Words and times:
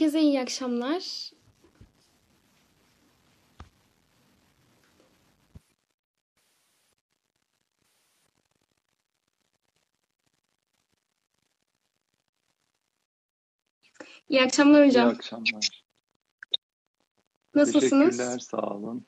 Herkese 0.00 0.20
iyi 0.20 0.40
akşamlar. 0.40 1.30
İyi 14.28 14.42
akşamlar 14.42 14.86
hocam. 14.86 15.08
İyi 15.08 15.14
akşamlar. 15.14 15.84
Nasılsınız? 17.54 18.16
Teşekkürler, 18.16 18.38
sağ 18.38 18.56
olun. 18.56 19.06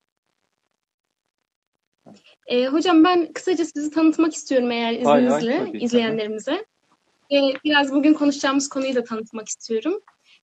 Ee, 2.47 2.67
hocam 2.67 3.05
ben 3.05 3.33
kısaca 3.33 3.65
sizi 3.65 3.91
tanıtmak 3.91 4.35
istiyorum 4.35 4.71
eğer 4.71 5.03
Hay 5.03 5.05
hay, 5.05 5.25
izninizle 5.27 5.59
tabii 5.59 5.79
ki. 5.79 5.85
izleyenlerimize. 5.85 6.67
Ee, 7.33 7.55
biraz 7.65 7.93
bugün 7.93 8.15
konuşacağımız 8.15 8.69
konuyu 8.69 8.95
da 8.95 9.05
tanıtmak 9.05 9.49
istiyorum. 9.49 10.01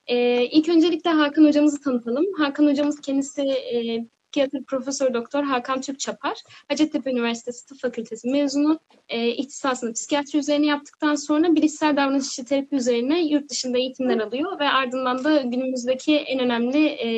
Ee, 0.07 0.45
ilk 0.45 0.69
öncelikle 0.69 1.09
Hakan 1.09 1.45
hocamızı 1.45 1.81
tanıtalım. 1.81 2.25
Hakan 2.37 2.67
hocamız 2.67 3.01
kendisi 3.01 3.41
e, 3.41 4.05
psikiyatri 4.29 4.63
profesör 4.63 5.13
doktor 5.13 5.43
Hakan 5.43 5.81
Türkçapar. 5.81 6.37
Hacettepe 6.67 7.11
Üniversitesi 7.11 7.65
Tıp 7.65 7.79
Fakültesi 7.81 8.29
mezunu. 8.29 8.79
E, 9.09 9.27
ihtisasını 9.27 9.93
psikiyatri 9.93 10.39
üzerine 10.39 10.65
yaptıktan 10.65 11.15
sonra 11.15 11.55
bilişsel 11.55 11.97
davranışçı 11.97 12.45
terapi 12.45 12.75
üzerine 12.75 13.25
yurt 13.25 13.49
dışında 13.49 13.77
eğitimler 13.77 14.17
alıyor 14.17 14.59
ve 14.59 14.69
ardından 14.69 15.23
da 15.23 15.41
günümüzdeki 15.41 16.15
en 16.17 16.39
önemli 16.39 16.85
e, 16.85 17.09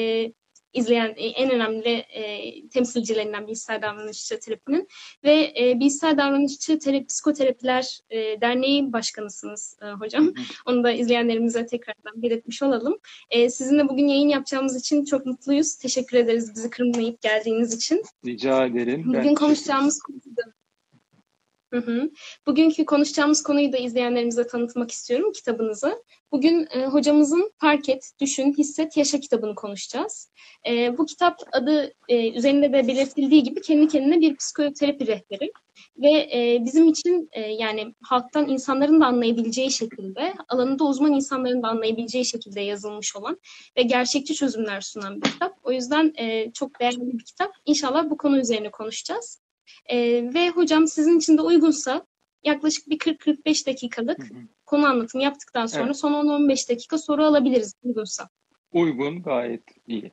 izleyen 0.74 1.14
e, 1.18 1.26
en 1.26 1.52
önemli 1.52 1.90
e, 1.90 2.68
temsilcilerinden 2.68 3.48
bilişsel 3.48 3.82
davranışçı 3.82 4.40
terapinin 4.40 4.88
ve 5.24 5.54
e, 5.60 5.80
bilişsel 5.80 6.18
davranışçı 6.18 6.80
terapi, 6.80 7.06
psikoterapiler 7.06 8.00
e, 8.10 8.42
derneği 8.42 8.94
başkanısınız 8.94 9.78
e, 9.82 9.86
hocam. 9.86 10.34
Onu 10.66 10.84
da 10.84 10.92
izleyenlerimize 10.92 11.66
tekrardan 11.66 12.22
belirtmiş 12.22 12.64
olalım. 12.64 12.98
E, 13.30 13.50
sizinle 13.50 13.90
bugün 13.90 14.08
yayın 14.08 14.30
yapacağımız 14.30 14.76
için 14.80 15.06
çok 15.06 15.26
mutluyuz. 15.26 15.76
Teşekkür 15.76 16.18
ederiz 16.18 16.56
bizi 16.56 16.70
kırmayıp 16.70 17.22
geldiğiniz 17.22 17.74
için. 17.74 18.04
Rica 18.26 18.66
ederim. 18.66 19.04
Ben 19.14 19.24
Bugün 19.24 19.36
konuşacağımız 19.36 20.00
konuyu 20.00 20.38
da 20.38 20.61
Hı 21.74 21.78
hı. 21.80 22.12
Bugünkü 22.48 22.86
konuşacağımız 22.86 23.44
konuyu 23.44 23.74
da 23.74 23.78
izleyenlerimize 23.78 24.48
tanıtmak 24.48 24.92
istiyorum 24.92 25.32
kitabınızı. 25.32 26.04
Bugün 26.32 26.68
e, 26.72 26.86
hocamızın 26.86 27.52
Fark 27.58 27.90
Et, 27.90 28.12
Düşün, 28.22 28.54
Hisset, 28.58 28.98
Yaşa 28.98 29.20
kitabını 29.20 29.56
konuşacağız. 29.56 30.32
E, 30.68 30.98
bu 30.98 31.06
kitap 31.06 31.40
adı 31.52 31.94
e, 32.08 32.32
üzerinde 32.32 32.74
de 32.74 32.88
belirtildiği 32.88 33.44
gibi 33.44 33.62
kendi 33.62 33.88
kendine 33.88 34.22
bir 34.22 34.36
psikoterapi 34.36 35.08
rehberi. 35.08 35.52
Ve 35.98 36.10
e, 36.10 36.62
bizim 36.66 36.88
için 36.88 37.30
e, 37.32 37.42
yani 37.42 37.96
halktan 38.04 38.50
insanların 38.50 39.02
da 39.02 39.06
anlayabileceği 39.06 39.72
şekilde, 39.72 40.34
alanında 40.50 40.84
uzman 40.84 41.14
insanların 41.14 41.64
da 41.64 41.68
anlayabileceği 41.68 42.26
şekilde 42.26 42.62
yazılmış 42.62 43.16
olan 43.16 43.40
ve 43.78 43.82
gerçekçi 43.82 44.36
çözümler 44.36 44.82
sunan 44.82 45.22
bir 45.22 45.30
kitap. 45.32 45.58
O 45.64 45.72
yüzden 45.72 46.14
e, 46.18 46.52
çok 46.52 46.80
değerli 46.80 47.18
bir 47.18 47.26
kitap. 47.26 47.52
İnşallah 47.66 48.10
bu 48.10 48.18
konu 48.18 48.40
üzerine 48.40 48.72
konuşacağız. 48.72 49.41
E, 49.86 49.98
ve 50.34 50.50
hocam 50.50 50.88
sizin 50.88 51.18
için 51.18 51.38
de 51.38 51.42
uygunsa 51.42 52.06
yaklaşık 52.44 52.90
bir 52.90 52.98
40-45 52.98 53.68
dakikalık 53.68 54.20
Hı 54.20 54.34
hı. 54.34 54.40
konu 54.66 54.86
anlatımı 54.88 55.24
yaptıktan 55.24 55.66
sonra 55.66 55.86
Evet. 55.86 55.98
son 55.98 56.14
10-15 56.14 56.70
dakika 56.70 56.98
soru 56.98 57.24
alabiliriz 57.24 57.74
uygunsa. 57.84 58.30
Uygun, 58.72 59.24
gayet 59.24 59.64
iyi. 59.88 60.12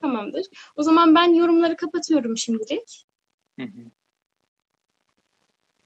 Tamamdır. 0.00 0.46
O 0.76 0.82
zaman 0.82 1.14
ben 1.14 1.34
yorumları 1.34 1.76
kapatıyorum 1.76 2.36
şimdilik. 2.36 3.06
Hı 3.58 3.64
hı. 3.64 3.90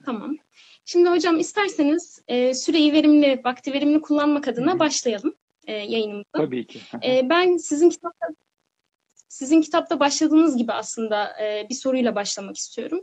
Tamam. 0.04 0.36
Şimdi 0.84 1.08
hocam 1.08 1.38
isterseniz 1.38 2.22
e, 2.28 2.54
süreyi 2.54 2.92
verimli, 2.92 3.40
vakti 3.44 3.72
verimli 3.72 4.00
kullanmak 4.00 4.48
adına 4.48 4.70
Hı 4.70 4.74
hı. 4.74 4.78
başlayalım 4.78 5.34
e, 5.66 5.72
yayınımıza. 5.72 6.24
Tabii 6.32 6.66
ki. 6.66 6.80
E, 7.04 7.28
ben 7.28 7.56
sizin 7.56 7.90
kitapta 7.90 8.26
sizin 9.28 9.60
kitapta 9.60 10.00
başladığınız 10.00 10.56
gibi 10.56 10.72
aslında 10.72 11.42
e, 11.42 11.66
bir 11.70 11.74
soruyla 11.74 12.14
başlamak 12.14 12.56
istiyorum. 12.56 13.00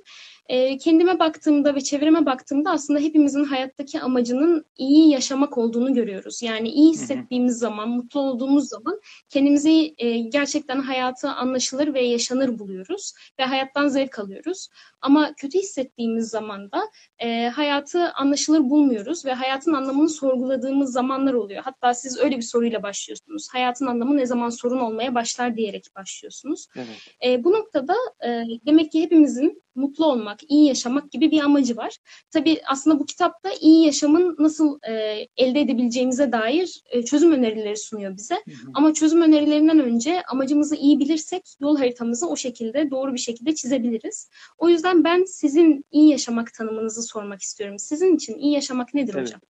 E, 0.50 0.78
kendime 0.78 1.20
baktığımda 1.20 1.76
ve 1.76 1.82
çevreme 1.82 2.26
baktığımda 2.26 2.72
aslında 2.72 3.00
hepimizin 3.00 3.44
hayattaki 3.44 4.02
amacının 4.02 4.66
iyi 4.78 5.10
yaşamak 5.10 5.58
olduğunu 5.58 5.94
görüyoruz. 5.94 6.42
Yani 6.42 6.70
iyi 6.70 6.92
hissettiğimiz 6.94 7.58
zaman, 7.58 7.90
mutlu 7.90 8.20
olduğumuz 8.20 8.70
zaman 8.70 9.02
kendimizi 9.30 9.96
e, 9.98 10.18
gerçekten 10.18 10.80
hayatı 10.80 11.30
anlaşılır 11.30 11.94
ve 11.94 12.02
yaşanır 12.02 12.60
buluyoruz 12.60 13.14
ve 13.40 13.44
hayattan 13.44 13.88
zevk 13.88 14.20
alıyoruz. 14.20 14.70
Ama 15.02 15.34
kötü 15.34 15.60
hissettiğimiz 15.60 16.30
zaman 16.30 16.72
da 16.72 16.82
e, 17.20 17.48
hayatı 17.48 18.12
anlaşılır 18.12 18.70
bulmuyoruz 18.70 19.26
ve 19.26 19.34
hayatın 19.34 19.74
anlamını 19.74 20.10
sorguladığımız 20.10 20.94
zamanlar 20.94 21.34
oluyor. 21.34 21.64
Hatta 21.64 21.94
siz 21.94 22.20
öyle 22.20 22.38
bir 22.38 22.42
soruyla 22.42 22.84
başlıyorsunuz. 22.84 23.48
Hayatın 23.52 23.86
anlamı 23.86 24.18
ne 24.18 24.26
zaman 24.26 24.50
sorun 24.50 24.80
olmaya 24.80 25.16
başlar 25.16 25.58
diyerek 25.58 25.86
başlıyorsunuz. 25.96 26.68
Evet. 26.76 26.88
E, 27.26 27.44
bu 27.44 27.52
noktada 27.52 27.96
e, 28.26 28.44
demek 28.66 28.92
ki 28.92 29.02
hepimizin 29.02 29.64
mutlu 29.76 30.06
olmak, 30.06 30.35
iyi 30.50 30.68
yaşamak 30.68 31.12
gibi 31.12 31.32
bir 31.32 31.40
amacı 31.42 31.78
var. 31.78 31.98
Tabii 32.32 32.62
aslında 32.66 33.00
bu 33.00 33.06
kitapta 33.06 33.50
iyi 33.62 33.86
yaşamın 33.86 34.36
nasıl 34.40 34.80
e, 34.90 34.94
elde 35.38 35.62
edebileceğimize 35.62 36.32
dair 36.32 36.82
e, 36.90 37.06
çözüm 37.06 37.32
önerileri 37.32 37.78
sunuyor 37.78 38.18
bize. 38.18 38.36
Hı 38.36 38.52
hı. 38.52 38.72
Ama 38.74 38.94
çözüm 38.94 39.22
önerilerinden 39.22 39.80
önce 39.80 40.22
amacımızı 40.22 40.76
iyi 40.76 41.00
bilirsek 41.00 41.42
yol 41.60 41.78
haritamızı 41.78 42.30
o 42.30 42.36
şekilde 42.36 42.92
doğru 42.92 43.14
bir 43.14 43.20
şekilde 43.20 43.56
çizebiliriz. 43.56 44.30
O 44.58 44.70
yüzden 44.70 45.04
ben 45.04 45.24
sizin 45.24 45.86
iyi 45.92 46.10
yaşamak 46.10 46.54
tanımınızı 46.54 47.04
sormak 47.04 47.42
istiyorum. 47.42 47.80
Sizin 47.80 48.16
için 48.16 48.38
iyi 48.38 48.54
yaşamak 48.54 48.94
nedir 48.94 49.14
Evet. 49.14 49.28
hocam? 49.28 49.42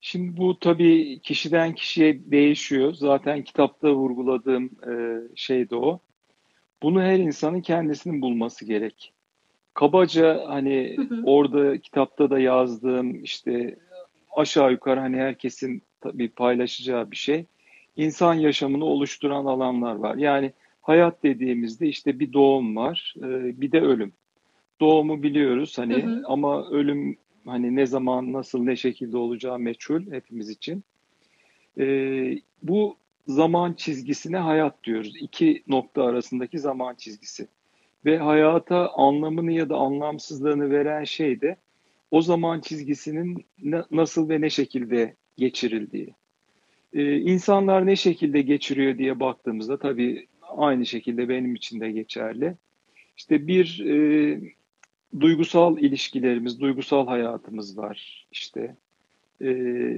Şimdi 0.00 0.36
bu 0.36 0.58
tabii 0.58 1.20
kişiden 1.22 1.74
kişiye 1.74 2.30
değişiyor. 2.30 2.94
Zaten 2.94 3.44
kitapta 3.44 3.94
vurguladığım 3.94 4.64
e, 4.64 4.92
şey 5.36 5.70
de 5.70 5.76
o. 5.76 6.00
Bunu 6.82 7.02
her 7.02 7.18
insanın 7.18 7.60
kendisinin 7.60 8.22
bulması 8.22 8.64
gerek. 8.64 9.13
Kabaca 9.74 10.44
hani 10.46 10.96
Hı 10.96 11.02
hı. 11.02 11.22
orada 11.24 11.78
kitapta 11.78 12.30
da 12.30 12.38
yazdığım 12.38 13.24
işte 13.24 13.76
aşağı 14.36 14.72
yukarı 14.72 15.00
hani 15.00 15.16
herkesin 15.16 15.82
tabii 16.00 16.28
paylaşacağı 16.28 17.10
bir 17.10 17.16
şey. 17.16 17.44
İnsan 17.96 18.34
yaşamını 18.34 18.84
oluşturan 18.84 19.44
alanlar 19.44 19.94
var. 19.94 20.16
Yani 20.16 20.52
hayat 20.82 21.22
dediğimizde 21.22 21.88
işte 21.88 22.18
bir 22.20 22.32
doğum 22.32 22.76
var, 22.76 23.14
e, 23.18 23.60
bir 23.60 23.72
de 23.72 23.80
ölüm. 23.80 24.12
Doğumu 24.80 25.22
biliyoruz 25.22 25.78
hani 25.78 26.02
Hı 26.02 26.06
hı. 26.06 26.22
ama 26.26 26.68
ölüm 26.68 27.16
hani 27.46 27.76
ne 27.76 27.86
zaman, 27.86 28.32
nasıl, 28.32 28.62
ne 28.62 28.76
şekilde 28.76 29.16
olacağı 29.16 29.58
meçhul 29.58 30.12
hepimiz 30.12 30.50
için. 30.50 30.84
E, 31.78 31.84
bu 32.62 32.96
zaman 33.26 33.72
çizgisine 33.72 34.36
hayat 34.36 34.84
diyoruz. 34.84 35.12
İki 35.20 35.62
nokta 35.68 36.04
arasındaki 36.04 36.58
zaman 36.58 36.94
çizgisi. 36.94 37.48
Ve 38.04 38.18
hayata 38.18 38.88
anlamını 38.88 39.52
ya 39.52 39.68
da 39.68 39.76
anlamsızlığını 39.76 40.70
veren 40.70 41.04
şey 41.04 41.40
de 41.40 41.56
o 42.10 42.22
zaman 42.22 42.60
çizgisinin 42.60 43.44
na- 43.62 43.86
nasıl 43.90 44.28
ve 44.28 44.40
ne 44.40 44.50
şekilde 44.50 45.14
geçirildiği. 45.36 46.14
Ee, 46.92 47.16
insanlar 47.16 47.86
ne 47.86 47.96
şekilde 47.96 48.40
geçiriyor 48.42 48.98
diye 48.98 49.20
baktığımızda 49.20 49.78
tabii 49.78 50.26
aynı 50.42 50.86
şekilde 50.86 51.28
benim 51.28 51.54
için 51.54 51.80
de 51.80 51.90
geçerli. 51.90 52.54
İşte 53.16 53.46
bir 53.46 53.84
e, 53.86 54.40
duygusal 55.20 55.78
ilişkilerimiz, 55.78 56.60
duygusal 56.60 57.06
hayatımız 57.06 57.78
var 57.78 58.26
işte. 58.32 58.76
Ee, 59.42 59.96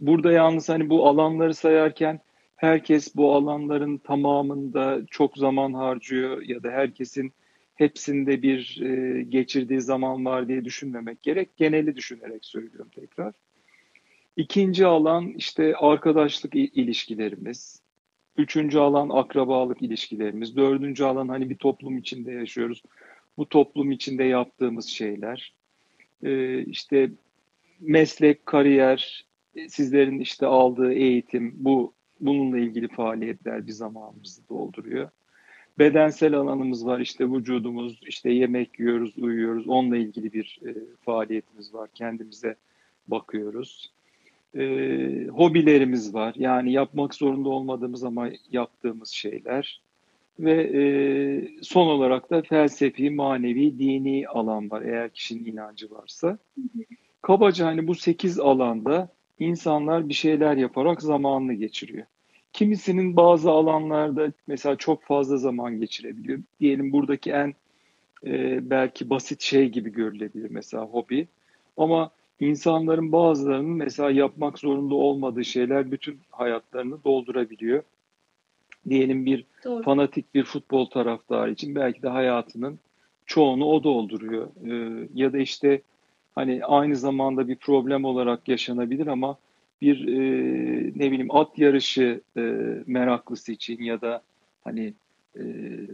burada 0.00 0.32
yalnız 0.32 0.68
hani 0.68 0.90
bu 0.90 1.08
alanları 1.08 1.54
sayarken 1.54 2.20
herkes 2.64 3.16
bu 3.16 3.34
alanların 3.34 3.98
tamamında 3.98 5.02
çok 5.10 5.36
zaman 5.36 5.72
harcıyor 5.72 6.42
ya 6.42 6.62
da 6.62 6.70
herkesin 6.70 7.32
hepsinde 7.74 8.42
bir 8.42 8.80
e, 8.82 9.22
geçirdiği 9.22 9.80
zaman 9.80 10.24
var 10.24 10.48
diye 10.48 10.64
düşünmemek 10.64 11.22
gerek. 11.22 11.56
Geneli 11.56 11.96
düşünerek 11.96 12.44
söylüyorum 12.44 12.90
tekrar. 12.94 13.34
İkinci 14.36 14.86
alan 14.86 15.28
işte 15.28 15.76
arkadaşlık 15.76 16.54
ilişkilerimiz. 16.54 17.82
Üçüncü 18.36 18.78
alan 18.78 19.08
akrabalık 19.08 19.82
ilişkilerimiz. 19.82 20.56
Dördüncü 20.56 21.04
alan 21.04 21.28
hani 21.28 21.50
bir 21.50 21.56
toplum 21.56 21.98
içinde 21.98 22.32
yaşıyoruz. 22.32 22.82
Bu 23.36 23.48
toplum 23.48 23.90
içinde 23.90 24.24
yaptığımız 24.24 24.86
şeyler. 24.86 25.54
Ee, 26.22 26.64
işte 26.64 27.10
meslek, 27.80 28.46
kariyer, 28.46 29.24
sizlerin 29.68 30.18
işte 30.18 30.46
aldığı 30.46 30.92
eğitim, 30.92 31.52
bu 31.56 31.94
bununla 32.24 32.58
ilgili 32.58 32.88
faaliyetler 32.88 33.66
bir 33.66 33.72
zamanımızı 33.72 34.48
dolduruyor. 34.48 35.10
Bedensel 35.78 36.34
alanımız 36.34 36.86
var, 36.86 37.00
işte 37.00 37.32
vücudumuz, 37.32 38.00
işte 38.06 38.30
yemek 38.30 38.80
yiyoruz, 38.80 39.18
uyuyoruz, 39.18 39.68
onunla 39.68 39.96
ilgili 39.96 40.32
bir 40.32 40.60
e, 40.66 40.74
faaliyetimiz 41.04 41.74
var, 41.74 41.90
kendimize 41.94 42.56
bakıyoruz. 43.08 43.92
E, 44.54 44.62
hobilerimiz 45.26 46.14
var, 46.14 46.34
yani 46.38 46.72
yapmak 46.72 47.14
zorunda 47.14 47.48
olmadığımız 47.48 48.04
ama 48.04 48.28
yaptığımız 48.50 49.08
şeyler. 49.08 49.80
Ve 50.38 50.52
e, 50.52 50.82
son 51.62 51.86
olarak 51.86 52.30
da 52.30 52.42
felsefi, 52.42 53.10
manevi, 53.10 53.78
dini 53.78 54.28
alan 54.28 54.70
var, 54.70 54.82
eğer 54.82 55.10
kişinin 55.10 55.44
inancı 55.44 55.90
varsa. 55.90 56.38
Kabaca 57.22 57.66
hani 57.66 57.86
bu 57.86 57.94
8 57.94 58.40
alanda 58.40 59.08
insanlar 59.38 60.08
bir 60.08 60.14
şeyler 60.14 60.56
yaparak 60.56 61.02
zamanını 61.02 61.54
geçiriyor. 61.54 62.06
Kimisinin 62.54 63.16
bazı 63.16 63.50
alanlarda 63.50 64.32
mesela 64.46 64.76
çok 64.76 65.02
fazla 65.02 65.36
zaman 65.36 65.80
geçirebiliyor. 65.80 66.38
Diyelim 66.60 66.92
buradaki 66.92 67.30
en 67.30 67.54
e, 68.26 68.70
belki 68.70 69.10
basit 69.10 69.40
şey 69.40 69.68
gibi 69.68 69.92
görülebilir 69.92 70.50
mesela 70.50 70.84
hobi. 70.84 71.28
Ama 71.76 72.10
insanların 72.40 73.12
bazılarının 73.12 73.70
mesela 73.70 74.10
yapmak 74.10 74.58
zorunda 74.58 74.94
olmadığı 74.94 75.44
şeyler 75.44 75.90
bütün 75.90 76.20
hayatlarını 76.30 77.04
doldurabiliyor. 77.04 77.82
Diyelim 78.88 79.26
bir 79.26 79.44
Doğru. 79.64 79.82
fanatik 79.82 80.34
bir 80.34 80.44
futbol 80.44 80.86
taraftarı 80.86 81.50
için 81.50 81.74
belki 81.74 82.02
de 82.02 82.08
hayatının 82.08 82.78
çoğunu 83.26 83.64
o 83.64 83.84
dolduruyor. 83.84 84.48
E, 84.70 85.06
ya 85.14 85.32
da 85.32 85.38
işte 85.38 85.82
hani 86.34 86.64
aynı 86.64 86.96
zamanda 86.96 87.48
bir 87.48 87.56
problem 87.56 88.04
olarak 88.04 88.48
yaşanabilir 88.48 89.06
ama 89.06 89.36
bir 89.84 90.08
e, 90.08 90.92
ne 90.96 91.10
bileyim 91.10 91.34
at 91.34 91.58
yarışı 91.58 92.20
e, 92.36 92.40
meraklısı 92.86 93.52
için 93.52 93.82
ya 93.82 94.00
da 94.00 94.22
hani 94.64 94.94
e, 95.36 95.42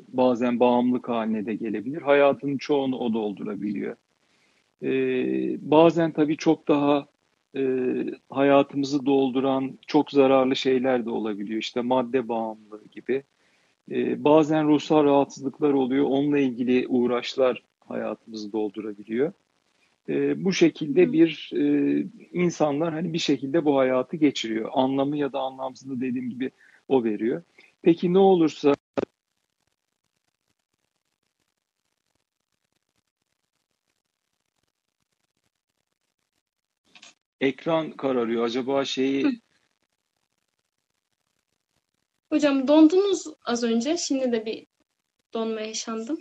bazen 0.09 0.61
bağımlılık 0.61 1.09
haline 1.09 1.47
de 1.47 1.55
gelebilir. 1.55 2.03
Hayatının 2.03 2.59
çoğunu 2.59 2.99
o 2.99 3.15
doldurabiliyor. 3.15 3.97
E, 4.83 4.91
bazen 5.71 6.13
tabii 6.13 6.37
çok 6.37 6.69
daha 6.69 7.07
e, 7.57 7.63
hayatımızı 8.31 9.07
dolduran 9.07 9.79
çok 9.87 10.11
zararlı 10.11 10.57
şeyler 10.57 11.05
de 11.05 11.11
olabiliyor. 11.11 11.61
İşte 11.61 11.81
madde 11.81 12.29
bağımlılığı 12.29 12.85
gibi. 12.91 13.23
E, 13.91 14.25
bazen 14.25 14.69
ruhsal 14.69 15.05
rahatsızlıklar 15.05 15.73
oluyor. 15.73 16.05
Onunla 16.05 16.39
ilgili 16.39 16.87
uğraşlar 16.89 17.63
hayatımızı 17.89 18.53
doldurabiliyor. 18.53 19.33
E, 20.11 20.45
bu 20.45 20.53
şekilde 20.53 21.13
bir 21.13 21.51
e, 21.55 21.63
insanlar 22.33 22.93
hani 22.93 23.13
bir 23.13 23.19
şekilde 23.19 23.65
bu 23.65 23.79
hayatı 23.79 24.17
geçiriyor. 24.17 24.71
Anlamı 24.73 25.17
ya 25.17 25.33
da 25.33 25.41
anlamsızlığı 25.41 26.01
dediğim 26.01 26.31
gibi 26.31 26.51
o 26.89 27.05
veriyor. 27.05 27.43
Peki 27.83 28.13
ne 28.13 28.19
olursa 28.19 28.75
ekran 37.41 37.91
kararıyor. 37.91 38.45
Acaba 38.45 38.85
şeyi 38.85 39.41
Hocam 42.31 42.69
dondunuz 42.69 43.25
az 43.45 43.65
önce. 43.65 43.97
Şimdi 43.97 44.33
de 44.33 44.47
bir 44.47 44.67
donma 45.35 45.61
yaşandım. 45.61 46.19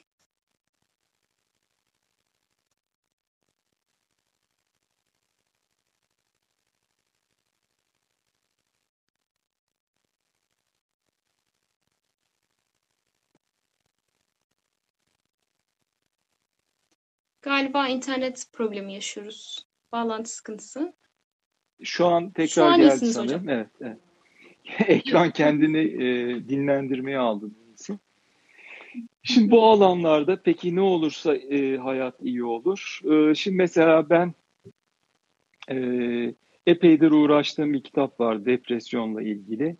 Galiba 17.49 17.87
internet 17.87 18.45
problemi 18.53 18.93
yaşıyoruz. 18.93 19.65
Bağlantı 19.91 20.29
sıkıntısı. 20.29 20.93
Şu 21.83 22.05
an 22.05 22.31
tekrar 22.31 22.47
Şu 22.47 22.63
an 22.63 22.77
geldi 22.77 23.05
sanırım. 23.05 23.41
Hocam. 23.41 23.49
Evet, 23.49 23.67
evet. 23.81 23.97
Ekran 24.87 25.31
kendini 25.31 25.79
e, 25.79 26.07
dinlendirmeye 26.49 27.17
aldı. 27.17 27.51
Şimdi 29.23 29.51
bu 29.51 29.63
alanlarda 29.63 30.41
peki 30.41 30.75
ne 30.75 30.81
olursa 30.81 31.35
e, 31.35 31.77
hayat 31.77 32.15
iyi 32.21 32.43
olur. 32.43 32.99
E, 33.11 33.35
şimdi 33.35 33.57
mesela 33.57 34.09
ben 34.09 34.33
e, 35.71 35.75
epeydir 36.67 37.11
uğraştığım 37.11 37.73
bir 37.73 37.83
kitap 37.83 38.19
var 38.19 38.45
depresyonla 38.45 39.21
ilgili. 39.21 39.77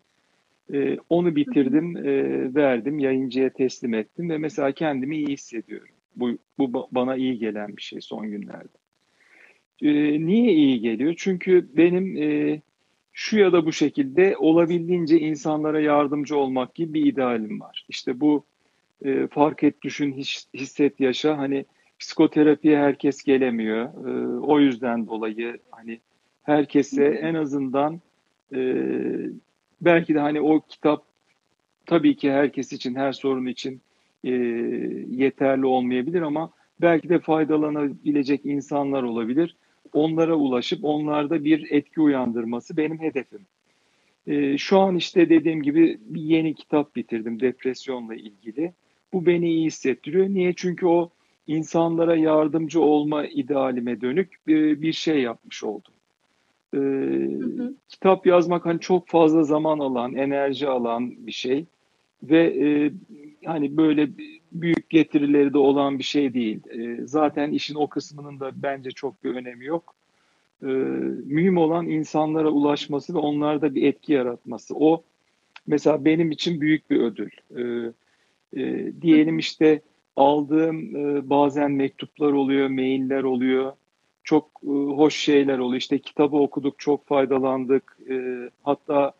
E, 0.74 0.98
onu 1.10 1.36
bitirdim, 1.36 1.98
e, 1.98 2.56
verdim, 2.56 3.00
yayıncıya 3.00 3.54
teslim 3.54 3.94
ettim 3.94 4.30
ve 4.30 4.38
mesela 4.38 4.71
kendimi 4.71 5.18
iyi 5.18 5.27
hissediyorum. 5.27 5.99
Bu, 6.19 6.38
bu 6.57 6.88
bana 6.92 7.16
iyi 7.16 7.39
gelen 7.39 7.77
bir 7.77 7.81
şey 7.81 8.01
son 8.01 8.31
günlerde. 8.31 8.77
E, 9.81 9.92
niye 10.25 10.54
iyi 10.54 10.81
geliyor? 10.81 11.13
Çünkü 11.18 11.69
benim 11.77 12.18
e, 12.18 12.62
şu 13.13 13.38
ya 13.38 13.54
da 13.54 13.66
bu 13.66 13.71
şekilde 13.71 14.38
olabildiğince 14.38 15.19
insanlara 15.19 15.80
yardımcı 15.80 16.38
olmak 16.38 16.75
gibi 16.75 16.94
bir 16.94 17.06
idealim 17.06 17.62
var. 17.62 17.86
İşte 17.89 18.19
bu 18.19 18.44
e, 19.06 19.27
fark 19.27 19.63
et, 19.63 19.81
düşün, 19.81 20.13
his, 20.13 20.48
hisset, 20.54 21.00
yaşa. 21.00 21.38
Hani 21.38 21.66
psikoterapiye 22.00 22.77
herkes 22.77 23.24
gelemiyor. 23.24 23.86
E, 23.86 24.39
o 24.39 24.60
yüzden 24.60 25.07
dolayı 25.07 25.57
hani 25.71 26.00
herkese 26.44 27.06
en 27.06 27.33
azından 27.33 28.01
e, 28.56 28.60
belki 29.81 30.13
de 30.13 30.19
hani 30.19 30.42
o 30.42 30.62
kitap 30.69 31.04
tabii 31.86 32.16
ki 32.16 32.31
herkes 32.31 32.74
için, 32.74 32.95
her 32.95 33.12
sorun 33.12 33.45
için 33.45 33.81
e, 34.24 34.30
yeterli 35.10 35.66
olmayabilir 35.66 36.21
ama 36.21 36.51
belki 36.81 37.10
de 37.10 37.19
faydalanabilecek 37.19 38.45
insanlar 38.45 39.04
olabilir. 39.04 39.56
Onlara 39.94 40.36
ulaşıp 40.36 40.80
onlarda 40.83 41.44
bir 41.44 41.71
etki 41.71 42.01
uyandırması 42.01 42.77
benim 42.77 43.00
hedefim. 43.00 43.45
E, 44.27 44.57
şu 44.57 44.80
an 44.80 44.95
işte 44.95 45.30
dediğim 45.30 45.63
gibi 45.63 46.00
bir 46.01 46.21
yeni 46.21 46.56
kitap 46.56 46.95
bitirdim 46.95 47.39
depresyonla 47.39 48.16
ilgili. 48.16 48.74
Bu 49.13 49.25
beni 49.25 49.50
iyi 49.50 49.66
hissettiriyor. 49.66 50.30
Niye? 50.30 50.54
Çünkü 50.56 50.86
o 50.86 51.10
insanlara 51.48 52.16
yardımcı 52.16 52.81
olma 52.81 53.25
idealime 53.25 54.01
dönük 54.01 54.38
bir, 54.48 54.81
bir 54.81 54.94
şey 54.94 55.21
yapmış 55.21 55.63
oldum. 55.63 55.94
Ee, 56.74 56.77
hı 56.77 57.63
hı. 57.63 57.74
Kitap 57.89 58.25
yazmak 58.25 58.66
hani 58.66 58.80
çok 58.80 59.07
fazla 59.07 59.44
zaman 59.44 59.80
alan, 59.80 60.16
enerji 60.16 60.68
alan 60.68 61.27
bir 61.27 61.31
şey 61.31 61.66
ve 62.24 62.39
e, 62.39 62.92
hani 63.46 63.78
böyle 63.78 64.10
büyük 64.52 64.90
getirileri 64.90 65.54
de 65.54 65.58
olan 65.58 66.00
bir 66.00 66.04
şey 66.04 66.34
değil. 66.34 66.60
E, 66.70 67.08
zaten 67.08 67.52
işin 67.52 67.76
o 67.76 67.88
kısmının 67.88 68.40
da 68.40 68.52
bence 68.56 68.92
çok 68.92 69.24
bir 69.24 69.36
önemi 69.36 69.66
yok. 69.66 69.96
E, 70.64 70.66
mühim 71.26 71.58
olan 71.58 71.88
insanlara 71.88 72.50
ulaşması 72.50 73.14
ve 73.14 73.18
onlarda 73.18 73.76
bir 73.76 73.84
etki 73.84 74.14
yaratması. 74.14 74.76
O 74.78 75.04
mesela 75.68 76.06
benim 76.06 76.31
için 76.31 76.62
büyük 76.62 76.90
bir 76.90 77.00
ödül. 77.00 77.30
E, 77.58 77.92
e, 78.62 78.94
diyelim 79.02 79.40
işte 79.40 79.81
aldığım 80.16 80.96
e, 80.96 81.30
bazen 81.30 81.72
mektuplar 81.72 82.31
oluyor, 82.31 82.68
mailler 82.68 83.24
oluyor. 83.24 83.72
Çok 84.24 84.46
e, 84.64 84.69
hoş 84.69 85.16
şeyler 85.16 85.60
oluyor. 85.60 85.81
İşte 85.81 86.00
kitabı 86.00 86.38
okuduk, 86.38 86.80
çok 86.80 87.08
faydalandık. 87.08 87.98
E, 88.10 88.16
hatta 88.64 89.14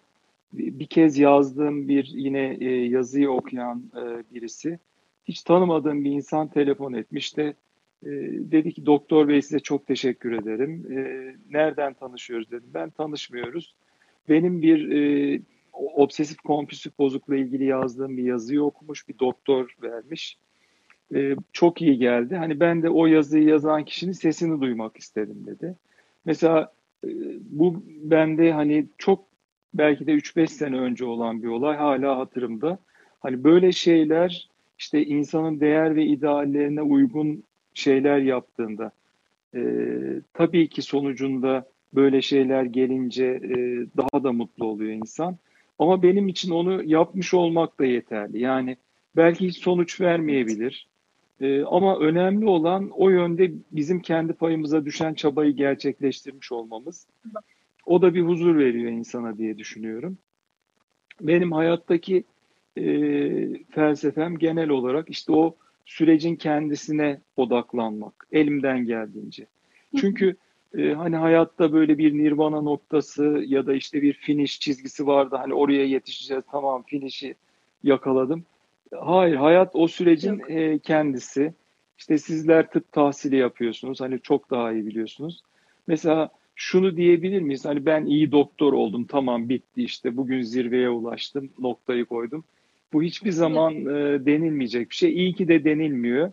bir 0.54 0.86
kez 0.86 1.18
yazdığım 1.18 1.88
bir 1.88 2.12
yine 2.16 2.58
e, 2.62 2.70
yazıyı 2.70 3.32
okuyan 3.32 3.84
e, 3.96 4.34
birisi 4.34 4.80
hiç 5.26 5.44
tanımadığım 5.44 6.04
bir 6.06 6.12
insan 6.12 6.48
telefon 6.48 6.94
etmiş 6.94 7.38
de 7.38 7.54
e, 8.04 8.10
dedi 8.52 8.74
ki 8.74 8.86
doktor 8.86 9.28
bey 9.28 9.42
size 9.42 9.60
çok 9.60 9.88
teşekkür 9.88 10.32
ederim. 10.32 10.86
E, 10.92 11.00
nereden 11.50 11.94
tanışıyoruz 11.94 12.52
dedim. 12.52 12.70
Ben 12.74 12.90
tanışmıyoruz. 12.90 13.76
Benim 14.30 14.62
bir 14.62 14.92
e, 14.92 15.42
obsesif 15.74 16.38
kompulsif 16.38 17.00
bozukluğu 17.00 17.36
ilgili 17.36 17.66
yazdığım 17.66 18.18
bir 18.18 18.24
yazıyı 18.24 18.64
okumuş 18.64 19.08
bir 19.08 19.20
doktor 19.20 19.76
vermiş. 19.84 20.38
E, 21.16 21.36
çok 21.54 21.82
iyi 21.82 21.98
geldi. 21.98 22.36
Hani 22.36 22.60
ben 22.60 22.84
de 22.84 22.90
o 22.90 23.06
yazıyı 23.06 23.44
yazan 23.44 23.86
kişinin 23.86 24.12
sesini 24.12 24.62
duymak 24.62 24.98
istedim 24.98 25.44
dedi. 25.46 25.76
Mesela 26.26 26.74
e, 27.04 27.10
bu 27.40 27.84
bende 27.88 28.52
hani 28.52 28.86
çok 28.98 29.29
belki 29.74 30.08
de 30.08 30.12
3-5 30.12 30.48
sene 30.48 30.80
önce 30.80 31.06
olan 31.06 31.44
bir 31.44 31.48
olay 31.48 31.78
hala 31.78 32.18
hatırımda. 32.18 32.80
Hani 33.20 33.44
böyle 33.44 33.72
şeyler 33.72 34.50
işte 34.80 35.06
insanın 35.06 35.60
değer 35.60 35.96
ve 35.96 36.06
ideallerine 36.06 36.82
uygun 36.82 37.44
şeyler 37.74 38.18
yaptığında 38.20 38.92
e, 39.56 39.62
tabii 40.34 40.70
ki 40.70 40.82
sonucunda 40.82 41.70
böyle 41.94 42.22
şeyler 42.22 42.64
gelince 42.64 43.26
e, 43.26 43.58
daha 43.98 44.24
da 44.24 44.32
mutlu 44.32 44.66
oluyor 44.66 44.92
insan. 44.92 45.38
Ama 45.80 46.04
benim 46.04 46.28
için 46.28 46.52
onu 46.52 46.84
yapmış 46.84 47.34
olmak 47.34 47.80
da 47.80 47.86
yeterli. 47.86 48.40
Yani 48.40 48.78
belki 49.16 49.48
hiç 49.48 49.58
sonuç 49.58 50.02
vermeyebilir. 50.02 50.88
E, 51.42 51.64
ama 51.64 52.00
önemli 52.00 52.46
olan 52.46 52.90
o 52.90 53.10
yönde 53.10 53.52
bizim 53.72 54.00
kendi 54.02 54.34
payımıza 54.34 54.86
düşen 54.86 55.14
çabayı 55.14 55.52
gerçekleştirmiş 55.52 56.52
olmamız. 56.52 57.08
O 57.90 58.02
da 58.02 58.14
bir 58.14 58.22
huzur 58.22 58.58
veriyor 58.58 58.92
insana 58.92 59.38
diye 59.38 59.58
düşünüyorum. 59.58 60.18
Benim 61.22 61.52
hayattaki 61.52 62.24
e, 62.78 62.84
felsefem 63.64 64.38
genel 64.38 64.70
olarak 64.70 65.10
işte 65.10 65.32
o 65.32 65.56
sürecin 65.86 66.36
kendisine 66.36 67.22
odaklanmak 67.38 68.28
elimden 68.32 68.86
geldiğince. 68.86 69.46
Çünkü 69.98 70.36
e, 70.78 70.94
hani 70.94 71.16
hayatta 71.16 71.74
böyle 71.74 71.98
bir 71.98 72.14
nirvana 72.14 72.62
noktası 72.62 73.44
ya 73.48 73.66
da 73.66 73.74
işte 73.74 74.02
bir 74.02 74.14
finish 74.14 74.60
çizgisi 74.60 75.08
vardı 75.08 75.36
hani 75.36 75.54
oraya 75.54 75.86
yetişeceğiz 75.86 76.44
tamam 76.52 76.84
finish'i 76.88 77.36
yakaladım. 77.84 78.46
Hayır 79.00 79.36
hayat 79.36 79.70
o 79.74 79.88
sürecin 79.88 80.42
e, 80.48 80.80
kendisi. 80.80 81.54
İşte 81.98 82.18
sizler 82.18 82.70
tıp 82.70 82.92
tahsili 82.92 83.36
yapıyorsunuz 83.36 84.02
hani 84.02 84.20
çok 84.20 84.52
daha 84.52 84.74
iyi 84.74 84.86
biliyorsunuz. 84.86 85.42
Mesela 85.88 86.30
şunu 86.60 86.98
diyebilir 86.98 87.42
miyiz? 87.42 87.66
Hani 87.66 87.86
ben 87.86 88.06
iyi 88.06 88.32
doktor 88.32 88.74
oldum, 88.74 89.06
tamam 89.06 89.50
bitti 89.50 89.84
işte 89.84 90.18
bugün 90.18 90.42
zirveye 90.42 90.90
ulaştım, 90.90 91.50
noktayı 91.60 92.06
koydum. 92.06 92.44
Bu 92.94 93.04
hiçbir 93.04 93.32
zaman 93.32 93.74
e, 93.76 94.26
denilmeyecek 94.26 94.90
bir 94.90 94.96
şey. 94.96 95.14
İyi 95.14 95.34
ki 95.34 95.48
de 95.48 95.64
denilmiyor. 95.64 96.28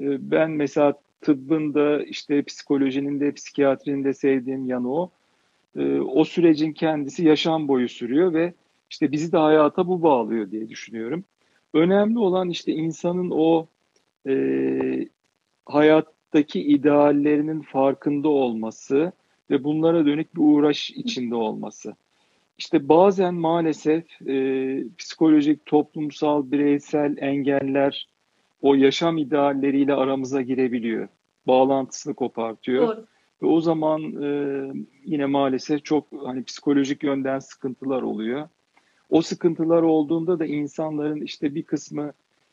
E, 0.00 0.30
ben 0.30 0.50
mesela 0.50 0.94
tıbbın 1.20 1.74
da 1.74 2.02
işte 2.02 2.42
psikolojinin 2.42 3.20
de 3.20 3.32
psikiyatrinin 3.32 4.04
de 4.04 4.14
sevdiğim 4.14 4.66
yanı 4.66 4.94
o. 4.94 5.10
E, 5.76 6.00
o 6.00 6.24
sürecin 6.24 6.72
kendisi 6.72 7.24
yaşam 7.24 7.68
boyu 7.68 7.88
sürüyor 7.88 8.34
ve 8.34 8.54
işte 8.90 9.12
bizi 9.12 9.32
de 9.32 9.36
hayata 9.36 9.86
bu 9.86 10.02
bağlıyor 10.02 10.50
diye 10.50 10.68
düşünüyorum. 10.68 11.24
Önemli 11.74 12.18
olan 12.18 12.50
işte 12.50 12.72
insanın 12.72 13.30
o 13.34 13.66
e, 14.28 15.08
hayattaki 15.66 16.60
ideallerinin 16.60 17.60
farkında 17.60 18.28
olması 18.28 19.12
ve 19.50 19.64
bunlara 19.64 20.06
dönük 20.06 20.34
bir 20.36 20.40
uğraş 20.40 20.90
içinde 20.90 21.34
olması. 21.34 21.94
İşte 22.58 22.88
bazen 22.88 23.34
maalesef 23.34 24.22
e, 24.28 24.84
psikolojik, 24.98 25.66
toplumsal, 25.66 26.50
bireysel 26.50 27.16
engeller 27.18 28.08
o 28.62 28.74
yaşam 28.74 29.18
idealleriyle 29.18 29.94
aramıza 29.94 30.42
girebiliyor. 30.42 31.08
Bağlantısını 31.46 32.14
kopartıyor. 32.14 32.88
Doğru. 32.88 33.06
Ve 33.42 33.46
o 33.46 33.60
zaman 33.60 34.22
e, 34.22 34.28
yine 35.04 35.26
maalesef 35.26 35.84
çok 35.84 36.06
hani 36.24 36.44
psikolojik 36.44 37.02
yönden 37.02 37.38
sıkıntılar 37.38 38.02
oluyor. 38.02 38.48
O 39.10 39.22
sıkıntılar 39.22 39.82
olduğunda 39.82 40.38
da 40.38 40.46
insanların 40.46 41.20
işte 41.20 41.54
bir 41.54 41.62
kısmı 41.62 42.12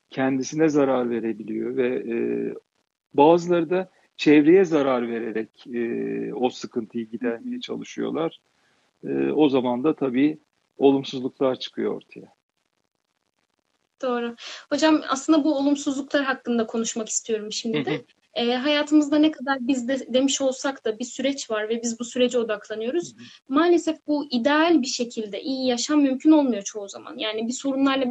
kendisine 0.09 0.69
zarar 0.69 1.09
verebiliyor 1.09 1.75
ve 1.77 1.87
e, 1.87 2.17
bazıları 3.13 3.69
da 3.69 3.89
çevreye 4.17 4.65
zarar 4.65 5.09
vererek 5.09 5.67
e, 5.67 6.33
o 6.33 6.50
sıkıntıyı 6.50 7.09
gidermeye 7.09 7.59
çalışıyorlar. 7.59 8.39
E, 9.03 9.31
o 9.31 9.50
zaman 9.50 9.83
da 9.83 9.95
tabii 9.95 10.38
olumsuzluklar 10.77 11.59
çıkıyor 11.59 11.95
ortaya. 11.95 12.38
Doğru. 14.01 14.36
Hocam 14.69 15.01
aslında 15.09 15.43
bu 15.43 15.57
olumsuzluklar 15.57 16.24
hakkında 16.24 16.67
konuşmak 16.67 17.09
istiyorum 17.09 17.51
şimdi 17.51 17.86
de. 17.86 18.05
E, 18.33 18.53
hayatımızda 18.53 19.17
ne 19.17 19.31
kadar 19.31 19.57
biz 19.62 19.88
de 19.88 20.13
demiş 20.13 20.41
olsak 20.41 20.86
da 20.86 21.00
bir 21.00 21.05
süreç 21.05 21.51
var 21.51 21.69
ve 21.69 21.81
biz 21.83 22.00
bu 22.00 22.05
sürece 22.05 22.39
odaklanıyoruz. 22.39 23.15
Hı 23.15 23.19
hı. 23.19 23.24
Maalesef 23.50 24.07
bu 24.07 24.27
ideal 24.31 24.81
bir 24.81 24.88
şekilde 24.88 25.41
iyi 25.41 25.67
yaşam 25.67 26.01
mümkün 26.01 26.31
olmuyor 26.31 26.62
çoğu 26.62 26.89
zaman. 26.89 27.17
Yani 27.17 27.47
bir 27.47 27.53
sorunlarla 27.53 28.05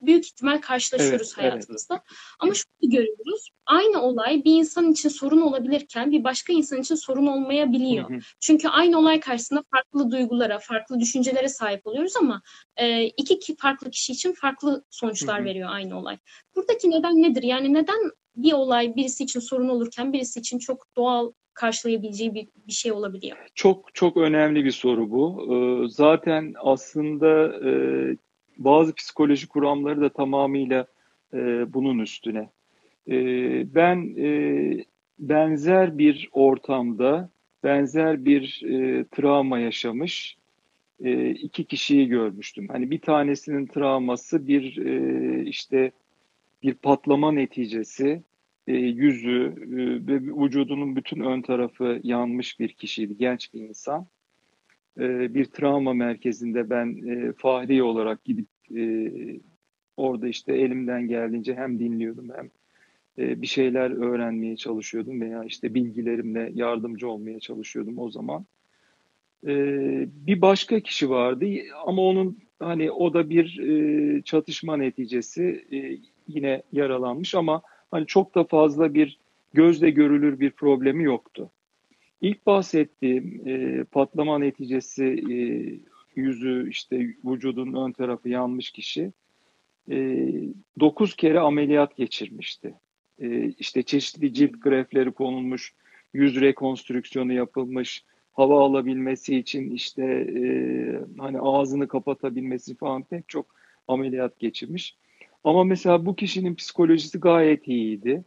büyük 0.00 0.26
ihtimal 0.26 0.60
karşılaşıyoruz 0.60 1.34
evet, 1.38 1.38
hayatımızda. 1.38 1.94
Evet. 1.94 2.02
Ama 2.38 2.54
şunu 2.54 2.90
görüyoruz. 2.90 3.50
Aynı 3.66 4.02
olay 4.02 4.44
bir 4.44 4.54
insan 4.54 4.92
için 4.92 5.08
sorun 5.08 5.40
olabilirken 5.40 6.12
bir 6.12 6.24
başka 6.24 6.52
insan 6.52 6.80
için 6.80 6.94
sorun 6.94 7.26
olmayabiliyor. 7.26 8.10
Hı 8.10 8.14
hı. 8.14 8.18
Çünkü 8.40 8.68
aynı 8.68 8.98
olay 8.98 9.20
karşısında 9.20 9.64
farklı 9.70 10.10
duygulara, 10.10 10.58
farklı 10.58 11.00
düşüncelere 11.00 11.48
sahip 11.48 11.86
oluyoruz 11.86 12.16
ama 12.16 12.42
e, 12.76 13.04
iki 13.04 13.56
farklı 13.56 13.90
kişi 13.90 14.12
için 14.12 14.32
farklı 14.32 14.84
sonuçlar 14.90 15.38
hı 15.38 15.42
hı. 15.42 15.44
veriyor 15.44 15.68
aynı 15.72 15.98
olay. 15.98 16.18
Buradaki 16.56 16.90
neden 16.90 17.22
nedir? 17.22 17.42
Yani 17.42 17.74
neden 17.74 18.10
bir 18.36 18.52
olay 18.52 18.96
birisi 18.96 19.24
için 19.24 19.40
sorun 19.40 19.68
olurken 19.68 20.12
birisi 20.12 20.40
için 20.40 20.58
çok 20.58 20.86
doğal 20.96 21.32
karşılayabileceği 21.54 22.34
bir, 22.34 22.48
bir 22.66 22.72
şey 22.72 22.92
olabiliyor? 22.92 23.36
Çok 23.54 23.94
çok 23.94 24.16
önemli 24.16 24.64
bir 24.64 24.70
soru 24.70 25.10
bu. 25.10 25.46
Ee, 25.54 25.88
zaten 25.88 26.54
aslında 26.58 27.46
e, 27.68 27.70
bazı 28.58 28.94
psikoloji 28.94 29.48
kuramları 29.48 30.00
da 30.00 30.08
tamamıyla 30.08 30.86
e, 31.34 31.38
bunun 31.74 31.98
üstüne. 31.98 32.50
E, 33.08 33.14
ben 33.74 34.16
e, 34.18 34.28
benzer 35.18 35.98
bir 35.98 36.28
ortamda 36.32 37.30
benzer 37.64 38.24
bir 38.24 38.62
e, 38.64 39.04
travma 39.04 39.58
yaşamış 39.58 40.36
e, 41.04 41.30
iki 41.30 41.64
kişiyi 41.64 42.08
görmüştüm. 42.08 42.68
Hani 42.68 42.90
bir 42.90 43.00
tanesinin 43.00 43.66
travması 43.66 44.46
bir 44.46 44.76
e, 44.86 45.44
işte 45.44 45.92
bir 46.62 46.74
patlama 46.74 47.32
neticesi 47.32 48.22
e, 48.66 48.72
yüzü 48.72 49.54
e, 49.56 50.06
ve 50.06 50.20
vücudunun 50.44 50.96
bütün 50.96 51.20
ön 51.20 51.42
tarafı 51.42 52.00
yanmış 52.02 52.60
bir 52.60 52.68
kişiydi, 52.68 53.16
genç 53.18 53.54
bir 53.54 53.60
insan. 53.60 54.06
E, 55.00 55.34
bir 55.34 55.44
travma 55.44 55.94
merkezinde 55.94 56.70
ben 56.70 57.08
e, 57.08 57.32
fahri 57.32 57.82
olarak 57.82 58.24
gidip 58.24 58.46
e, 58.76 59.12
orada 59.96 60.28
işte 60.28 60.54
elimden 60.54 61.08
geldiğince 61.08 61.54
hem 61.54 61.78
dinliyordum 61.78 62.30
hem 62.36 62.50
e, 63.18 63.42
bir 63.42 63.46
şeyler 63.46 63.90
öğrenmeye 63.90 64.56
çalışıyordum 64.56 65.20
veya 65.20 65.44
işte 65.44 65.74
bilgilerimle 65.74 66.50
yardımcı 66.54 67.08
olmaya 67.08 67.40
çalışıyordum 67.40 67.98
o 67.98 68.10
zaman. 68.10 68.46
Bir 70.26 70.40
başka 70.40 70.80
kişi 70.80 71.10
vardı 71.10 71.46
ama 71.86 72.02
onun 72.02 72.38
hani 72.58 72.90
o 72.90 73.14
da 73.14 73.30
bir 73.30 74.22
çatışma 74.22 74.76
neticesi 74.76 75.64
yine 76.28 76.62
yaralanmış 76.72 77.34
ama 77.34 77.62
hani 77.90 78.06
çok 78.06 78.34
da 78.34 78.44
fazla 78.44 78.94
bir 78.94 79.18
gözle 79.54 79.90
görülür 79.90 80.40
bir 80.40 80.50
problemi 80.50 81.04
yoktu. 81.04 81.50
İlk 82.26 82.46
bahsettiğim 82.46 83.42
e, 83.48 83.84
patlama 83.84 84.38
neticesi 84.38 85.04
e, 85.04 85.36
yüzü 86.20 86.70
işte 86.70 87.14
vücudun 87.24 87.72
ön 87.72 87.92
tarafı 87.92 88.28
yanmış 88.28 88.70
kişi 88.70 89.12
e, 89.90 89.96
9 90.80 91.16
kere 91.16 91.40
ameliyat 91.40 91.96
geçirmişti. 91.96 92.74
E, 93.18 93.48
işte 93.48 93.82
çeşitli 93.82 94.34
cilt 94.34 94.60
grefleri 94.60 95.12
konulmuş, 95.12 95.74
yüz 96.14 96.40
rekonstrüksiyonu 96.40 97.32
yapılmış, 97.32 98.04
hava 98.32 98.64
alabilmesi 98.64 99.36
için 99.36 99.70
işte 99.70 100.04
e, 100.04 100.42
hani 101.18 101.40
ağzını 101.40 101.88
kapatabilmesi 101.88 102.74
falan 102.74 103.02
pek 103.02 103.28
çok 103.28 103.46
ameliyat 103.88 104.38
geçirmiş. 104.38 104.96
Ama 105.44 105.64
mesela 105.64 106.06
bu 106.06 106.16
kişinin 106.16 106.54
psikolojisi 106.54 107.20
gayet 107.20 107.68
iyiydi. 107.68 108.24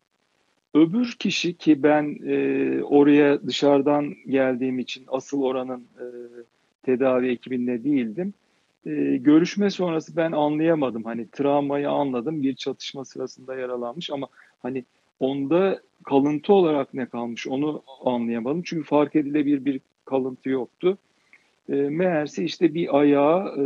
Öbür 0.74 1.16
kişi 1.20 1.58
ki 1.58 1.84
ben 1.84 2.18
e, 2.26 2.84
oraya 2.84 3.48
dışarıdan 3.48 4.14
geldiğim 4.28 4.80
için 4.80 5.04
asıl 5.08 5.42
oranın 5.42 5.80
e, 5.80 6.06
tedavi 6.84 7.28
ekibinde 7.28 7.84
değildim. 7.84 8.34
E, 8.86 9.18
görüşme 9.18 9.70
sonrası 9.70 10.16
ben 10.16 10.32
anlayamadım. 10.32 11.04
Hani 11.04 11.28
travmayı 11.32 11.90
anladım. 11.90 12.44
Bir 12.44 12.56
çatışma 12.56 13.06
sırasında 13.06 13.56
yaralanmış 13.56 14.10
ama 14.10 14.28
hani 14.60 14.86
onda 15.20 15.82
kalıntı 16.04 16.54
olarak 16.54 16.94
ne 16.94 17.06
kalmış 17.06 17.48
onu 17.48 17.84
anlayamadım. 18.06 18.62
Çünkü 18.66 18.84
fark 18.84 19.16
edilebilir 19.16 19.66
bir 19.66 19.82
kalıntı 20.06 20.50
yoktu. 20.50 20.98
E, 21.70 21.74
meğerse 21.76 22.44
işte 22.44 22.74
bir 22.74 23.00
ayağı 23.00 23.56
e, 23.58 23.66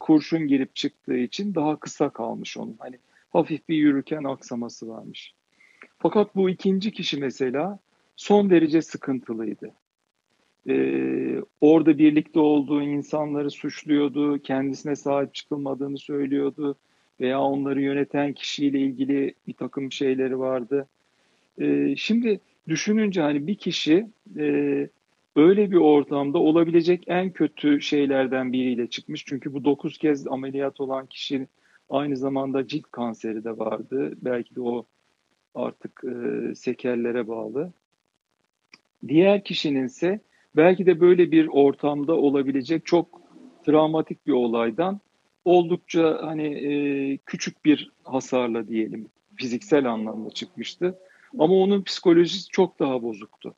kurşun 0.00 0.48
girip 0.48 0.76
çıktığı 0.76 1.16
için 1.16 1.54
daha 1.54 1.76
kısa 1.76 2.10
kalmış 2.10 2.56
onun. 2.56 2.76
Hani 2.78 2.98
hafif 3.32 3.68
bir 3.68 3.76
yürürken 3.76 4.24
aksaması 4.24 4.88
varmış. 4.88 5.34
Fakat 6.02 6.36
bu 6.36 6.50
ikinci 6.50 6.92
kişi 6.92 7.16
mesela 7.16 7.78
son 8.16 8.50
derece 8.50 8.82
sıkıntılıydı. 8.82 9.70
Ee, 10.68 11.42
orada 11.60 11.98
birlikte 11.98 12.40
olduğu 12.40 12.82
insanları 12.82 13.50
suçluyordu, 13.50 14.38
kendisine 14.38 14.96
sahip 14.96 15.34
çıkılmadığını 15.34 15.98
söylüyordu 15.98 16.76
veya 17.20 17.40
onları 17.40 17.82
yöneten 17.82 18.32
kişiyle 18.32 18.80
ilgili 18.80 19.34
bir 19.48 19.52
takım 19.52 19.92
şeyleri 19.92 20.38
vardı. 20.38 20.88
Ee, 21.60 21.94
şimdi 21.96 22.40
düşününce 22.68 23.20
hani 23.20 23.46
bir 23.46 23.54
kişi 23.54 24.06
e, 24.38 24.44
öyle 25.36 25.70
bir 25.70 25.76
ortamda 25.76 26.38
olabilecek 26.38 27.04
en 27.06 27.30
kötü 27.30 27.80
şeylerden 27.80 28.52
biriyle 28.52 28.86
çıkmış. 28.86 29.24
Çünkü 29.26 29.52
bu 29.52 29.64
dokuz 29.64 29.98
kez 29.98 30.26
ameliyat 30.26 30.80
olan 30.80 31.06
kişi 31.06 31.46
aynı 31.90 32.16
zamanda 32.16 32.66
cilt 32.66 32.90
kanseri 32.90 33.44
de 33.44 33.58
vardı. 33.58 34.12
Belki 34.22 34.54
de 34.54 34.60
o 34.60 34.86
artık 35.54 36.04
e, 36.04 36.54
sekerlere 36.54 37.28
bağlı. 37.28 37.72
Diğer 39.08 39.44
kişinin 39.44 39.84
ise 39.84 40.20
belki 40.56 40.86
de 40.86 41.00
böyle 41.00 41.30
bir 41.30 41.46
ortamda 41.46 42.16
olabilecek 42.16 42.86
çok 42.86 43.20
travmatik 43.66 44.26
bir 44.26 44.32
olaydan 44.32 45.00
oldukça 45.44 46.18
hani 46.22 46.46
e, 46.46 47.16
küçük 47.16 47.64
bir 47.64 47.90
hasarla 48.04 48.68
diyelim 48.68 49.08
fiziksel 49.36 49.92
anlamda 49.92 50.30
çıkmıştı. 50.30 50.98
Ama 51.38 51.54
onun 51.54 51.82
psikolojisi 51.82 52.48
çok 52.48 52.78
daha 52.78 53.02
bozuktu. 53.02 53.54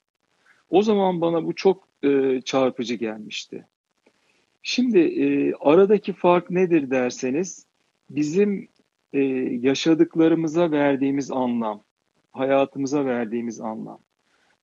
O 0.70 0.82
zaman 0.82 1.20
bana 1.20 1.44
bu 1.44 1.54
çok 1.54 1.88
e, 2.02 2.40
çarpıcı 2.44 2.94
gelmişti. 2.94 3.66
Şimdi 4.62 4.98
e, 4.98 5.54
aradaki 5.60 6.12
fark 6.12 6.50
nedir 6.50 6.90
derseniz 6.90 7.66
bizim 8.10 8.68
e, 9.14 9.20
yaşadıklarımıza 9.60 10.70
verdiğimiz 10.70 11.30
anlam, 11.30 11.82
hayatımıza 12.32 13.04
verdiğimiz 13.04 13.60
anlam. 13.60 13.98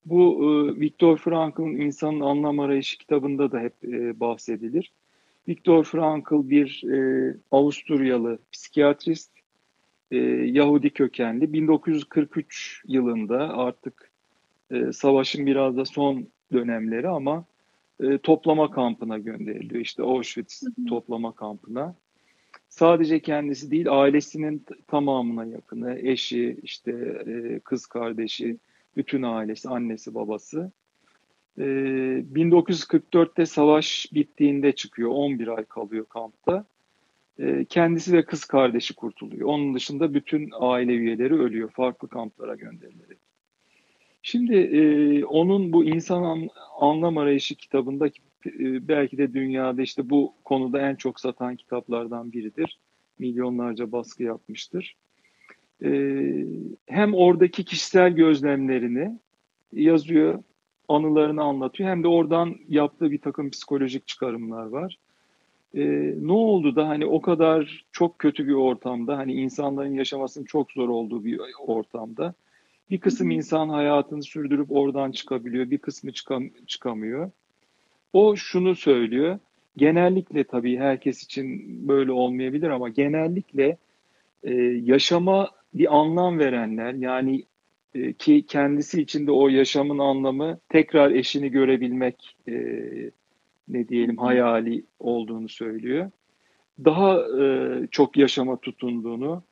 Bu 0.05 0.43
e, 0.43 0.79
Viktor 0.79 1.17
Frankl'ın 1.17 1.75
İnsanın 1.75 2.19
Anlam 2.19 2.59
Arayışı 2.59 2.97
kitabında 2.97 3.51
da 3.51 3.59
hep 3.59 3.73
e, 3.83 4.19
bahsedilir. 4.19 4.91
Viktor 5.47 5.83
Frankl 5.83 6.49
bir 6.49 6.83
e, 6.93 7.33
Avusturyalı 7.51 8.39
psikiyatrist, 8.51 9.31
e, 10.11 10.17
Yahudi 10.17 10.89
kökenli. 10.89 11.53
1943 11.53 12.83
yılında 12.87 13.57
artık 13.57 14.11
e, 14.71 14.91
savaşın 14.91 15.45
biraz 15.45 15.77
da 15.77 15.85
son 15.85 16.27
dönemleri 16.53 17.07
ama 17.07 17.45
e, 17.99 18.17
toplama 18.17 18.71
kampına 18.71 19.17
gönderiliyor. 19.17 19.81
İşte 19.81 20.03
Auschwitz 20.03 20.63
toplama 20.89 21.31
kampına. 21.31 21.95
Sadece 22.71 23.19
kendisi 23.19 23.71
değil, 23.71 23.85
ailesinin 23.89 24.65
tamamına 24.87 25.45
yakını, 25.45 25.99
eşi, 25.99 26.59
işte 26.63 26.91
e, 27.27 27.59
kız 27.59 27.85
kardeşi, 27.85 28.57
bütün 28.97 29.23
ailesi, 29.23 29.69
annesi, 29.69 30.15
babası. 30.15 30.71
E, 31.57 31.63
1944'te 32.33 33.45
savaş 33.45 34.07
bittiğinde 34.13 34.71
çıkıyor, 34.71 35.09
11 35.09 35.47
ay 35.47 35.65
kalıyor 35.65 36.05
kampta. 36.05 36.65
E, 37.39 37.65
kendisi 37.65 38.13
ve 38.13 38.25
kız 38.25 38.45
kardeşi 38.45 38.95
kurtuluyor. 38.95 39.47
Onun 39.47 39.73
dışında 39.73 40.13
bütün 40.13 40.49
aile 40.59 40.93
üyeleri 40.93 41.33
ölüyor, 41.33 41.69
farklı 41.69 42.07
kamplara 42.07 42.55
gönderilerek. 42.55 43.17
Şimdi 44.21 44.55
e, 44.55 45.25
onun 45.25 45.73
bu 45.73 45.85
insan 45.85 46.23
an, 46.23 46.49
anlam 46.79 47.17
arayışı 47.17 47.55
kitabındaki 47.55 48.21
belki 48.87 49.17
de 49.17 49.33
dünyada 49.33 49.81
işte 49.81 50.09
bu 50.09 50.33
konuda 50.43 50.81
en 50.81 50.95
çok 50.95 51.19
satan 51.19 51.55
kitaplardan 51.55 52.31
biridir. 52.31 52.79
Milyonlarca 53.19 53.91
baskı 53.91 54.23
yapmıştır. 54.23 54.95
E, 55.83 55.89
hem 56.87 57.13
oradaki 57.13 57.65
kişisel 57.65 58.11
gözlemlerini 58.11 59.19
yazıyor, 59.73 60.43
anılarını 60.87 61.43
anlatıyor 61.43 61.89
hem 61.89 62.03
de 62.03 62.07
oradan 62.07 62.55
yaptığı 62.67 63.11
bir 63.11 63.21
takım 63.21 63.49
psikolojik 63.49 64.07
çıkarımlar 64.07 64.65
var. 64.65 64.97
Ee, 65.75 66.13
ne 66.19 66.31
oldu 66.31 66.75
da 66.75 66.87
hani 66.87 67.05
o 67.05 67.21
kadar 67.21 67.85
çok 67.91 68.19
kötü 68.19 68.47
bir 68.47 68.53
ortamda 68.53 69.17
hani 69.17 69.33
insanların 69.33 69.93
yaşamasının 69.93 70.45
çok 70.45 70.71
zor 70.71 70.89
olduğu 70.89 71.25
bir 71.25 71.39
ortamda 71.59 72.33
bir 72.89 72.99
kısım 72.99 73.31
insan 73.31 73.69
hayatını 73.69 74.23
sürdürüp 74.23 74.71
oradan 74.71 75.11
çıkabiliyor, 75.11 75.71
bir 75.71 75.77
kısmı 75.77 76.11
çıkam 76.11 76.49
çıkamıyor. 76.67 77.31
O 78.13 78.35
şunu 78.35 78.75
söylüyor. 78.75 79.39
Genellikle 79.77 80.43
tabii 80.43 80.77
herkes 80.77 81.23
için 81.23 81.61
böyle 81.87 82.11
olmayabilir 82.11 82.69
ama 82.69 82.89
genellikle 82.89 83.77
e, 84.43 84.53
yaşama 84.83 85.49
bir 85.73 85.97
anlam 85.97 86.39
verenler 86.39 86.93
yani 86.93 87.45
e, 87.95 88.13
ki 88.13 88.45
kendisi 88.47 89.01
için 89.01 89.27
de 89.27 89.31
o 89.31 89.47
yaşamın 89.47 89.99
anlamı 89.99 90.59
tekrar 90.69 91.11
eşini 91.11 91.49
görebilmek 91.49 92.35
e, 92.47 92.53
ne 93.67 93.87
diyelim 93.87 94.17
hayali 94.17 94.83
olduğunu 94.99 95.49
söylüyor. 95.49 96.11
Daha 96.85 97.19
e, 97.41 97.87
çok 97.91 98.17
yaşama 98.17 98.57
tutunduğunu, 98.57 99.43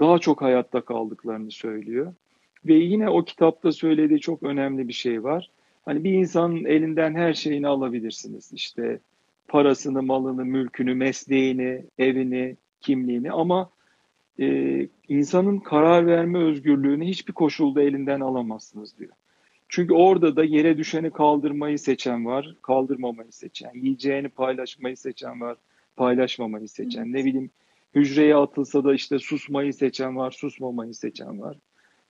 daha 0.00 0.18
çok 0.18 0.42
hayatta 0.42 0.80
kaldıklarını 0.80 1.50
söylüyor. 1.50 2.14
Ve 2.66 2.74
yine 2.74 3.08
o 3.08 3.24
kitapta 3.24 3.72
söylediği 3.72 4.20
çok 4.20 4.42
önemli 4.42 4.88
bir 4.88 4.92
şey 4.92 5.24
var. 5.24 5.50
Hani 5.88 6.04
bir 6.04 6.12
insanın 6.12 6.64
elinden 6.64 7.14
her 7.14 7.34
şeyini 7.34 7.66
alabilirsiniz. 7.66 8.52
İşte 8.52 9.00
parasını, 9.48 10.02
malını, 10.02 10.44
mülkünü, 10.44 10.94
mesleğini, 10.94 11.84
evini, 11.98 12.56
kimliğini 12.80 13.32
ama 13.32 13.70
e, 14.40 14.88
insanın 15.08 15.58
karar 15.58 16.06
verme 16.06 16.38
özgürlüğünü 16.38 17.06
hiçbir 17.06 17.32
koşulda 17.32 17.82
elinden 17.82 18.20
alamazsınız 18.20 18.98
diyor. 18.98 19.10
Çünkü 19.68 19.94
orada 19.94 20.36
da 20.36 20.44
yere 20.44 20.78
düşeni 20.78 21.10
kaldırmayı 21.10 21.78
seçen 21.78 22.26
var, 22.26 22.54
kaldırmamayı 22.62 23.32
seçen, 23.32 23.72
yiyeceğini 23.74 24.28
paylaşmayı 24.28 24.96
seçen 24.96 25.40
var, 25.40 25.56
paylaşmamayı 25.96 26.68
seçen, 26.68 27.12
ne 27.12 27.24
bileyim 27.24 27.50
hücreye 27.94 28.36
atılsa 28.36 28.84
da 28.84 28.94
işte 28.94 29.18
susmayı 29.18 29.74
seçen 29.74 30.16
var, 30.16 30.30
susmamayı 30.30 30.94
seçen 30.94 31.40
var. 31.40 31.56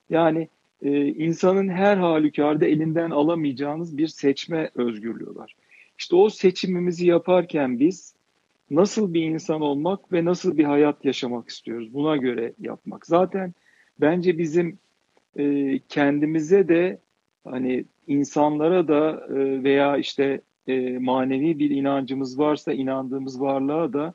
Yani 0.09 0.49
e, 0.81 1.07
insanın 1.07 1.69
her 1.69 1.97
halükarda 1.97 2.65
elinden 2.65 3.09
alamayacağınız 3.09 3.97
bir 3.97 4.07
seçme 4.07 4.69
özgürlüğü 4.75 5.35
var. 5.35 5.55
İşte 5.97 6.15
o 6.15 6.29
seçimimizi 6.29 7.07
yaparken 7.07 7.79
biz 7.79 8.13
nasıl 8.71 9.13
bir 9.13 9.21
insan 9.21 9.61
olmak 9.61 10.13
ve 10.13 10.25
nasıl 10.25 10.57
bir 10.57 10.63
hayat 10.63 11.05
yaşamak 11.05 11.49
istiyoruz 11.49 11.93
buna 11.93 12.17
göre 12.17 12.53
yapmak. 12.59 13.05
Zaten 13.05 13.53
bence 14.01 14.37
bizim 14.37 14.79
e, 15.37 15.79
kendimize 15.89 16.67
de 16.67 16.99
hani 17.43 17.85
insanlara 18.07 18.87
da 18.87 19.27
e, 19.29 19.63
veya 19.63 19.97
işte 19.97 20.41
e, 20.67 20.97
manevi 20.97 21.59
bir 21.59 21.69
inancımız 21.69 22.39
varsa 22.39 22.73
inandığımız 22.73 23.41
varlığa 23.41 23.93
da 23.93 24.13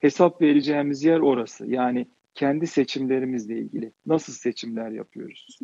hesap 0.00 0.42
vereceğimiz 0.42 1.04
yer 1.04 1.18
orası. 1.18 1.66
Yani 1.66 2.06
kendi 2.34 2.66
seçimlerimizle 2.66 3.58
ilgili 3.58 3.92
nasıl 4.06 4.32
seçimler 4.32 4.90
yapıyoruz? 4.90 5.58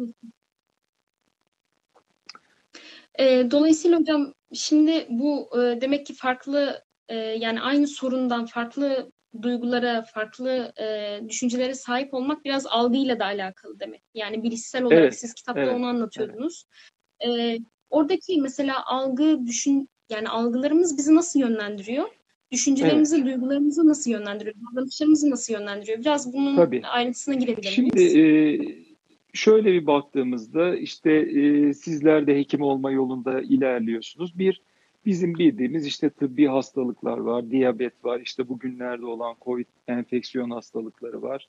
E, 3.18 3.50
dolayısıyla 3.50 3.98
hocam 3.98 4.32
şimdi 4.52 5.06
bu 5.10 5.50
e, 5.60 5.80
demek 5.80 6.06
ki 6.06 6.14
farklı 6.14 6.82
e, 7.08 7.16
yani 7.16 7.60
aynı 7.60 7.86
sorundan 7.86 8.46
farklı 8.46 9.12
duygulara, 9.42 10.02
farklı 10.02 10.72
e, 10.80 11.20
düşüncelere 11.28 11.74
sahip 11.74 12.14
olmak 12.14 12.44
biraz 12.44 12.66
algıyla 12.66 13.18
da 13.18 13.24
alakalı 13.24 13.80
demek. 13.80 14.02
Yani 14.14 14.42
bilişsel 14.42 14.84
olarak 14.84 15.00
evet, 15.00 15.18
siz 15.18 15.34
kitapta 15.34 15.60
evet, 15.60 15.74
onu 15.74 15.86
anlatıyordunuz. 15.86 16.64
Evet. 17.20 17.60
E, 17.60 17.64
oradaki 17.90 18.40
mesela 18.40 18.86
algı, 18.86 19.46
düşün 19.46 19.88
yani 20.10 20.28
algılarımız 20.28 20.98
bizi 20.98 21.14
nasıl 21.14 21.40
yönlendiriyor? 21.40 22.08
Düşüncelerimizi, 22.52 23.16
evet. 23.16 23.26
duygularımızı 23.26 23.88
nasıl 23.88 24.10
yönlendiriyor? 24.10 24.56
Davranışlarımızı 24.56 25.30
nasıl 25.30 25.52
yönlendiriyor? 25.52 25.98
Biraz 25.98 26.32
bunun 26.32 26.56
Tabii. 26.56 26.82
ayrıntısına 26.86 27.34
girebilir 27.34 27.70
Şimdi 27.70 28.02
e, 28.02 28.87
şöyle 29.32 29.72
bir 29.72 29.86
baktığımızda 29.86 30.76
işte 30.76 31.12
e, 31.12 31.74
sizler 31.74 32.26
de 32.26 32.36
hekim 32.38 32.62
olma 32.62 32.90
yolunda 32.90 33.40
ilerliyorsunuz. 33.40 34.38
Bir, 34.38 34.62
bizim 35.06 35.34
bildiğimiz 35.34 35.86
işte 35.86 36.10
tıbbi 36.10 36.46
hastalıklar 36.46 37.18
var, 37.18 37.50
diyabet 37.50 38.04
var, 38.04 38.20
işte 38.20 38.48
bugünlerde 38.48 39.06
olan 39.06 39.36
COVID 39.44 39.66
enfeksiyon 39.88 40.50
hastalıkları 40.50 41.22
var. 41.22 41.48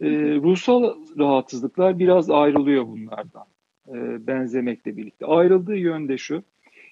E, 0.00 0.08
ruhsal 0.34 0.94
rahatsızlıklar 1.18 1.98
biraz 1.98 2.30
ayrılıyor 2.30 2.86
bunlardan 2.86 3.46
e, 3.88 4.26
benzemekle 4.26 4.96
birlikte. 4.96 5.26
Ayrıldığı 5.26 5.76
yönde 5.76 6.18
şu, 6.18 6.42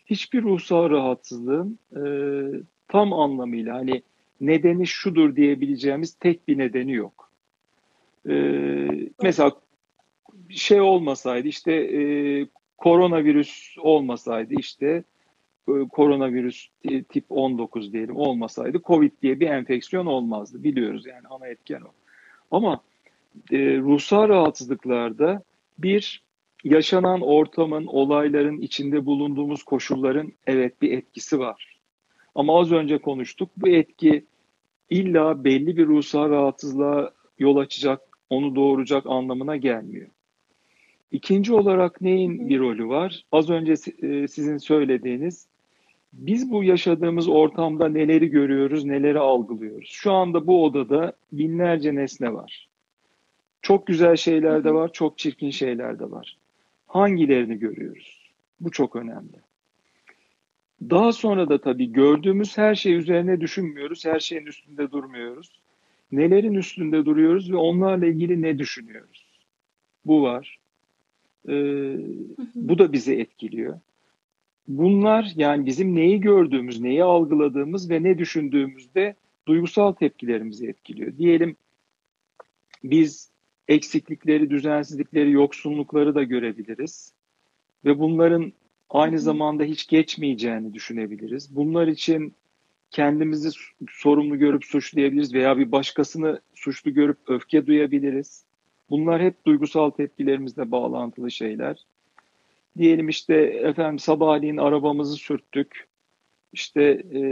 hiçbir 0.07 0.43
ruhsal 0.43 0.91
rahatsızlığın 0.91 1.79
e, 1.97 2.03
tam 2.89 3.13
anlamıyla 3.13 3.75
hani 3.75 4.03
nedeni 4.41 4.87
şudur 4.87 5.37
diyebileceğimiz 5.37 6.15
tek 6.15 6.49
bir 6.49 6.59
nedeni 6.59 6.93
yok. 6.93 7.29
Ee, 8.29 8.89
mesela 9.23 9.53
şey 10.51 10.81
olmasaydı 10.81 11.49
işte 11.49 11.73
e, 11.73 12.01
koronavirüs 12.79 13.79
olmasaydı 13.79 14.55
işte 14.59 15.05
e, 15.69 15.89
koronavirüs 15.93 16.69
tip 17.09 17.25
19 17.29 17.93
diyelim 17.93 18.17
olmasaydı 18.17 18.81
Covid 18.85 19.13
diye 19.23 19.41
bir 19.41 19.51
enfeksiyon 19.51 20.07
olmazdı. 20.07 20.65
Biliyoruz 20.65 21.07
yani 21.07 21.29
ana 21.31 21.47
etken 21.47 21.81
o. 21.81 21.93
Ama 22.51 22.81
e, 23.53 23.59
ruhsal 23.77 24.29
rahatsızlıklarda 24.29 25.43
bir 25.79 26.23
yaşanan 26.65 27.21
ortamın, 27.21 27.87
olayların, 27.87 28.61
içinde 28.61 29.07
bulunduğumuz 29.07 29.63
koşulların 29.63 30.33
evet 30.47 30.83
bir 30.83 30.93
etkisi 30.93 31.39
var. 31.39 31.79
Ama 32.35 32.61
az 32.61 32.73
önce 32.73 32.99
konuştuk. 32.99 33.51
Bu 33.57 33.69
etki 33.69 34.25
illa 34.91 35.45
belli 35.45 35.77
bir 35.77 35.87
ruhsal 35.87 36.31
rahatsızlığa 36.31 37.13
yol 37.39 37.57
açacak, 37.57 38.01
onu 38.31 38.55
doğuracak 38.55 39.07
anlamına 39.07 39.57
gelmiyor. 39.57 40.09
İkinci 41.13 41.53
olarak 41.53 42.01
neyin 42.01 42.49
bir 42.49 42.59
rolü 42.59 42.89
var? 42.89 43.25
Az 43.33 43.51
önce 43.51 43.73
e, 43.73 44.29
sizin 44.29 44.59
söylediğiniz 44.59 45.47
biz 46.13 46.51
bu 46.51 46.65
yaşadığımız 46.65 47.29
ortamda 47.29 47.89
neleri 47.89 48.29
görüyoruz, 48.31 48.85
neleri 48.85 49.19
algılıyoruz. 49.19 49.89
Şu 49.89 50.13
anda 50.13 50.47
bu 50.47 50.65
odada 50.65 51.13
binlerce 51.33 51.95
nesne 51.95 52.35
var. 52.35 52.69
Çok 53.63 53.87
güzel 53.87 54.17
şeyler 54.17 54.65
de 54.65 54.75
var, 54.75 54.93
çok 54.93 55.19
çirkin 55.19 55.51
şeyler 55.51 55.99
de 55.99 56.11
var. 56.11 56.37
Hangilerini 56.87 57.59
görüyoruz? 57.59 58.33
Bu 58.61 58.71
çok 58.71 58.97
önemli. 58.97 59.37
Daha 60.83 61.13
sonra 61.13 61.49
da 61.49 61.61
tabii 61.61 61.93
gördüğümüz 61.93 62.59
her 62.59 62.75
şey 62.75 62.95
üzerine 62.95 63.41
düşünmüyoruz, 63.41 64.05
her 64.05 64.21
şeyin 64.21 64.47
üstünde 64.47 64.91
durmuyoruz. 64.91 65.61
Nelerin 66.13 66.55
üstünde 66.55 67.05
duruyoruz 67.05 67.53
ve 67.53 67.57
onlarla 67.57 68.07
ilgili 68.07 68.43
ne 68.43 68.59
düşünüyoruz? 68.59 69.27
Bu 70.05 70.23
var. 70.23 70.59
Ee, 71.49 71.97
bu 72.55 72.79
da 72.79 72.93
bizi 72.93 73.15
etkiliyor. 73.15 73.81
Bunlar 74.69 75.33
yani 75.37 75.67
bizim 75.67 75.97
neyi 75.97 76.21
gördüğümüz, 76.21 76.81
neyi 76.81 77.05
algıladığımız 77.05 77.91
ve 77.91 78.03
ne 78.03 78.19
düşündüğümüzde 78.19 79.15
duygusal 79.49 79.93
tepkilerimizi 79.93 80.67
etkiliyor. 80.67 81.17
Diyelim 81.17 81.57
biz 82.85 83.31
eksiklikleri, 83.69 84.51
düzensizlikleri, 84.51 85.33
yoksunlukları 85.33 86.15
da 86.15 86.23
görebiliriz. 86.23 87.13
Ve 87.85 87.99
bunların 87.99 88.53
aynı 88.91 89.19
zamanda 89.19 89.65
hiç 89.65 89.87
geçmeyeceğini 89.87 90.75
düşünebiliriz. 90.75 91.57
Bunlar 91.57 91.87
için 91.87 92.35
kendimizi 92.91 93.49
sorumlu 93.91 94.39
görüp 94.39 94.65
suçlayabiliriz 94.65 95.35
veya 95.35 95.59
bir 95.59 95.73
başkasını 95.73 96.41
suçlu 96.55 96.95
görüp 96.95 97.19
öfke 97.27 97.67
duyabiliriz. 97.67 98.45
Bunlar 98.91 99.23
hep 99.23 99.47
duygusal 99.47 99.91
tepkilerimizle 99.91 100.71
bağlantılı 100.71 101.31
şeyler. 101.31 101.87
Diyelim 102.79 103.09
işte 103.09 103.35
efendim 103.43 103.99
sabahleyin 103.99 104.57
arabamızı 104.57 105.17
sürttük. 105.17 105.89
İşte 106.53 106.83
e, 107.15 107.23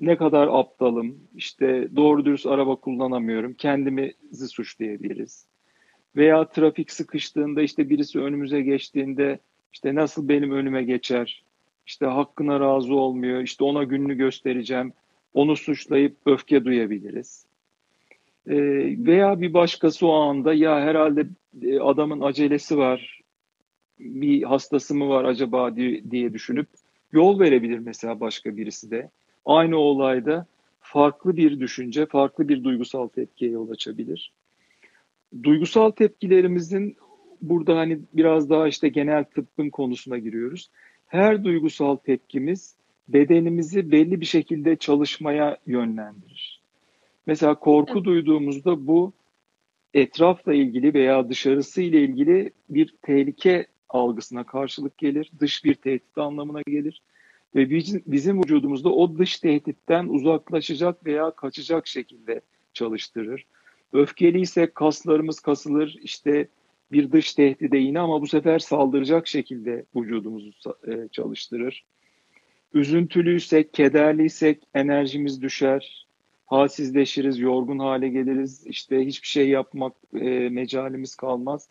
ne 0.00 0.16
kadar 0.16 0.48
aptalım, 0.50 1.20
işte 1.34 1.88
doğru 1.96 2.24
dürüst 2.24 2.46
araba 2.46 2.76
kullanamıyorum, 2.76 3.54
kendimizi 3.54 4.48
suçlayabiliriz. 4.48 5.46
Veya 6.16 6.48
trafik 6.48 6.90
sıkıştığında 6.90 7.62
işte 7.62 7.90
birisi 7.90 8.20
önümüze 8.20 8.62
geçtiğinde 8.62 9.38
işte 9.72 9.94
nasıl 9.94 10.28
benim 10.28 10.50
önüme 10.52 10.82
geçer, 10.82 11.44
işte 11.86 12.06
hakkına 12.06 12.60
razı 12.60 12.94
olmuyor, 12.94 13.40
işte 13.40 13.64
ona 13.64 13.84
gününü 13.84 14.14
göstereceğim, 14.14 14.92
onu 15.34 15.56
suçlayıp 15.56 16.16
öfke 16.26 16.64
duyabiliriz. 16.64 17.45
E, 18.46 18.56
veya 19.06 19.40
bir 19.40 19.54
başkası 19.54 20.06
o 20.06 20.12
anda 20.12 20.54
ya 20.54 20.80
herhalde 20.80 21.26
e, 21.62 21.80
adamın 21.80 22.20
acelesi 22.20 22.78
var, 22.78 23.20
bir 23.98 24.42
hastası 24.42 24.94
mı 24.94 25.08
var 25.08 25.24
acaba 25.24 25.76
diye, 25.76 26.10
diye 26.10 26.32
düşünüp 26.32 26.68
yol 27.12 27.40
verebilir 27.40 27.78
mesela 27.78 28.20
başka 28.20 28.56
birisi 28.56 28.90
de. 28.90 29.10
Aynı 29.44 29.76
olayda 29.76 30.46
farklı 30.80 31.36
bir 31.36 31.60
düşünce, 31.60 32.06
farklı 32.06 32.48
bir 32.48 32.64
duygusal 32.64 33.08
tepkiye 33.08 33.50
yol 33.50 33.70
açabilir. 33.70 34.32
Duygusal 35.42 35.90
tepkilerimizin 35.90 36.96
burada 37.42 37.76
hani 37.76 38.00
biraz 38.12 38.50
daha 38.50 38.68
işte 38.68 38.88
genel 38.88 39.24
tıbbın 39.24 39.70
konusuna 39.70 40.18
giriyoruz. 40.18 40.70
Her 41.06 41.44
duygusal 41.44 41.96
tepkimiz 41.96 42.76
bedenimizi 43.08 43.92
belli 43.92 44.20
bir 44.20 44.26
şekilde 44.26 44.76
çalışmaya 44.76 45.56
yönlendirir. 45.66 46.55
Mesela 47.26 47.54
korku 47.54 47.92
evet. 47.94 48.04
duyduğumuzda 48.04 48.86
bu 48.86 49.12
etrafla 49.94 50.54
ilgili 50.54 50.94
veya 50.94 51.28
dışarısı 51.28 51.82
ile 51.82 52.00
ilgili 52.00 52.52
bir 52.68 52.94
tehlike 53.02 53.66
algısına 53.88 54.44
karşılık 54.44 54.98
gelir. 54.98 55.30
Dış 55.40 55.64
bir 55.64 55.74
tehdit 55.74 56.18
anlamına 56.18 56.62
gelir. 56.66 57.02
Ve 57.54 57.70
bizim, 57.70 58.02
bizim 58.06 58.38
vücudumuzda 58.38 58.92
o 58.92 59.18
dış 59.18 59.38
tehditten 59.38 60.08
uzaklaşacak 60.08 61.06
veya 61.06 61.30
kaçacak 61.30 61.86
şekilde 61.86 62.40
çalıştırır. 62.72 63.46
Öfkeli 63.92 64.40
ise 64.40 64.70
kaslarımız 64.74 65.40
kasılır. 65.40 65.98
İşte 66.02 66.48
bir 66.92 67.12
dış 67.12 67.34
tehdide 67.34 67.78
yine 67.78 68.00
ama 68.00 68.22
bu 68.22 68.26
sefer 68.26 68.58
saldıracak 68.58 69.26
şekilde 69.26 69.84
vücudumuzu 69.96 70.52
e, 70.88 71.08
çalıştırır. 71.12 71.84
Üzüntülüysek, 72.74 73.74
kederliysek 73.74 74.62
enerjimiz 74.74 75.42
düşer, 75.42 76.05
halsizleşiriz, 76.46 77.38
yorgun 77.38 77.78
hale 77.78 78.08
geliriz. 78.08 78.66
İşte 78.66 79.06
hiçbir 79.06 79.28
şey 79.28 79.48
yapmak 79.48 79.92
e, 80.14 80.48
mecalimiz 80.48 81.14
kalmaz. 81.14 81.68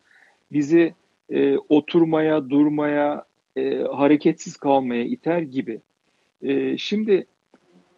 Bizi 0.52 0.94
e, 1.30 1.58
oturmaya, 1.58 2.50
durmaya, 2.50 3.26
e, 3.56 3.78
hareketsiz 3.78 4.58
kalmaya 4.58 5.04
iter 5.04 5.40
gibi. 5.42 5.82
E, 6.42 6.78
şimdi 6.78 7.26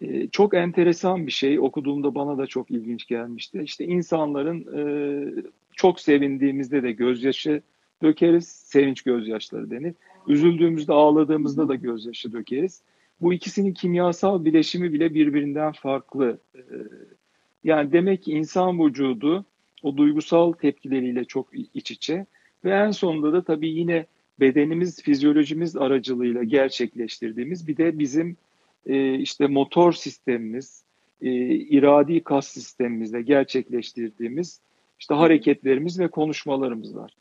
e, 0.02 0.28
çok 0.28 0.54
enteresan 0.54 1.28
bir 1.28 1.32
şey 1.32 1.60
okuduğumda 1.60 2.16
bana 2.16 2.38
da 2.38 2.48
çok 2.48 2.72
ilginç 2.72 3.08
gelmişti. 3.08 3.62
İşte 3.64 3.86
insanların 3.86 4.66
e, 4.78 4.84
çok 5.76 6.00
sevindiğimizde 6.00 6.84
de 6.84 6.92
gözyaşı 6.92 7.62
dökeriz, 8.04 8.48
sevinç 8.48 9.02
gözyaşları 9.02 9.72
denir. 9.72 9.94
Üzüldüğümüzde, 10.28 10.94
ağladığımızda 10.94 11.68
da 11.68 11.76
gözyaşı 11.76 12.32
dökeriz. 12.34 12.82
Bu 13.22 13.34
ikisinin 13.34 13.74
kimyasal 13.74 14.46
bileşimi 14.46 14.94
bile 14.94 15.14
birbirinden 15.14 15.72
farklı. 15.72 16.40
E, 16.56 16.62
yani 17.64 17.92
demek 17.92 18.24
ki 18.24 18.32
insan 18.32 18.86
vücudu 18.86 19.46
o 19.84 19.98
duygusal 19.98 20.52
tepkileriyle 20.52 21.26
çok 21.26 21.48
iç 21.74 21.92
içe 21.92 22.26
ve 22.66 22.72
en 22.72 22.92
sonunda 22.92 23.34
da 23.34 23.44
tabii 23.44 23.70
yine 23.70 24.06
bedenimiz, 24.40 25.02
fizyolojimiz 25.02 25.78
aracılığıyla 25.78 26.44
gerçekleştirdiğimiz 26.44 27.68
bir 27.68 27.78
de 27.78 28.00
bizim 28.00 28.38
e, 28.86 29.16
işte 29.16 29.48
motor 29.48 29.94
sistemimiz, 29.94 30.84
e, 31.22 31.30
iradi 31.56 32.24
kas 32.24 32.48
sistemimizle 32.48 33.22
gerçekleştirdiğimiz 33.22 34.62
işte 35.00 35.14
hareketlerimiz 35.14 36.00
ve 36.00 36.08
konuşmalarımız 36.08 36.96
var. 36.96 37.14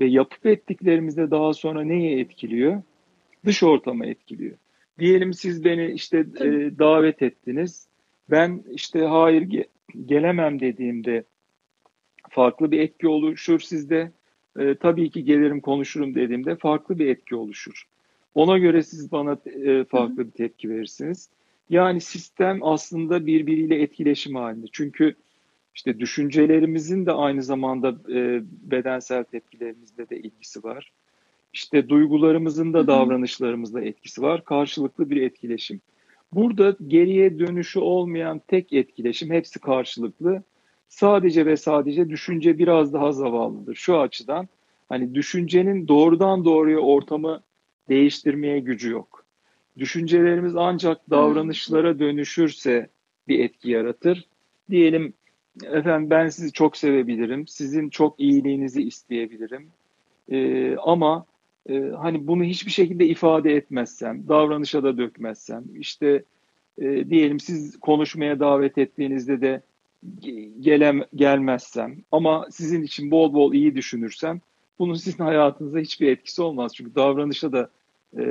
Ve 0.00 0.06
yapıp 0.06 0.46
ettiklerimizde 0.46 1.30
daha 1.30 1.54
sonra 1.54 1.82
neye 1.84 2.20
etkiliyor? 2.20 2.82
Dış 3.44 3.62
ortama 3.62 4.06
etkiliyor. 4.06 4.56
Diyelim 4.98 5.32
siz 5.32 5.64
beni 5.64 5.92
işte 5.92 6.18
e, 6.18 6.78
davet 6.78 7.22
ettiniz. 7.22 7.88
Ben 8.30 8.64
işte 8.72 9.00
hayır 9.00 9.42
ge 9.42 9.68
gelemem 10.06 10.60
dediğimde 10.60 11.24
farklı 12.30 12.70
bir 12.70 12.80
etki 12.80 13.08
oluşur 13.08 13.60
sizde 13.60 14.12
e, 14.58 14.74
tabii 14.74 15.10
ki 15.10 15.24
gelirim 15.24 15.60
konuşurum 15.60 16.14
dediğimde 16.14 16.56
farklı 16.56 16.98
bir 16.98 17.06
etki 17.06 17.36
oluşur. 17.36 17.84
Ona 18.34 18.58
göre 18.58 18.82
siz 18.82 19.12
bana 19.12 19.38
e, 19.46 19.84
farklı 19.84 20.26
bir 20.26 20.30
tepki 20.30 20.70
verirsiniz. 20.70 21.30
Yani 21.70 22.00
sistem 22.00 22.58
aslında 22.62 23.26
birbiriyle 23.26 23.82
etkileşim 23.82 24.34
halinde. 24.34 24.66
Çünkü 24.72 25.14
işte 25.74 25.98
düşüncelerimizin 25.98 27.06
de 27.06 27.12
aynı 27.12 27.42
zamanda 27.42 27.88
e, 28.12 28.42
bedensel 28.70 29.24
tepkilerimizle 29.24 30.08
de 30.08 30.18
ilgisi 30.18 30.64
var. 30.64 30.92
İşte 31.54 31.88
duygularımızın 31.88 32.72
da 32.72 32.86
davranışlarımızla 32.86 33.80
etkisi 33.80 34.22
var. 34.22 34.44
Karşılıklı 34.44 35.10
bir 35.10 35.22
etkileşim. 35.22 35.80
Burada 36.32 36.76
geriye 36.86 37.38
dönüşü 37.38 37.78
olmayan 37.78 38.40
tek 38.48 38.72
etkileşim 38.72 39.30
hepsi 39.30 39.58
karşılıklı 39.58 40.42
sadece 40.88 41.46
ve 41.46 41.56
sadece 41.56 42.10
düşünce 42.10 42.58
biraz 42.58 42.92
daha 42.92 43.12
zavallıdır. 43.12 43.74
Şu 43.74 43.98
açıdan 43.98 44.48
hani 44.88 45.14
düşüncenin 45.14 45.88
doğrudan 45.88 46.44
doğruya 46.44 46.78
ortamı 46.78 47.42
değiştirmeye 47.88 48.60
gücü 48.60 48.90
yok. 48.90 49.24
Düşüncelerimiz 49.78 50.56
ancak 50.56 51.10
davranışlara 51.10 51.98
dönüşürse 51.98 52.88
bir 53.28 53.38
etki 53.38 53.70
yaratır. 53.70 54.24
Diyelim 54.70 55.14
efendim 55.64 56.10
ben 56.10 56.28
sizi 56.28 56.52
çok 56.52 56.76
sevebilirim, 56.76 57.46
sizin 57.46 57.88
çok 57.90 58.20
iyiliğinizi 58.20 58.82
isteyebilirim. 58.82 59.68
Ee, 60.30 60.76
ama 60.76 61.26
e, 61.68 61.90
hani 62.00 62.26
bunu 62.26 62.44
hiçbir 62.44 62.70
şekilde 62.70 63.06
ifade 63.06 63.56
etmezsem, 63.56 64.28
davranışa 64.28 64.82
da 64.82 64.98
dökmezsem, 64.98 65.64
işte 65.74 66.24
e, 66.78 67.10
diyelim 67.10 67.40
siz 67.40 67.80
konuşmaya 67.80 68.40
davet 68.40 68.78
ettiğinizde 68.78 69.40
de 69.40 69.62
gelem, 70.60 71.02
gelmezsem 71.14 71.96
ama 72.12 72.46
sizin 72.50 72.82
için 72.82 73.10
bol 73.10 73.34
bol 73.34 73.54
iyi 73.54 73.74
düşünürsem 73.74 74.40
bunun 74.78 74.94
sizin 74.94 75.24
hayatınıza 75.24 75.78
hiçbir 75.78 76.08
etkisi 76.08 76.42
olmaz. 76.42 76.72
Çünkü 76.74 76.94
davranışa 76.94 77.52
da 77.52 77.70
e, 78.18 78.22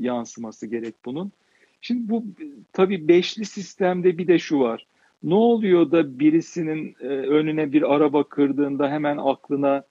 yansıması 0.00 0.66
gerek 0.66 0.94
bunun. 1.04 1.32
Şimdi 1.80 2.08
bu 2.08 2.24
tabii 2.72 3.08
beşli 3.08 3.44
sistemde 3.44 4.18
bir 4.18 4.26
de 4.26 4.38
şu 4.38 4.60
var. 4.60 4.86
Ne 5.22 5.34
oluyor 5.34 5.90
da 5.90 6.18
birisinin 6.18 6.96
e, 7.00 7.06
önüne 7.06 7.72
bir 7.72 7.94
araba 7.94 8.24
kırdığında 8.24 8.90
hemen 8.90 9.16
aklına 9.16 9.84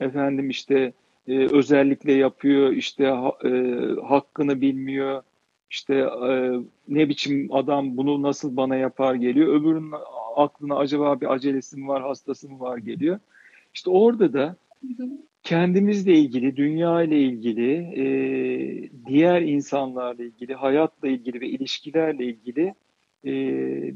efendim 0.00 0.50
işte 0.50 0.92
e, 1.28 1.38
özellikle 1.38 2.12
yapıyor, 2.12 2.72
işte 2.72 3.06
ha, 3.06 3.32
e, 3.44 3.50
hakkını 4.08 4.60
bilmiyor, 4.60 5.22
işte 5.70 5.94
e, 6.28 6.52
ne 6.88 7.08
biçim 7.08 7.48
adam 7.52 7.96
bunu 7.96 8.22
nasıl 8.22 8.56
bana 8.56 8.76
yapar 8.76 9.14
geliyor. 9.14 9.60
Öbürünün 9.60 9.92
aklına 10.36 10.76
acaba 10.76 11.20
bir 11.20 11.32
acelesi 11.32 11.76
mi 11.76 11.88
var, 11.88 12.02
hastası 12.02 12.48
mı 12.48 12.60
var 12.60 12.78
geliyor. 12.78 13.18
İşte 13.74 13.90
orada 13.90 14.32
da 14.32 14.56
kendimizle 15.42 16.14
ilgili, 16.14 16.56
dünya 16.56 17.02
ile 17.02 17.20
ilgili, 17.20 17.72
e, 17.72 18.04
diğer 19.06 19.42
insanlarla 19.42 20.24
ilgili, 20.24 20.54
hayatla 20.54 21.08
ilgili 21.08 21.40
ve 21.40 21.48
ilişkilerle 21.48 22.24
ilgili 22.24 22.74
e, 23.24 23.32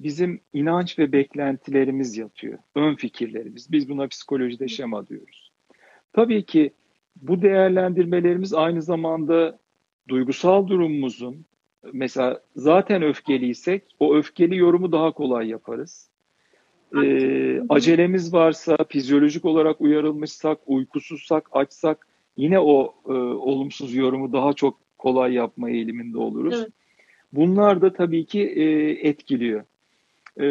bizim 0.03 0.41
inanç 0.53 0.99
ve 0.99 1.13
beklentilerimiz 1.13 2.17
yatıyor. 2.17 2.59
Ön 2.75 2.95
fikirlerimiz. 2.95 3.73
Biz 3.73 3.89
buna 3.89 4.07
psikolojide 4.07 4.69
şema 4.69 5.07
diyoruz. 5.07 5.53
Tabii 6.13 6.45
ki 6.45 6.71
bu 7.23 7.43
değerlendirmelerimiz 7.43 8.55
aynı 8.55 8.83
zamanda 8.83 9.59
duygusal 10.09 10.69
durumumuzun, 10.69 11.45
mesela 11.93 12.41
zaten 12.57 13.03
öfkeliysek 13.03 13.83
o 14.01 14.15
öfkeli 14.15 14.57
yorumu 14.57 14.93
daha 14.93 15.13
kolay 15.13 15.49
yaparız. 15.49 16.11
Ee, 16.97 17.63
acelemiz 17.69 18.33
varsa, 18.33 18.77
fizyolojik 18.89 19.45
olarak 19.45 19.81
uyarılmışsak, 19.81 20.59
uykusuzsak, 20.67 21.49
açsak 21.53 22.07
yine 22.37 22.61
o 22.61 22.95
e, 23.09 23.13
olumsuz 23.13 23.95
yorumu 23.95 24.33
daha 24.33 24.53
çok 24.53 24.79
kolay 24.99 25.35
yapma 25.35 25.71
eğiliminde 25.71 26.19
oluruz. 26.19 26.55
Evet. 26.59 26.73
Bunlar 27.33 27.83
da 27.83 27.93
tabii 27.93 28.25
ki 28.25 28.41
e, 28.41 28.91
etkiliyor. 29.09 29.65
E, 30.41 30.47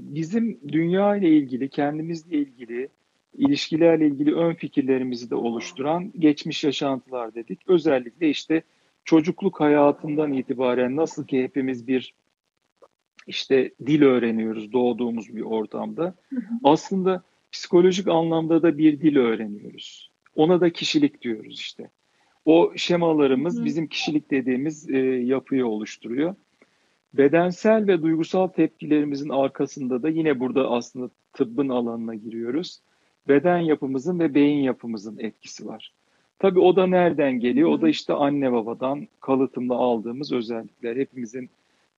bizim 0.00 0.60
dünya 0.68 1.16
ile 1.16 1.28
ilgili, 1.28 1.68
kendimizle 1.68 2.36
ilgili, 2.36 2.88
ilişkilerle 3.34 4.06
ilgili 4.06 4.34
ön 4.34 4.54
fikirlerimizi 4.54 5.30
de 5.30 5.34
oluşturan 5.34 6.12
geçmiş 6.18 6.64
yaşantılar 6.64 7.34
dedik. 7.34 7.60
Özellikle 7.68 8.30
işte 8.30 8.62
çocukluk 9.04 9.60
hayatından 9.60 10.32
itibaren 10.32 10.96
nasıl 10.96 11.26
ki 11.26 11.42
hepimiz 11.42 11.86
bir 11.86 12.14
işte 13.26 13.70
dil 13.86 14.02
öğreniyoruz 14.02 14.72
doğduğumuz 14.72 15.36
bir 15.36 15.42
ortamda. 15.42 16.14
Aslında 16.64 17.22
psikolojik 17.52 18.08
anlamda 18.08 18.62
da 18.62 18.78
bir 18.78 19.00
dil 19.00 19.16
öğreniyoruz. 19.16 20.10
Ona 20.34 20.60
da 20.60 20.70
kişilik 20.70 21.22
diyoruz 21.22 21.60
işte. 21.60 21.90
O 22.44 22.72
şemalarımız 22.76 23.64
bizim 23.64 23.86
kişilik 23.86 24.30
dediğimiz 24.30 24.90
e, 24.90 24.98
yapıyı 24.98 25.66
oluşturuyor. 25.66 26.34
Bedensel 27.14 27.86
ve 27.86 28.02
duygusal 28.02 28.46
tepkilerimizin 28.46 29.28
arkasında 29.28 30.02
da 30.02 30.08
yine 30.08 30.40
burada 30.40 30.70
aslında 30.70 31.10
tıbbın 31.32 31.68
alanına 31.68 32.14
giriyoruz. 32.14 32.80
Beden 33.28 33.58
yapımızın 33.58 34.18
ve 34.18 34.34
beyin 34.34 34.62
yapımızın 34.62 35.18
etkisi 35.18 35.66
var. 35.66 35.92
Tabii 36.38 36.60
o 36.60 36.76
da 36.76 36.86
nereden 36.86 37.40
geliyor? 37.40 37.70
O 37.70 37.82
da 37.82 37.88
işte 37.88 38.12
anne 38.12 38.52
babadan 38.52 39.08
kalıtımda 39.20 39.74
aldığımız 39.74 40.32
özellikler. 40.32 40.96
Hepimizin 40.96 41.50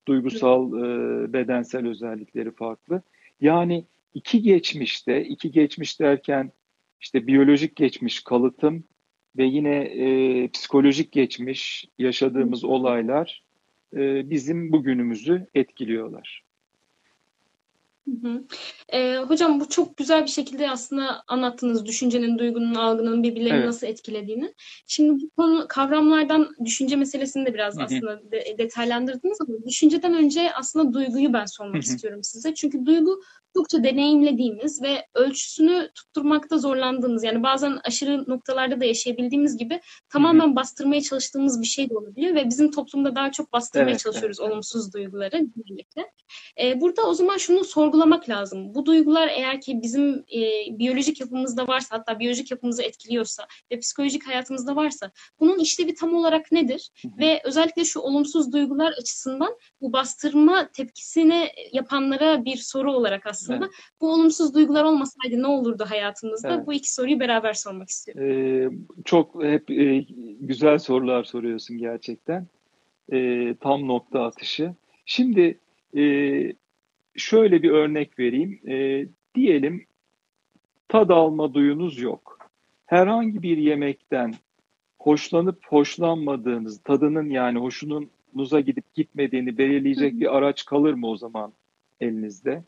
duygusal, 0.09 0.73
e, 0.73 1.33
bedensel 1.33 1.87
özellikleri 1.87 2.51
farklı. 2.51 3.03
Yani 3.41 3.85
iki 4.15 4.43
geçmişte, 4.43 5.25
iki 5.25 5.51
geçmiş 5.51 6.01
derken 6.01 6.53
işte 7.01 7.27
biyolojik 7.27 7.77
geçmiş 7.77 8.25
kalıtım 8.25 8.85
ve 9.37 9.45
yine 9.45 9.77
e, 9.77 10.49
psikolojik 10.49 11.13
geçmiş 11.13 11.89
yaşadığımız 11.99 12.65
olaylar 12.65 13.43
e, 13.97 14.31
bizim 14.31 14.73
bugünümüzü 14.73 15.47
etkiliyorlar. 15.55 16.44
Hı 18.05 18.29
hı. 18.29 18.45
E, 18.89 19.17
hocam 19.17 19.61
bu 19.61 19.69
çok 19.69 19.97
güzel 19.97 20.23
bir 20.23 20.31
şekilde 20.31 20.71
aslında 20.71 21.23
anlattınız 21.29 21.87
düşüncenin, 21.87 22.39
duygunun, 22.39 22.75
algının 22.75 23.23
birbirlerini 23.23 23.57
evet. 23.57 23.67
nasıl 23.67 23.87
etkilediğini. 23.87 24.55
Şimdi 24.87 25.23
bu 25.23 25.31
konu 25.31 25.67
kavramlardan 25.69 26.49
düşünce 26.65 26.97
meselesini 26.97 27.47
de 27.47 27.55
biraz 27.55 27.77
hı 27.77 27.81
hı. 27.81 27.85
aslında 27.85 28.31
de, 28.33 28.55
detaylandırdınız 28.59 29.39
ama 29.41 29.65
düşünceden 29.67 30.15
önce 30.15 30.53
aslında 30.55 30.93
duyguyu 30.93 31.33
ben 31.33 31.45
sormak 31.45 31.75
hı 31.75 31.79
hı. 31.79 31.81
istiyorum 31.81 32.25
size. 32.25 32.55
Çünkü 32.55 32.87
duygu 32.87 33.21
çokça 33.55 33.85
deneyimlediğimiz 33.85 34.83
ve 34.83 35.07
ölçüsünü 35.15 35.91
tutturmakta 35.95 36.59
zorlandığımız 36.59 37.25
yani 37.25 37.43
bazen 37.43 37.79
aşırı 37.85 38.25
noktalarda 38.31 38.81
da 38.81 38.85
yaşayabildiğimiz 38.85 39.57
gibi 39.57 39.81
tamamen 40.09 40.47
Hı-hı. 40.47 40.57
bastırmaya 40.57 41.03
çalıştığımız 41.03 41.61
bir 41.61 41.67
şey 41.67 41.91
de 41.91 41.97
olabiliyor 41.97 42.35
ve 42.35 42.49
bizim 42.49 42.71
toplumda 42.71 43.17
daha 43.17 43.33
çok 43.33 43.53
bastırmaya 43.53 43.91
evet, 43.91 44.01
çalışıyoruz 44.01 44.39
evet. 44.41 44.51
olumsuz 44.51 44.95
duyguları 44.95 45.47
birlikte. 45.57 46.11
Ee, 46.61 46.81
burada 46.81 47.07
o 47.07 47.15
zaman 47.15 47.37
şunu 47.37 47.65
sorgulamak 47.65 48.29
lazım. 48.29 48.75
Bu 48.75 48.87
duygular 48.87 49.29
eğer 49.29 49.61
ki 49.61 49.83
bizim 49.83 50.15
e, 50.15 50.41
biyolojik 50.79 51.21
yapımızda 51.21 51.67
varsa 51.67 51.99
hatta 51.99 52.19
biyolojik 52.19 52.51
yapımızı 52.51 52.83
etkiliyorsa 52.83 53.47
ve 53.73 53.79
psikolojik 53.79 54.29
hayatımızda 54.29 54.77
varsa 54.77 55.11
bunun 55.41 55.59
işlevi 55.59 55.95
tam 55.95 56.15
olarak 56.15 56.53
nedir? 56.53 56.91
Hı-hı. 57.03 57.13
Ve 57.19 57.41
özellikle 57.45 57.85
şu 57.85 58.01
olumsuz 58.01 58.53
duygular 58.53 58.93
açısından 58.93 59.59
bu 59.81 59.93
bastırma 59.93 60.69
tepkisini 60.73 61.49
yapanlara 61.73 62.45
bir 62.45 62.57
soru 62.57 62.93
olarak 62.93 63.27
aslında 63.27 63.44
aslında. 63.45 63.65
Evet. 63.65 63.75
Bu 64.01 64.13
olumsuz 64.13 64.55
duygular 64.55 64.85
olmasaydı 64.85 65.43
ne 65.43 65.47
olurdu 65.47 65.85
hayatımızda? 65.89 66.55
Evet. 66.55 66.67
Bu 66.67 66.73
iki 66.73 66.93
soruyu 66.93 67.21
beraber 67.21 67.53
sormak 67.53 67.89
istiyorum. 67.89 68.23
Ee, 68.25 68.69
çok 69.05 69.45
hep 69.45 69.71
e, 69.71 70.07
güzel 70.41 70.79
sorular 70.79 71.25
soruyorsun 71.25 71.79
gerçekten. 71.79 72.47
E, 73.13 73.55
tam 73.61 73.89
nokta 73.89 74.23
atışı. 74.23 74.75
Şimdi 75.07 75.59
e, 75.97 76.03
şöyle 77.17 77.63
bir 77.63 77.71
örnek 77.71 78.19
vereyim. 78.19 78.61
E, 78.69 79.07
diyelim 79.35 79.87
tad 80.89 81.11
alma 81.11 81.55
duyunuz 81.55 81.99
yok. 81.99 82.39
Herhangi 82.87 83.43
bir 83.43 83.59
yemekten 83.59 84.35
hoşlanıp 84.99 85.67
hoşlanmadığınız, 85.67 86.83
tadının 86.83 87.31
yani 87.31 87.59
hoşunuza 87.59 88.61
gidip 88.61 88.95
gitmediğini 88.95 89.59
belirleyecek 89.59 90.21
bir 90.21 90.37
araç 90.37 90.65
kalır 90.65 90.95
mı 90.95 91.09
o 91.09 91.17
zaman 91.17 91.53
elinizde? 92.01 92.63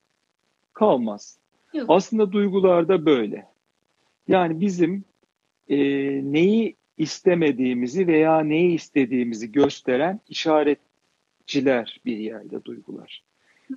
Kalmaz. 0.77 1.39
Yok. 1.75 1.87
Aslında 1.89 2.33
duygular 2.33 2.89
da 2.89 3.07
böyle. 3.07 3.47
Yani 4.29 4.61
bizim 4.61 5.05
e, 5.69 5.79
neyi 6.33 6.77
istemediğimizi 6.99 8.07
veya 8.07 8.41
neyi 8.41 8.75
istediğimizi 8.75 9.53
gösteren 9.53 10.21
işaretçiler 10.29 12.01
bir 12.05 12.17
yerde 12.17 12.65
duygular. 12.65 13.23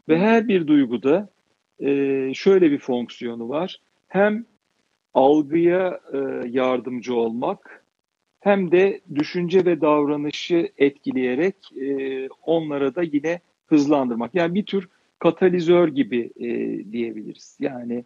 Ve 0.10 0.20
her 0.20 0.48
bir 0.48 0.68
duyguda 0.68 1.30
e, 1.80 1.88
şöyle 2.34 2.72
bir 2.72 2.80
fonksiyonu 2.80 3.50
var. 3.50 3.82
Hem 4.08 4.46
algıya 5.14 6.00
e, 6.14 6.18
yardımcı 6.50 7.16
olmak 7.16 7.86
hem 8.40 8.72
de 8.72 9.02
düşünce 9.16 9.66
ve 9.66 9.82
davranışı 9.82 10.72
etkileyerek 10.78 11.56
e, 11.82 12.28
onlara 12.46 12.96
da 12.96 13.02
yine 13.02 13.40
hızlandırmak. 13.66 14.36
Yani 14.36 14.56
bir 14.56 14.66
tür 14.66 14.90
katalizör 15.20 15.88
gibi 15.88 16.32
e, 16.36 16.48
diyebiliriz. 16.92 17.58
Yani 17.60 18.06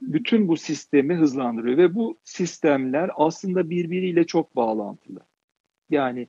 bütün 0.00 0.48
bu 0.48 0.56
sistemi 0.56 1.14
hızlandırıyor 1.14 1.78
ve 1.78 1.94
bu 1.94 2.18
sistemler 2.24 3.10
aslında 3.16 3.70
birbiriyle 3.70 4.26
çok 4.26 4.56
bağlantılı. 4.56 5.20
Yani 5.90 6.28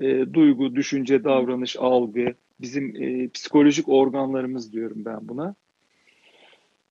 e, 0.00 0.32
duygu, 0.32 0.76
düşünce, 0.76 1.24
davranış, 1.24 1.76
algı, 1.76 2.34
bizim 2.60 3.02
e, 3.02 3.28
psikolojik 3.28 3.88
organlarımız 3.88 4.72
diyorum 4.72 5.04
ben 5.04 5.28
buna. 5.28 5.54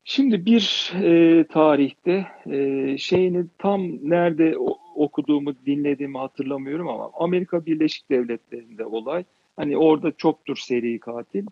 Şimdi 0.05 0.45
bir 0.45 0.93
e, 1.03 1.43
tarihte 1.47 2.27
e, 2.45 2.97
şeyini 2.97 3.45
tam 3.57 3.81
nerede 4.09 4.57
okuduğumu, 4.95 5.53
dinlediğimi 5.65 6.17
hatırlamıyorum 6.17 6.87
ama 6.87 7.11
Amerika 7.13 7.65
Birleşik 7.65 8.09
Devletleri'nde 8.09 8.85
olay. 8.85 9.23
Hani 9.55 9.77
orada 9.77 10.11
çoktur 10.11 10.57
seri 10.57 10.99
katil 10.99 11.45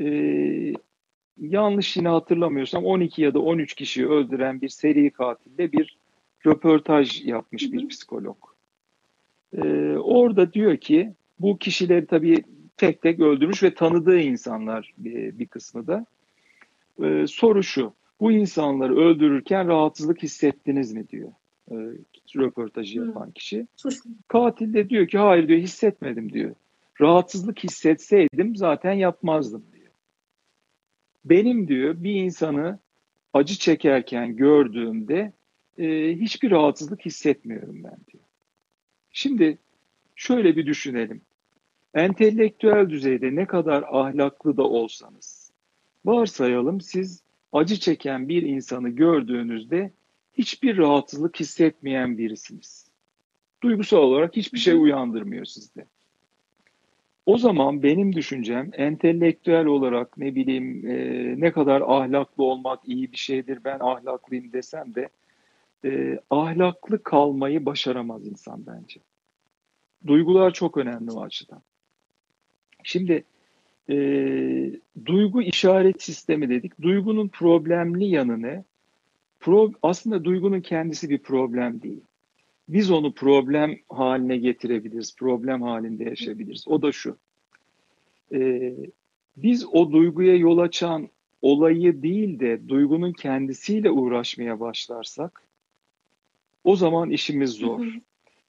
e, 0.00 0.08
yanlış 1.40 1.96
yine 1.96 2.08
hatırlamıyorsam 2.08 2.84
12 2.84 3.22
ya 3.22 3.34
da 3.34 3.38
13 3.38 3.74
kişiyi 3.74 4.08
öldüren 4.08 4.60
bir 4.60 4.68
seri 4.68 5.10
katille 5.10 5.72
bir 5.72 5.98
röportaj 6.46 7.24
yapmış 7.24 7.72
bir 7.72 7.88
psikolog. 7.88 8.36
E, 9.56 9.62
orada 9.96 10.52
diyor 10.52 10.76
ki 10.76 11.12
bu 11.40 11.58
kişileri 11.58 12.06
tabii 12.06 12.44
tek 12.76 13.02
tek 13.02 13.20
öldürmüş 13.20 13.62
ve 13.62 13.74
tanıdığı 13.74 14.20
insanlar 14.20 14.94
bir, 14.98 15.38
bir 15.38 15.46
kısmı 15.46 15.86
da. 15.86 16.06
E, 17.02 17.26
soru 17.26 17.62
şu, 17.62 17.92
bu 18.20 18.32
insanları 18.32 18.96
öldürürken 18.96 19.68
rahatsızlık 19.68 20.22
hissettiniz 20.22 20.92
mi 20.92 21.08
diyor 21.08 21.32
e, 21.70 21.76
röportajı 22.36 22.98
yapan 22.98 23.30
kişi. 23.30 23.66
Katil 24.28 24.74
de 24.74 24.90
diyor 24.90 25.08
ki 25.08 25.18
hayır 25.18 25.48
diyor 25.48 25.60
hissetmedim 25.60 26.32
diyor. 26.32 26.54
Rahatsızlık 27.00 27.64
hissetseydim 27.64 28.56
zaten 28.56 28.92
yapmazdım 28.92 29.64
diyor. 29.72 29.77
Benim 31.24 31.68
diyor 31.68 32.02
bir 32.02 32.14
insanı 32.14 32.78
acı 33.32 33.58
çekerken 33.58 34.36
gördüğümde 34.36 35.32
e, 35.78 36.16
hiçbir 36.16 36.50
rahatsızlık 36.50 37.06
hissetmiyorum 37.06 37.84
ben 37.84 37.96
diyor. 38.12 38.24
Şimdi 39.10 39.58
şöyle 40.16 40.56
bir 40.56 40.66
düşünelim. 40.66 41.20
Entelektüel 41.94 42.90
düzeyde 42.90 43.34
ne 43.34 43.46
kadar 43.46 43.84
ahlaklı 43.90 44.56
da 44.56 44.62
olsanız, 44.62 45.52
varsayalım 46.04 46.80
siz 46.80 47.22
acı 47.52 47.76
çeken 47.76 48.28
bir 48.28 48.42
insanı 48.42 48.88
gördüğünüzde 48.88 49.92
hiçbir 50.32 50.78
rahatsızlık 50.78 51.40
hissetmeyen 51.40 52.18
birisiniz. 52.18 52.88
Duygusal 53.62 53.98
olarak 53.98 54.36
hiçbir 54.36 54.58
şey 54.58 54.74
uyandırmıyor 54.74 55.44
sizde. 55.44 55.86
O 57.28 57.38
zaman 57.38 57.82
benim 57.82 58.14
düşüncem 58.14 58.70
entelektüel 58.72 59.66
olarak 59.66 60.18
ne 60.18 60.34
bileyim 60.34 60.86
e, 60.86 61.40
ne 61.40 61.52
kadar 61.52 61.80
ahlaklı 61.80 62.44
olmak 62.44 62.80
iyi 62.88 63.12
bir 63.12 63.16
şeydir 63.16 63.64
ben 63.64 63.78
ahlaklıyım 63.80 64.52
desem 64.52 64.94
de 64.94 65.08
e, 65.84 66.20
ahlaklı 66.30 67.02
kalmayı 67.02 67.66
başaramaz 67.66 68.26
insan 68.26 68.66
bence. 68.66 69.00
Duygular 70.06 70.52
çok 70.52 70.76
önemli 70.76 71.10
o 71.10 71.22
açıdan. 71.22 71.62
Şimdi 72.84 73.24
e, 73.90 73.96
duygu 75.06 75.42
işaret 75.42 76.02
sistemi 76.02 76.48
dedik. 76.48 76.82
Duygunun 76.82 77.28
problemli 77.28 78.04
yanı 78.04 78.42
ne? 78.42 78.64
Pro, 79.40 79.72
aslında 79.82 80.24
duygunun 80.24 80.60
kendisi 80.60 81.10
bir 81.10 81.18
problem 81.18 81.82
değil 81.82 82.02
biz 82.68 82.90
onu 82.90 83.12
problem 83.12 83.78
haline 83.88 84.36
getirebiliriz, 84.36 85.16
problem 85.16 85.62
halinde 85.62 86.04
yaşayabiliriz. 86.04 86.68
O 86.68 86.82
da 86.82 86.92
şu, 86.92 87.16
e, 88.32 88.72
biz 89.36 89.66
o 89.72 89.92
duyguya 89.92 90.36
yol 90.36 90.58
açan 90.58 91.08
olayı 91.42 92.02
değil 92.02 92.40
de 92.40 92.68
duygunun 92.68 93.12
kendisiyle 93.12 93.90
uğraşmaya 93.90 94.60
başlarsak, 94.60 95.42
o 96.64 96.76
zaman 96.76 97.10
işimiz 97.10 97.50
zor. 97.50 97.80
Hı 97.80 97.84
hı. 97.84 98.00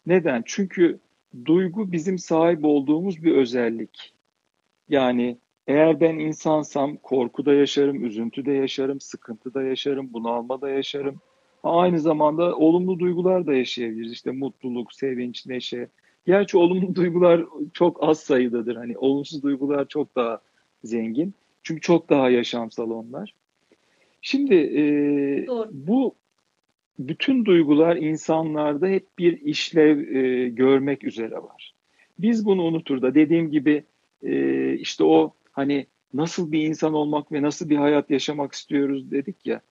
Neden? 0.05 0.43
Çünkü 0.45 0.99
duygu 1.45 1.91
bizim 1.91 2.17
sahip 2.17 2.65
olduğumuz 2.65 3.23
bir 3.23 3.35
özellik. 3.35 4.13
Yani 4.89 5.37
eğer 5.67 5.99
ben 5.99 6.19
insansam 6.19 6.97
korkuda 6.97 7.53
yaşarım, 7.53 8.05
üzüntüde 8.05 8.51
yaşarım, 8.51 8.99
sıkıntıda 8.99 9.63
yaşarım, 9.63 10.13
bunalmada 10.13 10.69
yaşarım. 10.69 11.21
Aynı 11.63 11.99
zamanda 11.99 12.55
olumlu 12.55 12.99
duygular 12.99 13.47
da 13.47 13.53
yaşayabiliriz. 13.53 14.11
İşte 14.11 14.31
mutluluk, 14.31 14.93
sevinç, 14.93 15.45
neşe. 15.45 15.87
Gerçi 16.25 16.57
olumlu 16.57 16.95
duygular 16.95 17.45
çok 17.73 18.03
az 18.03 18.19
sayıdadır. 18.19 18.75
Hani 18.75 18.97
olumsuz 18.97 19.43
duygular 19.43 19.87
çok 19.87 20.15
daha 20.15 20.41
zengin. 20.83 21.33
Çünkü 21.63 21.81
çok 21.81 22.09
daha 22.09 22.29
yaşamsal 22.29 22.91
onlar. 22.91 23.33
Şimdi 24.21 24.55
e, 24.55 24.83
bu 25.71 26.15
bütün 26.99 27.45
duygular 27.45 27.95
insanlarda 27.95 28.87
hep 28.87 29.07
bir 29.17 29.41
işlev 29.41 30.15
e, 30.15 30.49
görmek 30.49 31.03
üzere 31.03 31.35
var. 31.35 31.73
Biz 32.19 32.45
bunu 32.45 32.63
unutur 32.63 33.01
da 33.01 33.15
dediğim 33.15 33.51
gibi 33.51 33.83
e, 34.23 34.73
işte 34.73 35.03
o 35.03 35.33
hani 35.51 35.85
nasıl 36.13 36.51
bir 36.51 36.63
insan 36.63 36.93
olmak 36.93 37.31
ve 37.31 37.41
nasıl 37.41 37.69
bir 37.69 37.77
hayat 37.77 38.09
yaşamak 38.09 38.53
istiyoruz 38.53 39.11
dedik 39.11 39.45
ya. 39.45 39.61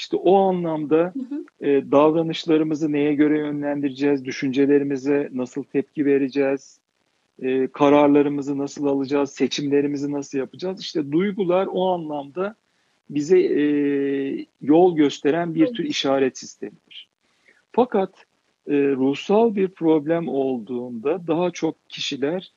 İşte 0.00 0.16
o 0.16 0.36
anlamda 0.36 0.96
hı 0.96 1.34
hı. 1.34 1.68
E, 1.68 1.90
davranışlarımızı 1.90 2.92
neye 2.92 3.14
göre 3.14 3.38
yönlendireceğiz, 3.38 4.24
düşüncelerimize 4.24 5.28
nasıl 5.32 5.62
tepki 5.62 6.06
vereceğiz, 6.06 6.80
e, 7.42 7.66
kararlarımızı 7.66 8.58
nasıl 8.58 8.86
alacağız, 8.86 9.30
seçimlerimizi 9.30 10.12
nasıl 10.12 10.38
yapacağız. 10.38 10.80
İşte 10.80 11.12
duygular 11.12 11.68
o 11.72 11.88
anlamda 11.92 12.54
bize 13.10 13.40
e, 13.40 13.62
yol 14.60 14.96
gösteren 14.96 15.54
bir 15.54 15.66
tür 15.66 15.84
işaret 15.84 16.38
sistemidir. 16.38 17.08
Fakat 17.72 18.14
e, 18.66 18.74
ruhsal 18.74 19.54
bir 19.54 19.68
problem 19.68 20.28
olduğunda 20.28 21.26
daha 21.26 21.50
çok 21.50 21.88
kişiler 21.88 22.52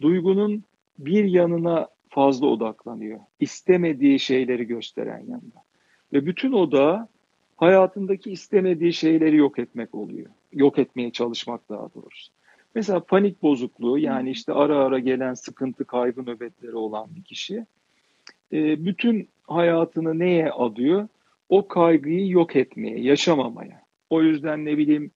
duygunun 0.00 0.64
bir 0.98 1.24
yanına 1.24 1.88
fazla 2.08 2.46
odaklanıyor. 2.46 3.20
İstemediği 3.40 4.18
şeyleri 4.18 4.66
gösteren 4.66 5.20
yanına. 5.20 5.67
Ve 6.12 6.26
bütün 6.26 6.52
odağı 6.52 7.08
hayatındaki 7.56 8.30
istemediği 8.30 8.92
şeyleri 8.92 9.36
yok 9.36 9.58
etmek 9.58 9.94
oluyor. 9.94 10.30
Yok 10.52 10.78
etmeye 10.78 11.10
çalışmak 11.10 11.68
daha 11.68 11.88
doğrusu. 11.94 12.32
Mesela 12.74 13.00
panik 13.00 13.42
bozukluğu 13.42 13.98
yani 13.98 14.30
işte 14.30 14.52
ara 14.52 14.78
ara 14.78 14.98
gelen 14.98 15.34
sıkıntı 15.34 15.84
kaygı 15.84 16.22
nöbetleri 16.22 16.76
olan 16.76 17.06
bir 17.16 17.22
kişi 17.22 17.66
e, 18.52 18.84
bütün 18.84 19.28
hayatını 19.46 20.18
neye 20.18 20.50
adıyor? 20.50 21.08
O 21.48 21.68
kaygıyı 21.68 22.28
yok 22.28 22.56
etmeye, 22.56 23.00
yaşamamaya. 23.00 23.82
O 24.10 24.22
yüzden 24.22 24.64
ne 24.64 24.78
bileyim 24.78 25.10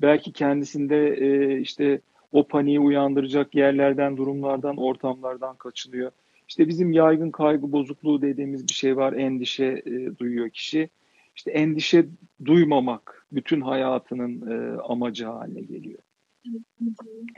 belki 0.00 0.32
kendisinde 0.32 1.08
e, 1.08 1.60
işte 1.60 2.00
o 2.32 2.46
paniği 2.46 2.80
uyandıracak 2.80 3.54
yerlerden, 3.54 4.16
durumlardan, 4.16 4.76
ortamlardan 4.76 5.56
kaçınıyor. 5.56 6.10
İşte 6.48 6.68
bizim 6.68 6.92
yaygın 6.92 7.30
kaygı 7.30 7.72
bozukluğu 7.72 8.22
dediğimiz 8.22 8.68
bir 8.68 8.74
şey 8.74 8.96
var. 8.96 9.12
Endişe 9.12 9.82
e, 9.86 10.18
duyuyor 10.18 10.50
kişi. 10.50 10.88
İşte 11.36 11.50
endişe 11.50 12.06
duymamak 12.44 13.26
bütün 13.32 13.60
hayatının 13.60 14.50
e, 14.50 14.80
amacı 14.80 15.26
haline 15.26 15.60
geliyor. 15.60 15.98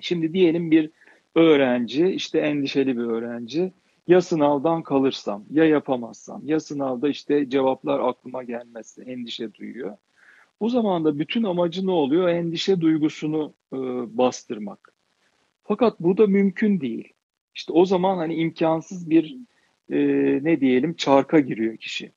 Şimdi 0.00 0.32
diyelim 0.32 0.70
bir 0.70 0.90
öğrenci, 1.34 2.06
işte 2.06 2.38
endişeli 2.38 2.96
bir 2.96 3.02
öğrenci. 3.02 3.72
Ya 4.08 4.20
sınavdan 4.20 4.82
kalırsam, 4.82 5.44
ya 5.50 5.64
yapamazsam, 5.64 6.42
ya 6.44 6.60
sınavda 6.60 7.08
işte 7.08 7.50
cevaplar 7.50 8.00
aklıma 8.00 8.42
gelmezse 8.42 9.02
endişe 9.02 9.54
duyuyor. 9.54 9.96
O 10.60 10.68
zaman 10.68 11.04
da 11.04 11.18
bütün 11.18 11.42
amacı 11.42 11.86
ne 11.86 11.90
oluyor? 11.90 12.28
Endişe 12.28 12.80
duygusunu 12.80 13.54
e, 13.72 13.76
bastırmak. 14.18 14.92
Fakat 15.64 16.00
bu 16.00 16.16
da 16.16 16.26
mümkün 16.26 16.80
değil. 16.80 17.12
İşte 17.60 17.72
o 17.72 17.84
zaman 17.84 18.16
hani 18.16 18.34
imkansız 18.34 19.10
bir 19.10 19.36
e, 19.90 19.98
ne 20.44 20.60
diyelim 20.60 20.94
çarka 20.94 21.40
giriyor 21.40 21.76
kişi. 21.76 22.12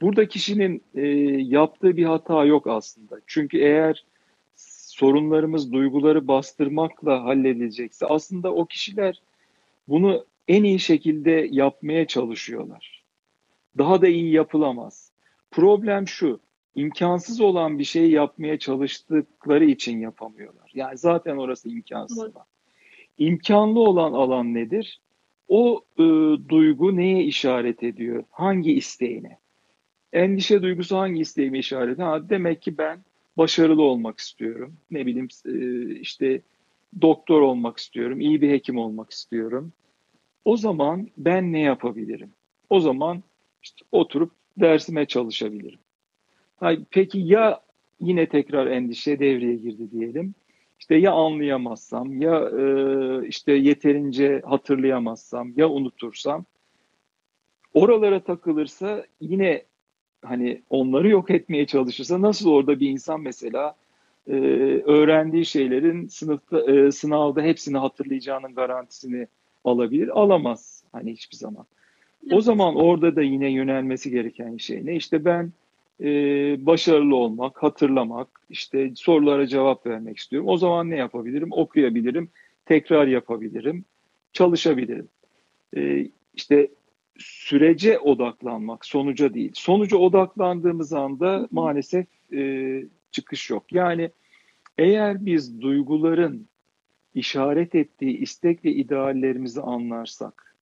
Burada 0.00 0.28
kişinin 0.28 0.82
e, 0.94 1.06
yaptığı 1.42 1.96
bir 1.96 2.04
hata 2.04 2.44
yok 2.44 2.66
aslında. 2.66 3.20
Çünkü 3.26 3.58
eğer 3.58 4.04
sorunlarımız 4.86 5.72
duyguları 5.72 6.28
bastırmakla 6.28 7.24
halledilecekse 7.24 8.06
aslında 8.06 8.54
o 8.54 8.66
kişiler 8.66 9.22
bunu 9.88 10.24
en 10.48 10.64
iyi 10.64 10.78
şekilde 10.78 11.48
yapmaya 11.50 12.06
çalışıyorlar. 12.06 13.04
Daha 13.78 14.02
da 14.02 14.08
iyi 14.08 14.32
yapılamaz. 14.32 15.10
Problem 15.50 16.08
şu, 16.08 16.40
imkansız 16.74 17.40
olan 17.40 17.78
bir 17.78 17.84
şeyi 17.84 18.10
yapmaya 18.10 18.58
çalıştıkları 18.58 19.64
için 19.64 20.00
yapamıyorlar. 20.00 20.70
Yani 20.74 20.98
zaten 20.98 21.36
orası 21.36 21.68
imkansız. 21.68 22.22
Evet. 22.22 22.55
İmkanlı 23.18 23.80
olan 23.80 24.12
alan 24.12 24.54
nedir? 24.54 25.00
O 25.48 25.84
e, 25.98 26.02
duygu 26.48 26.96
neye 26.96 27.24
işaret 27.24 27.82
ediyor? 27.82 28.24
Hangi 28.30 28.72
isteğine? 28.72 29.38
Endişe 30.12 30.62
duygusu 30.62 30.96
hangi 30.96 31.20
isteğime 31.20 31.58
işaret 31.58 31.94
ediyor? 31.94 32.08
Ha, 32.08 32.28
demek 32.28 32.62
ki 32.62 32.78
ben 32.78 32.98
başarılı 33.36 33.82
olmak 33.82 34.18
istiyorum. 34.18 34.76
Ne 34.90 35.06
bileyim 35.06 35.28
e, 35.46 35.90
işte 36.00 36.42
doktor 37.02 37.40
olmak 37.40 37.78
istiyorum, 37.78 38.20
iyi 38.20 38.42
bir 38.42 38.50
hekim 38.50 38.78
olmak 38.78 39.10
istiyorum. 39.10 39.72
O 40.44 40.56
zaman 40.56 41.08
ben 41.18 41.52
ne 41.52 41.60
yapabilirim? 41.60 42.30
O 42.70 42.80
zaman 42.80 43.22
işte 43.62 43.86
oturup 43.92 44.32
dersime 44.56 45.06
çalışabilirim. 45.06 45.78
Peki 46.90 47.18
ya 47.18 47.60
yine 48.00 48.26
tekrar 48.28 48.66
endişe 48.66 49.18
devreye 49.18 49.56
girdi 49.56 49.90
diyelim. 49.90 50.34
İşte 50.80 50.94
ya 50.94 51.12
anlayamazsam, 51.12 52.22
ya 52.22 52.50
e, 52.58 53.28
işte 53.28 53.52
yeterince 53.52 54.42
hatırlayamazsam, 54.44 55.52
ya 55.56 55.68
unutursam, 55.68 56.44
oralara 57.74 58.20
takılırsa 58.20 59.04
yine 59.20 59.62
hani 60.24 60.62
onları 60.70 61.08
yok 61.08 61.30
etmeye 61.30 61.66
çalışırsa 61.66 62.22
nasıl 62.22 62.50
orada 62.50 62.80
bir 62.80 62.90
insan 62.90 63.20
mesela 63.20 63.74
e, 64.28 64.32
öğrendiği 64.86 65.46
şeylerin 65.46 66.06
sınıfta 66.06 66.72
e, 66.72 66.92
sınavda 66.92 67.42
hepsini 67.42 67.78
hatırlayacağının 67.78 68.54
garantisini 68.54 69.26
alabilir? 69.64 70.08
Alamaz 70.08 70.84
hani 70.92 71.12
hiçbir 71.12 71.36
zaman. 71.36 71.66
O 72.32 72.40
zaman 72.40 72.76
orada 72.76 73.16
da 73.16 73.22
yine 73.22 73.50
yönelmesi 73.50 74.10
gereken 74.10 74.56
şey 74.56 74.86
ne? 74.86 74.96
İşte 74.96 75.24
ben 75.24 75.52
e, 76.00 76.06
başarılı 76.66 77.16
olmak, 77.16 77.62
hatırlamak, 77.62 78.28
işte 78.50 78.92
sorulara 78.94 79.46
cevap 79.46 79.86
vermek 79.86 80.18
istiyorum. 80.18 80.48
O 80.48 80.56
zaman 80.56 80.90
ne 80.90 80.96
yapabilirim? 80.96 81.48
Okuyabilirim, 81.52 82.30
tekrar 82.64 83.06
yapabilirim, 83.06 83.84
çalışabilirim. 84.32 85.08
E, 85.76 86.08
işte 86.34 86.68
sürece 87.18 87.98
odaklanmak, 87.98 88.86
sonuca 88.86 89.34
değil. 89.34 89.52
Sonuca 89.54 89.96
odaklandığımız 89.96 90.92
anda 90.92 91.48
maalesef 91.50 92.06
e, 92.32 92.82
çıkış 93.10 93.50
yok. 93.50 93.72
Yani 93.72 94.10
eğer 94.78 95.26
biz 95.26 95.60
duyguların 95.60 96.48
işaret 97.14 97.74
ettiği 97.74 98.18
istek 98.18 98.64
ve 98.64 98.70
ideallerimizi 98.70 99.60
anlarsak 99.60 100.56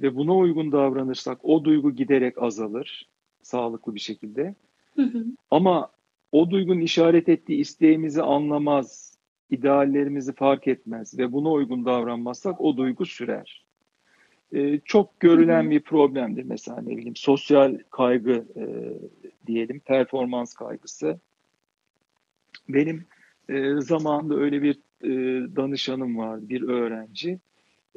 ve 0.00 0.16
buna 0.16 0.36
uygun 0.36 0.72
davranırsak 0.72 1.38
o 1.42 1.64
duygu 1.64 1.94
giderek 1.94 2.42
azalır 2.42 3.08
sağlıklı 3.42 3.94
bir 3.94 4.00
şekilde. 4.00 4.54
Hı 4.96 5.02
hı. 5.02 5.24
Ama 5.50 5.90
o 6.32 6.50
duygunun 6.50 6.80
işaret 6.80 7.28
ettiği 7.28 7.60
isteğimizi 7.60 8.22
anlamaz, 8.22 9.18
ideallerimizi 9.50 10.32
fark 10.32 10.68
etmez 10.68 11.18
ve 11.18 11.32
buna 11.32 11.50
uygun 11.50 11.84
davranmazsak 11.84 12.60
o 12.60 12.76
duygu 12.76 13.06
sürer. 13.06 13.64
Ee, 14.54 14.80
çok 14.84 15.20
görülen 15.20 15.62
hı 15.62 15.66
hı. 15.66 15.70
bir 15.70 15.80
problemdir 15.80 16.44
mesela 16.44 16.80
ne 16.82 16.96
bileyim 16.96 17.16
sosyal 17.16 17.78
kaygı 17.90 18.44
e, 18.56 18.64
diyelim, 19.46 19.80
performans 19.80 20.54
kaygısı. 20.54 21.20
Benim 22.68 23.04
e, 23.48 23.80
zamanında 23.80 24.34
öyle 24.34 24.62
bir 24.62 24.74
e, 25.04 25.10
danışanım 25.56 26.18
var, 26.18 26.48
bir 26.48 26.62
öğrenci. 26.62 27.38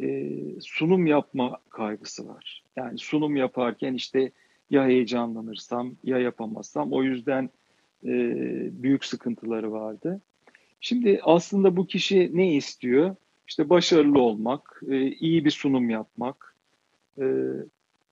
E, 0.02 0.32
sunum 0.62 1.06
yapma 1.06 1.60
kaygısı 1.70 2.28
var. 2.28 2.64
Yani 2.76 2.98
sunum 2.98 3.36
yaparken 3.36 3.94
işte 3.94 4.32
ya 4.70 4.86
heyecanlanırsam 4.86 5.96
ya 6.04 6.20
yapamazsam 6.20 6.94
o 6.94 7.04
yüzden 7.04 7.50
e, 8.04 8.12
büyük 8.84 9.06
sıkıntıları 9.06 9.72
vardı. 9.72 10.22
Şimdi 10.82 11.20
aslında 11.24 11.78
bu 11.78 11.88
kişi 11.88 12.32
ne 12.34 12.54
istiyor? 12.54 13.16
İşte 13.48 13.70
başarılı 13.70 14.22
olmak, 14.22 14.82
e, 14.88 15.12
iyi 15.12 15.46
bir 15.46 15.52
sunum 15.52 15.90
yapmak. 15.90 16.56
E, 17.20 17.26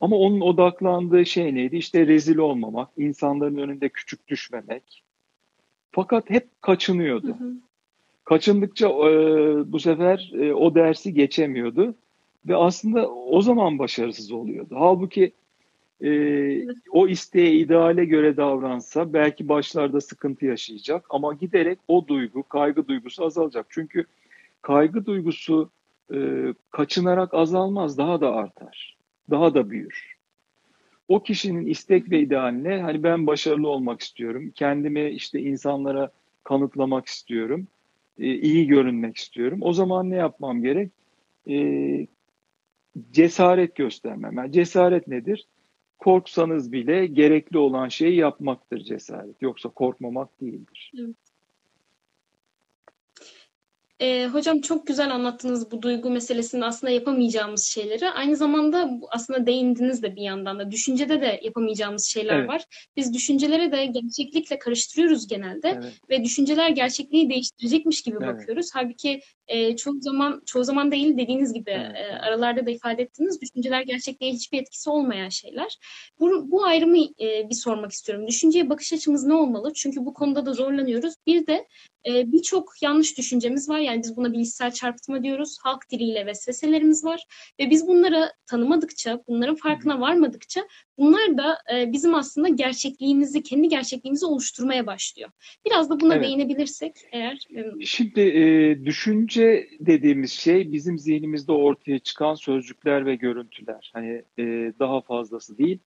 ama 0.02 0.16
onun 0.16 0.42
odaklandığı 0.42 1.26
şey 1.26 1.56
neydi? 1.56 1.78
İşte 1.78 2.08
rezil 2.08 2.38
olmamak, 2.38 2.90
insanların 2.98 3.58
önünde 3.58 3.90
küçük 3.90 4.28
düşmemek. 4.28 5.04
Fakat 5.92 6.30
hep 6.30 6.62
kaçınıyordu. 6.62 7.28
Hı 7.28 7.44
hı. 7.44 7.54
Kaçındıkça 8.24 8.88
e, 8.88 9.12
bu 9.72 9.80
sefer 9.80 10.32
e, 10.34 10.54
o 10.54 10.76
dersi 10.76 11.14
geçemiyordu 11.14 11.96
ve 12.48 12.56
aslında 12.56 13.10
o 13.10 13.42
zaman 13.42 13.80
başarısız 13.80 14.32
oluyordu. 14.32 14.76
Halbuki 14.78 15.32
e, 16.04 16.66
o 16.92 17.08
isteğe, 17.08 17.52
ideale 17.54 18.06
göre 18.06 18.38
davransa 18.38 19.14
belki 19.14 19.50
başlarda 19.50 20.02
sıkıntı 20.02 20.46
yaşayacak 20.46 21.06
ama 21.10 21.34
giderek 21.34 21.80
o 21.88 22.08
duygu, 22.08 22.44
kaygı 22.44 22.88
duygusu 22.88 23.26
azalacak. 23.26 23.66
Çünkü 23.70 24.06
kaygı 24.62 25.06
duygusu 25.06 25.70
e, 26.14 26.18
kaçınarak 26.72 27.34
azalmaz, 27.34 27.98
daha 27.98 28.22
da 28.22 28.34
artar, 28.34 28.98
daha 29.30 29.54
da 29.54 29.70
büyür. 29.70 30.14
O 31.08 31.24
kişinin 31.24 31.66
istek 31.66 32.12
ve 32.12 32.20
idealine 32.20 32.82
hani 32.82 33.04
ben 33.04 33.28
başarılı 33.28 33.70
olmak 33.70 34.02
istiyorum, 34.02 34.52
kendimi 34.56 35.10
işte 35.10 35.40
insanlara 35.40 36.12
kanıtlamak 36.44 37.06
istiyorum, 37.08 37.68
e, 38.20 38.34
iyi 38.34 38.68
görünmek 38.68 39.18
istiyorum. 39.18 39.60
O 39.62 39.74
zaman 39.74 40.10
ne 40.10 40.16
yapmam 40.16 40.62
gerek? 40.62 40.92
E, 41.50 42.08
cesaret 43.12 43.76
göstermem. 43.76 44.38
Yani 44.38 44.52
cesaret 44.52 45.08
nedir? 45.08 45.48
Korksanız 46.04 46.72
bile 46.72 47.06
gerekli 47.06 47.58
olan 47.58 47.88
şeyi 47.88 48.16
yapmaktır 48.16 48.80
cesaret. 48.80 49.42
Yoksa 49.42 49.70
korkmamak 49.70 50.42
değildir. 50.42 50.92
Evet. 51.00 51.16
E, 54.04 54.28
hocam 54.28 54.62
çok 54.62 54.88
güzel 54.88 55.14
anlattınız 55.14 55.72
bu 55.72 55.82
duygu 55.82 56.10
meselesinde 56.10 56.66
aslında 56.66 56.92
yapamayacağımız 56.92 57.64
şeyleri. 57.64 58.10
Aynı 58.10 58.36
zamanda 58.36 58.90
aslında 59.10 59.46
değindiniz 59.46 60.04
de 60.04 60.16
bir 60.16 60.22
yandan 60.22 60.60
da. 60.60 60.72
Düşüncede 60.72 61.22
de 61.22 61.40
yapamayacağımız 61.44 62.06
şeyler 62.06 62.40
evet. 62.40 62.50
var. 62.50 62.66
Biz 62.98 63.14
düşüncelere 63.14 63.72
de 63.72 63.86
gerçeklikle 63.86 64.60
karıştırıyoruz 64.60 65.28
genelde. 65.28 65.80
Evet. 65.82 65.94
Ve 66.10 66.24
düşünceler 66.24 66.70
gerçekliği 66.70 67.30
değiştirecekmiş 67.30 68.02
gibi 68.02 68.18
evet. 68.22 68.36
bakıyoruz. 68.36 68.70
Halbuki 68.74 69.22
e, 69.48 69.76
çoğu 69.76 70.02
zaman 70.02 70.42
çoğu 70.46 70.64
zaman 70.64 70.92
değil 70.92 71.18
dediğiniz 71.18 71.54
gibi 71.54 71.72
evet. 71.72 71.96
e, 71.96 72.18
aralarda 72.18 72.66
da 72.66 72.72
ifade 72.72 73.02
ettiniz. 73.02 73.42
Düşünceler 73.42 73.82
gerçekliğe 73.82 74.32
hiçbir 74.32 74.62
etkisi 74.62 74.90
olmayan 74.90 75.30
şeyler. 75.30 75.78
Bu, 76.20 76.52
bu 76.52 76.66
ayrımı 76.66 76.98
e, 76.98 77.50
bir 77.50 77.56
sormak 77.56 77.92
istiyorum. 77.92 78.28
Düşünceye 78.28 78.70
bakış 78.70 78.94
açımız 78.94 79.26
ne 79.26 79.34
olmalı? 79.34 79.74
Çünkü 79.74 80.06
bu 80.06 80.14
konuda 80.14 80.46
da 80.46 80.54
zorlanıyoruz. 80.54 81.14
Bir 81.28 81.48
de 81.48 81.68
e, 82.08 82.32
birçok 82.32 82.74
yanlış 82.82 83.18
düşüncemiz 83.18 83.70
var. 83.70 83.80
Yani 83.80 84.02
biz 84.04 84.18
buna 84.18 84.34
bilişsel 84.34 84.72
çarpıtma 84.72 85.24
diyoruz. 85.24 85.58
Halk 85.64 85.90
diliyle 85.92 86.26
vesveselerimiz 86.26 87.06
var. 87.06 87.24
Ve 87.60 87.70
biz 87.70 87.88
bunları 87.88 88.32
tanımadıkça, 88.46 89.24
bunların 89.28 89.56
farkına 89.56 90.00
varmadıkça 90.00 90.68
bunlar 90.98 91.38
da 91.38 91.58
e, 91.74 91.92
bizim 91.92 92.16
aslında 92.16 92.48
gerçekliğimizi, 92.48 93.44
kendi 93.44 93.68
gerçekliğimizi 93.68 94.26
oluşturmaya 94.26 94.88
başlıyor. 94.88 95.30
Biraz 95.66 95.90
da 95.90 96.00
buna 96.00 96.16
evet. 96.16 96.26
değinebilirsek 96.26 96.94
eğer. 97.12 97.48
Şimdi 97.82 98.22
e, 98.22 98.86
düşünce 98.86 99.68
dediğimiz 99.80 100.32
şey 100.32 100.72
bizim 100.72 101.00
zihnimizde 101.00 101.52
ortaya 101.52 102.00
çıkan 102.00 102.36
sözcükler 102.36 103.06
ve 103.06 103.16
görüntüler. 103.16 103.92
Hani 103.94 104.24
e, 104.40 104.44
daha 104.80 105.02
fazlası 105.02 105.58
değil. 105.58 105.80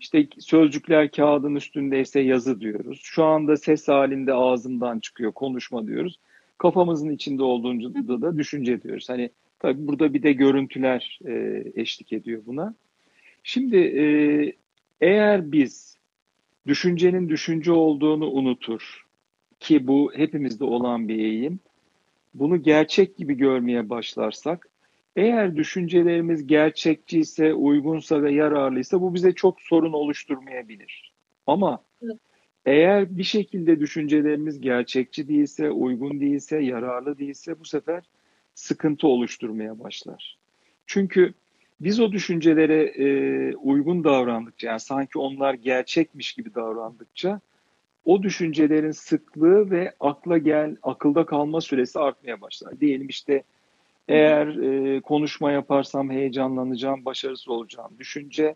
İşte 0.00 0.28
sözcükler 0.38 1.10
kağıdın 1.10 1.54
üstündeyse 1.54 2.20
yazı 2.20 2.60
diyoruz. 2.60 3.00
Şu 3.02 3.24
anda 3.24 3.56
ses 3.56 3.88
halinde 3.88 4.34
ağzımdan 4.34 5.00
çıkıyor 5.00 5.32
konuşma 5.32 5.86
diyoruz. 5.86 6.18
Kafamızın 6.58 7.10
içinde 7.10 7.42
olduğunda 7.42 8.22
da 8.22 8.38
düşünce 8.38 8.82
diyoruz. 8.82 9.08
Hani 9.08 9.30
tabii 9.58 9.86
burada 9.86 10.14
bir 10.14 10.22
de 10.22 10.32
görüntüler 10.32 11.18
e, 11.26 11.64
eşlik 11.74 12.12
ediyor 12.12 12.42
buna. 12.46 12.74
Şimdi 13.42 13.76
e, 13.76 14.04
eğer 15.00 15.52
biz 15.52 15.98
düşüncenin 16.66 17.28
düşünce 17.28 17.72
olduğunu 17.72 18.30
unutur 18.30 19.06
ki 19.60 19.86
bu 19.86 20.12
hepimizde 20.14 20.64
olan 20.64 21.08
bir 21.08 21.18
eğim. 21.18 21.60
Bunu 22.34 22.62
gerçek 22.62 23.16
gibi 23.16 23.34
görmeye 23.34 23.90
başlarsak 23.90 24.68
eğer 25.16 25.56
düşüncelerimiz 25.56 26.46
gerçekçiyse, 26.46 27.54
uygunsa 27.54 28.22
ve 28.22 28.32
yararlıysa 28.32 29.00
bu 29.00 29.14
bize 29.14 29.32
çok 29.32 29.60
sorun 29.60 29.92
oluşturmayabilir. 29.92 31.12
Ama 31.46 31.82
evet. 32.02 32.16
eğer 32.66 33.16
bir 33.16 33.24
şekilde 33.24 33.80
düşüncelerimiz 33.80 34.60
gerçekçi 34.60 35.28
değilse, 35.28 35.70
uygun 35.70 36.20
değilse, 36.20 36.58
yararlı 36.58 37.18
değilse 37.18 37.60
bu 37.60 37.64
sefer 37.64 38.02
sıkıntı 38.54 39.08
oluşturmaya 39.08 39.78
başlar. 39.78 40.38
Çünkü 40.86 41.34
biz 41.80 42.00
o 42.00 42.12
düşüncelere 42.12 42.82
e, 42.82 43.56
uygun 43.56 44.04
davrandıkça, 44.04 44.68
yani 44.68 44.80
sanki 44.80 45.18
onlar 45.18 45.54
gerçekmiş 45.54 46.32
gibi 46.32 46.54
davrandıkça 46.54 47.40
o 48.04 48.22
düşüncelerin 48.22 48.90
sıklığı 48.90 49.70
ve 49.70 49.94
akla 50.00 50.38
gel, 50.38 50.76
akılda 50.82 51.26
kalma 51.26 51.60
süresi 51.60 51.98
artmaya 51.98 52.40
başlar. 52.40 52.80
Diyelim 52.80 53.08
işte 53.08 53.42
eğer 54.12 54.46
e, 54.46 55.00
konuşma 55.00 55.52
yaparsam 55.52 56.10
heyecanlanacağım, 56.10 57.04
başarısız 57.04 57.48
olacağım. 57.48 57.90
Düşünce 57.98 58.54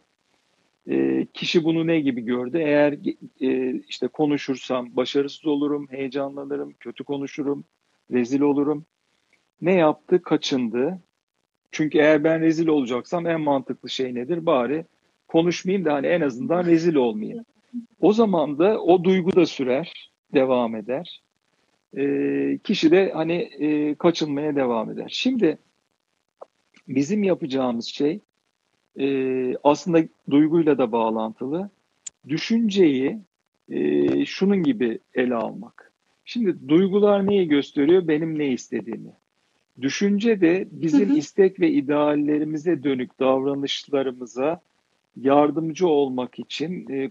e, 0.91 1.27
kişi 1.35 1.65
bunu 1.65 1.87
ne 1.87 2.01
gibi 2.01 2.21
gördü? 2.21 2.59
Eğer 2.59 2.95
e, 3.41 3.81
işte 3.89 4.09
konuşursam 4.09 4.97
başarısız 4.97 5.47
olurum, 5.47 5.87
heyecanlanırım, 5.91 6.73
kötü 6.81 7.05
konuşurum, 7.05 7.65
rezil 8.13 8.41
olurum. 8.41 8.85
Ne 9.61 9.75
yaptı? 9.75 10.23
Kaçındı. 10.23 10.99
Çünkü 11.73 11.99
eğer 11.99 12.25
ben 12.25 12.41
rezil 12.41 12.67
olacaksam 12.67 13.27
en 13.27 13.41
mantıklı 13.41 13.91
şey 13.91 14.15
nedir? 14.15 14.47
Bari 14.47 14.85
konuşmayayım 15.29 15.85
da 15.85 15.93
hani 15.95 16.07
en 16.07 16.21
azından 16.21 16.67
rezil 16.67 16.95
olmayayım. 16.95 17.45
O 18.01 18.13
zaman 18.13 18.59
da 18.59 18.83
o 18.83 19.05
duygu 19.05 19.37
da 19.37 19.47
sürer, 19.47 20.11
devam 20.35 20.77
eder 20.77 21.23
e, 21.97 22.59
kişi 22.65 22.91
de 22.91 23.13
hani 23.15 23.33
e, 23.35 23.95
kaçınmaya 23.95 24.57
devam 24.57 24.91
eder. 24.91 25.09
Şimdi 25.09 25.59
bizim 26.89 27.23
yapacağımız 27.23 27.87
şey 27.87 28.21
e, 29.01 29.57
aslında 29.65 30.03
duyguyla 30.31 30.79
da 30.79 30.93
bağlantılı. 30.93 31.71
Düşünceyi 32.29 33.19
e, 33.69 34.25
şunun 34.27 34.63
gibi 34.63 34.99
ele 35.15 35.35
almak. 35.35 35.93
Şimdi 36.25 36.69
duygular 36.69 37.27
neyi 37.27 37.49
gösteriyor? 37.49 38.09
Benim 38.09 38.39
ne 38.39 38.49
istediğimi. 38.49 39.13
Düşünce 39.81 40.41
de 40.41 40.69
bizim 40.71 41.09
hı 41.09 41.13
hı. 41.13 41.17
istek 41.17 41.61
ve 41.61 41.71
ideallerimize 41.71 42.83
dönük 42.83 43.21
davranışlarımıza 43.21 44.61
yardımcı 45.17 45.89
olmak 45.89 46.39
için 46.39 46.91
e, 46.91 47.11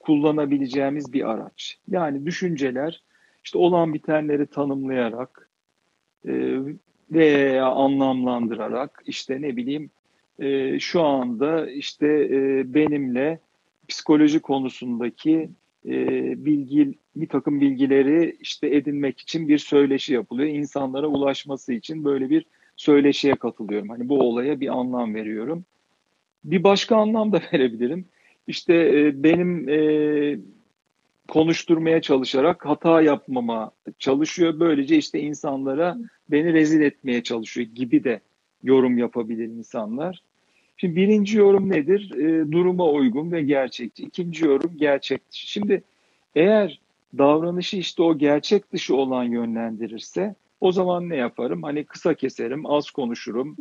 kullanabileceğimiz 0.00 1.12
bir 1.12 1.30
araç. 1.30 1.78
Yani 1.88 2.26
düşünceler 2.26 3.02
işte 3.44 3.58
olan 3.58 3.94
bitenleri 3.94 4.46
tanımlayarak 4.46 5.50
e, 6.28 6.58
veya 7.10 7.66
anlamlandırarak 7.66 9.02
işte 9.06 9.42
ne 9.42 9.56
bileyim 9.56 9.90
e, 10.38 10.80
şu 10.80 11.02
anda 11.02 11.70
işte 11.70 12.06
e, 12.06 12.74
benimle 12.74 13.38
psikoloji 13.88 14.40
konusundaki 14.40 15.50
e, 15.86 15.96
bilgi 16.44 16.94
bir 17.16 17.28
takım 17.28 17.60
bilgileri 17.60 18.36
işte 18.40 18.76
edinmek 18.76 19.20
için 19.20 19.48
bir 19.48 19.58
söyleşi 19.58 20.14
yapılıyor. 20.14 20.48
İnsanlara 20.48 21.06
ulaşması 21.06 21.72
için 21.72 22.04
böyle 22.04 22.30
bir 22.30 22.46
söyleşiye 22.76 23.34
katılıyorum. 23.34 23.88
Hani 23.88 24.08
bu 24.08 24.20
olaya 24.20 24.60
bir 24.60 24.68
anlam 24.68 25.14
veriyorum. 25.14 25.64
Bir 26.44 26.64
başka 26.64 26.96
anlam 26.96 27.32
da 27.32 27.42
verebilirim. 27.52 28.04
İşte 28.46 28.74
e, 28.74 29.22
benim 29.22 29.68
e, 29.68 30.38
konuşturmaya 31.28 32.02
çalışarak 32.02 32.66
hata 32.66 33.02
yapmama 33.02 33.70
çalışıyor. 33.98 34.60
Böylece 34.60 34.96
işte 34.96 35.20
insanlara 35.20 35.96
beni 36.30 36.52
rezil 36.52 36.80
etmeye 36.80 37.22
çalışıyor 37.22 37.66
gibi 37.66 38.04
de 38.04 38.20
yorum 38.62 38.98
yapabilir 38.98 39.44
insanlar. 39.44 40.22
Şimdi 40.76 40.96
birinci 40.96 41.38
yorum 41.38 41.70
nedir? 41.70 42.14
E, 42.14 42.52
duruma 42.52 42.90
uygun 42.90 43.32
ve 43.32 43.42
gerçekçi. 43.42 44.02
İkinci 44.02 44.44
yorum 44.44 44.72
gerçek 44.76 45.30
dışı. 45.30 45.46
Şimdi 45.46 45.82
eğer 46.34 46.80
davranışı 47.18 47.76
işte 47.76 48.02
o 48.02 48.18
gerçek 48.18 48.72
dışı 48.72 48.96
olan 48.96 49.24
yönlendirirse 49.24 50.34
o 50.60 50.72
zaman 50.72 51.08
ne 51.08 51.16
yaparım? 51.16 51.62
Hani 51.62 51.84
kısa 51.84 52.14
keserim, 52.14 52.66
az 52.66 52.90
konuşurum, 52.90 53.56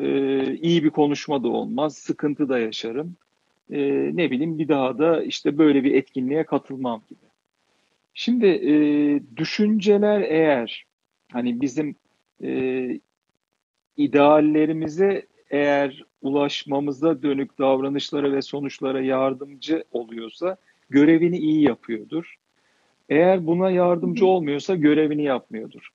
e, 0.00 0.54
iyi 0.56 0.84
bir 0.84 0.90
konuşma 0.90 1.42
da 1.42 1.48
olmaz, 1.48 1.96
sıkıntı 1.96 2.48
da 2.48 2.58
yaşarım 2.58 3.16
e, 3.70 4.10
ne 4.16 4.30
bileyim 4.30 4.58
bir 4.58 4.68
daha 4.68 4.98
da 4.98 5.22
işte 5.22 5.58
böyle 5.58 5.84
bir 5.84 5.94
etkinliğe 5.94 6.44
katılmam 6.44 7.02
gibi. 7.08 7.26
Şimdi 8.14 8.46
e, 8.46 8.72
düşünceler 9.36 10.20
eğer 10.20 10.84
hani 11.32 11.60
bizim 11.60 11.96
e, 12.42 13.00
ideallerimize 13.96 15.26
eğer 15.50 16.04
ulaşmamıza 16.22 17.22
dönük 17.22 17.58
davranışlara 17.58 18.32
ve 18.32 18.42
sonuçlara 18.42 19.00
yardımcı 19.00 19.84
oluyorsa 19.92 20.56
görevini 20.90 21.38
iyi 21.38 21.62
yapıyordur. 21.62 22.36
Eğer 23.08 23.46
buna 23.46 23.70
yardımcı 23.70 24.26
olmuyorsa 24.26 24.74
görevini 24.74 25.22
yapmıyordur. 25.22 25.88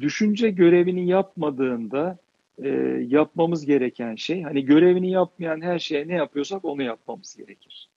Düşünce 0.00 0.50
görevini 0.50 1.08
yapmadığında 1.08 2.18
e, 2.62 2.68
yapmamız 3.08 3.66
gereken 3.66 4.14
şey 4.14 4.42
hani 4.42 4.64
görevini 4.64 5.10
yapmayan 5.10 5.60
her 5.60 5.78
şeye 5.78 6.08
ne 6.08 6.14
yapıyorsak 6.14 6.64
onu 6.64 6.82
yapmamız 6.82 7.36
gerekir. 7.36 7.88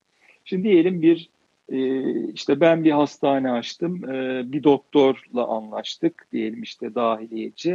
Şimdi 0.46 0.64
diyelim 0.64 1.02
bir 1.02 1.30
e, 1.70 2.32
işte 2.34 2.60
ben 2.60 2.84
bir 2.84 2.92
hastane 2.92 3.52
açtım 3.52 4.10
e, 4.10 4.44
bir 4.52 4.64
doktorla 4.64 5.48
anlaştık 5.48 6.28
diyelim 6.32 6.64
işte 6.64 6.96
dahiliyeci 6.96 7.72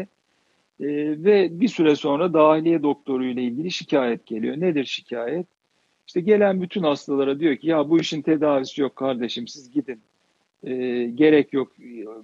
e, 0.81 0.87
ve 1.25 1.61
bir 1.61 1.69
süre 1.69 1.97
sonra 1.97 2.33
dahiliye 2.33 2.83
doktoruyla 2.83 3.43
ilgili 3.43 3.71
şikayet 3.71 4.27
geliyor. 4.27 4.61
Nedir 4.61 4.85
şikayet? 4.85 5.47
İşte 6.07 6.21
gelen 6.21 6.63
bütün 6.63 6.83
hastalara 6.83 7.41
diyor 7.41 7.57
ki 7.57 7.69
ya 7.69 7.91
bu 7.91 8.01
işin 8.01 8.23
tedavisi 8.23 8.81
yok 8.81 8.97
kardeşim 8.97 9.49
siz 9.49 9.71
gidin 9.71 10.01
e, 10.65 11.05
gerek 11.05 11.53
yok. 11.53 11.73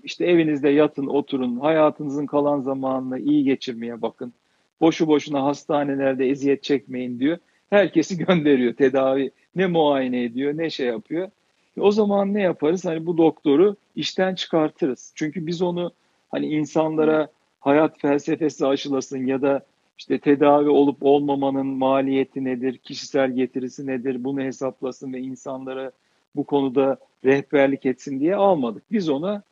İşte 0.04 0.26
evinizde 0.26 0.68
yatın, 0.68 1.06
oturun, 1.06 1.56
hayatınızın 1.56 2.26
kalan 2.26 2.60
zamanını 2.60 3.18
iyi 3.18 3.44
geçirmeye 3.44 4.02
bakın 4.02 4.32
boşu 4.80 5.06
boşuna 5.06 5.44
hastanelerde 5.44 6.28
eziyet 6.28 6.62
çekmeyin 6.62 7.18
diyor. 7.18 7.38
Herkesi 7.70 8.18
gönderiyor 8.26 8.74
tedavi. 8.74 9.30
Ne 9.56 9.66
muayene 9.66 10.24
ediyor 10.24 10.56
ne 10.56 10.70
şey 10.70 10.86
yapıyor. 10.86 11.30
O 11.78 11.92
zaman 11.92 12.34
ne 12.34 12.42
yaparız? 12.42 12.84
Hani 12.84 13.06
bu 13.06 13.18
doktoru 13.18 13.76
işten 13.96 14.34
çıkartırız. 14.34 15.12
Çünkü 15.14 15.46
biz 15.46 15.62
onu 15.62 15.92
hani 16.30 16.46
insanlara 16.46 17.28
hayat 17.60 18.00
felsefesi 18.00 18.66
aşılasın 18.66 19.26
ya 19.26 19.42
da 19.42 19.66
işte 19.98 20.18
tedavi 20.18 20.68
olup 20.68 20.96
olmamanın 21.00 21.66
maliyeti 21.66 22.44
nedir, 22.44 22.78
kişisel 22.78 23.30
getirisi 23.30 23.86
nedir, 23.86 24.24
bunu 24.24 24.40
hesaplasın 24.40 25.12
ve 25.12 25.20
insanlara 25.20 25.92
bu 26.36 26.44
konuda 26.44 26.96
rehberlik 27.24 27.86
etsin 27.86 28.20
diye 28.20 28.36
almadık. 28.36 28.82
Biz 28.92 29.08
ona 29.08 29.42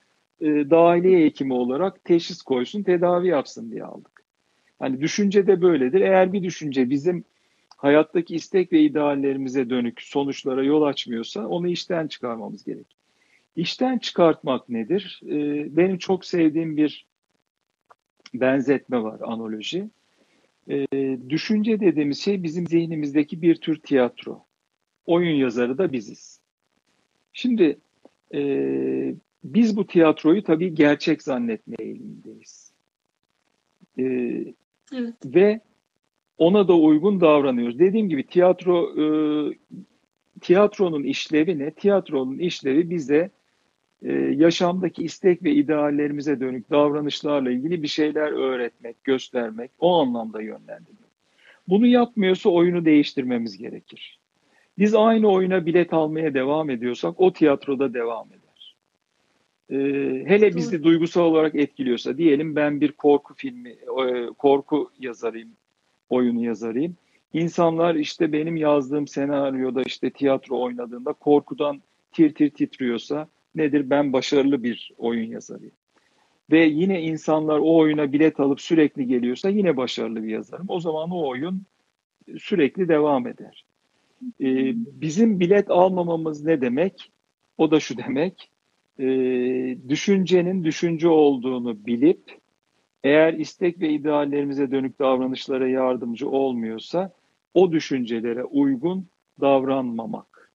e, 0.40 0.46
dahiliye 0.46 1.24
hekimi 1.24 1.54
olarak 1.54 2.04
teşhis 2.04 2.42
koysun, 2.42 2.82
tedavi 2.82 3.28
yapsın 3.28 3.70
diye 3.70 3.84
aldık. 3.84 4.17
Hani 4.78 5.00
düşünce 5.00 5.46
de 5.46 5.62
böyledir. 5.62 6.00
Eğer 6.00 6.32
bir 6.32 6.42
düşünce 6.42 6.90
bizim 6.90 7.24
hayattaki 7.76 8.34
istek 8.34 8.72
ve 8.72 8.80
ideallerimize 8.80 9.70
dönük 9.70 10.02
sonuçlara 10.02 10.64
yol 10.64 10.82
açmıyorsa 10.82 11.46
onu 11.46 11.68
işten 11.68 12.06
çıkarmamız 12.06 12.64
gerek. 12.64 12.96
İşten 13.56 13.98
çıkartmak 13.98 14.68
nedir? 14.68 15.20
E, 15.26 15.36
benim 15.76 15.98
çok 15.98 16.24
sevdiğim 16.24 16.76
bir 16.76 17.06
benzetme 18.34 19.02
var, 19.02 19.20
analoji. 19.20 19.88
E, 20.70 20.86
düşünce 21.28 21.80
dediğimiz 21.80 22.20
şey 22.20 22.42
bizim 22.42 22.66
zihnimizdeki 22.66 23.42
bir 23.42 23.54
tür 23.54 23.80
tiyatro. 23.80 24.44
Oyun 25.06 25.34
yazarı 25.36 25.78
da 25.78 25.92
biziz. 25.92 26.40
Şimdi 27.32 27.78
e, 28.34 28.40
biz 29.44 29.76
bu 29.76 29.86
tiyatroyu 29.86 30.42
tabii 30.42 30.74
gerçek 30.74 31.22
zannetme 31.22 31.76
eğilimindeyiz. 31.78 32.72
E, 33.98 34.04
evet. 34.92 35.14
Ve 35.24 35.60
ona 36.38 36.68
da 36.68 36.76
uygun 36.76 37.20
davranıyoruz. 37.20 37.78
Dediğim 37.78 38.08
gibi 38.08 38.26
tiyatro 38.26 39.02
e, 39.02 39.04
tiyatronun 40.40 41.02
işlevi 41.02 41.58
ne? 41.58 41.70
Tiyatronun 41.70 42.38
işlevi 42.38 42.90
bize 42.90 43.30
e, 44.02 44.12
yaşamdaki 44.12 45.02
istek 45.04 45.42
ve 45.42 45.52
ideallerimize 45.52 46.40
dönük 46.40 46.70
davranışlarla 46.70 47.50
ilgili 47.50 47.82
bir 47.82 47.88
şeyler 47.88 48.32
öğretmek, 48.32 49.04
göstermek, 49.04 49.70
o 49.78 50.00
anlamda 50.00 50.42
yönlendirmek. 50.42 51.08
Bunu 51.68 51.86
yapmıyorsa 51.86 52.50
oyunu 52.50 52.84
değiştirmemiz 52.84 53.58
gerekir. 53.58 54.18
Biz 54.78 54.94
aynı 54.94 55.28
oyuna 55.30 55.66
bilet 55.66 55.92
almaya 55.92 56.34
devam 56.34 56.70
ediyorsak 56.70 57.20
o 57.20 57.32
tiyatroda 57.32 57.94
devam 57.94 58.26
eder. 58.28 58.37
Ee, 59.70 59.76
hele 60.26 60.56
bizi 60.56 60.82
duygusal 60.82 61.22
olarak 61.22 61.54
etkiliyorsa 61.54 62.18
diyelim 62.18 62.56
ben 62.56 62.80
bir 62.80 62.92
korku 62.92 63.34
filmi, 63.34 63.70
e, 63.70 64.26
korku 64.38 64.90
yazarıyım, 65.00 65.50
oyunu 66.10 66.44
yazarıyım. 66.44 66.96
İnsanlar 67.32 67.94
işte 67.94 68.32
benim 68.32 68.56
yazdığım 68.56 69.06
senaryoda 69.06 69.82
işte 69.82 70.10
tiyatro 70.10 70.60
oynadığında 70.60 71.12
korkudan 71.12 71.82
tir 72.12 72.34
tir 72.34 72.50
titriyorsa 72.50 73.28
nedir? 73.54 73.90
Ben 73.90 74.12
başarılı 74.12 74.62
bir 74.62 74.92
oyun 74.98 75.30
yazarıyım. 75.30 75.74
Ve 76.50 76.64
yine 76.64 77.02
insanlar 77.02 77.58
o 77.58 77.76
oyuna 77.76 78.12
bilet 78.12 78.40
alıp 78.40 78.60
sürekli 78.60 79.06
geliyorsa 79.06 79.48
yine 79.48 79.76
başarılı 79.76 80.22
bir 80.22 80.28
yazarım. 80.28 80.66
O 80.68 80.80
zaman 80.80 81.10
o 81.10 81.28
oyun 81.28 81.62
sürekli 82.38 82.88
devam 82.88 83.26
eder. 83.26 83.64
Ee, 84.40 84.74
bizim 84.74 85.40
bilet 85.40 85.70
almamamız 85.70 86.44
ne 86.44 86.60
demek? 86.60 87.10
O 87.58 87.70
da 87.70 87.80
şu 87.80 87.96
demek. 87.96 88.50
E, 89.00 89.06
düşüncenin 89.88 90.64
düşünce 90.64 91.08
olduğunu 91.08 91.86
bilip 91.86 92.38
eğer 93.04 93.32
istek 93.34 93.80
ve 93.80 93.90
ideallerimize 93.90 94.70
dönük 94.70 94.98
davranışlara 94.98 95.68
yardımcı 95.68 96.28
olmuyorsa 96.28 97.12
o 97.54 97.72
düşüncelere 97.72 98.44
uygun 98.44 99.06
davranmamak. 99.40 100.52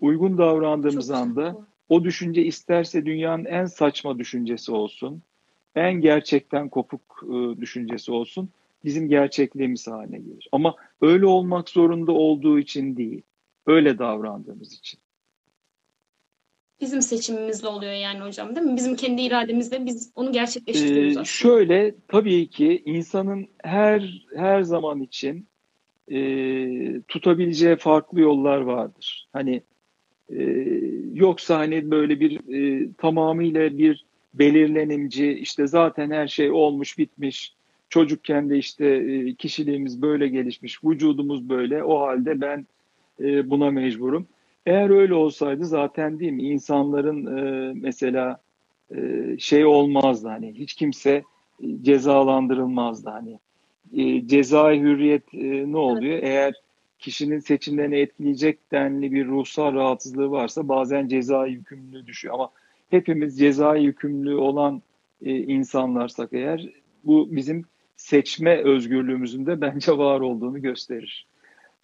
Uygun 0.00 0.38
davrandığımız 0.38 1.08
Çok 1.08 1.16
anda 1.16 1.50
sıkı. 1.50 1.66
o 1.88 2.04
düşünce 2.04 2.44
isterse 2.44 3.06
dünyanın 3.06 3.44
en 3.44 3.64
saçma 3.64 4.18
düşüncesi 4.18 4.72
olsun, 4.72 5.22
en 5.74 5.94
gerçekten 5.94 6.68
kopuk 6.68 7.24
e, 7.24 7.60
düşüncesi 7.60 8.12
olsun 8.12 8.48
bizim 8.84 9.08
gerçekliğimiz 9.08 9.86
haline 9.86 10.18
gelir. 10.18 10.48
Ama 10.52 10.74
öyle 11.00 11.26
olmak 11.26 11.68
zorunda 11.68 12.12
olduğu 12.12 12.58
için 12.58 12.96
değil, 12.96 13.22
öyle 13.66 13.98
davrandığımız 13.98 14.72
için. 14.72 15.00
Bizim 16.80 17.02
seçimimizle 17.02 17.68
oluyor 17.68 17.92
yani 17.92 18.20
hocam 18.20 18.56
değil 18.56 18.66
mi? 18.66 18.76
Bizim 18.76 18.96
kendi 18.96 19.22
irademizle 19.22 19.86
biz 19.86 20.12
onu 20.14 20.32
gerçekleştiriyoruz 20.32 21.16
ee. 21.16 21.24
Şöyle 21.24 21.94
tabii 22.08 22.48
ki 22.48 22.82
insanın 22.84 23.48
her 23.62 24.26
her 24.36 24.62
zaman 24.62 25.00
için 25.00 25.46
e, 26.12 26.18
tutabileceği 27.08 27.76
farklı 27.76 28.20
yollar 28.20 28.60
vardır. 28.60 29.28
Hani 29.32 29.62
e, 30.30 30.42
yoksa 31.14 31.58
hani 31.58 31.90
böyle 31.90 32.20
bir 32.20 32.54
e, 32.54 32.88
tamamıyla 32.98 33.78
bir 33.78 34.04
belirlenimci 34.34 35.32
işte 35.32 35.66
zaten 35.66 36.10
her 36.10 36.28
şey 36.28 36.50
olmuş 36.50 36.98
bitmiş 36.98 37.52
çocukken 37.88 38.50
de 38.50 38.58
işte 38.58 38.86
e, 38.86 39.34
kişiliğimiz 39.34 40.02
böyle 40.02 40.28
gelişmiş 40.28 40.84
vücudumuz 40.84 41.48
böyle 41.48 41.84
o 41.84 42.00
halde 42.00 42.40
ben 42.40 42.66
e, 43.20 43.50
buna 43.50 43.70
mecburum. 43.70 44.26
Eğer 44.66 44.90
öyle 44.90 45.14
olsaydı 45.14 45.64
zaten 45.64 46.18
değil 46.18 46.32
mi 46.32 46.42
insanların 46.42 47.36
e, 47.36 47.72
mesela 47.74 48.40
e, 48.96 48.98
şey 49.38 49.66
olmazdı 49.66 50.28
hani 50.28 50.52
hiç 50.54 50.74
kimse 50.74 51.22
cezalandırılmazdı 51.82 53.10
hani 53.10 53.38
e, 53.96 54.26
cezai 54.26 54.80
hürriyet 54.80 55.34
e, 55.34 55.72
ne 55.72 55.76
oluyor? 55.76 56.12
Evet. 56.12 56.24
Eğer 56.24 56.54
kişinin 56.98 57.38
seçimlerini 57.38 57.96
etkileyecek 57.96 58.72
denli 58.72 59.12
bir 59.12 59.26
ruhsal 59.26 59.74
rahatsızlığı 59.74 60.30
varsa 60.30 60.68
bazen 60.68 61.08
cezai 61.08 61.52
yükümlülüğü 61.52 62.06
düşüyor 62.06 62.34
ama 62.34 62.50
hepimiz 62.90 63.38
cezai 63.38 63.82
yükümlülüğü 63.82 64.36
olan 64.36 64.82
e, 65.24 65.36
insanlarsak 65.36 66.32
eğer 66.32 66.68
bu 67.04 67.28
bizim 67.30 67.64
seçme 67.96 68.56
özgürlüğümüzün 68.56 69.46
de 69.46 69.60
bence 69.60 69.92
var 69.92 70.20
olduğunu 70.20 70.62
gösterir. 70.62 71.26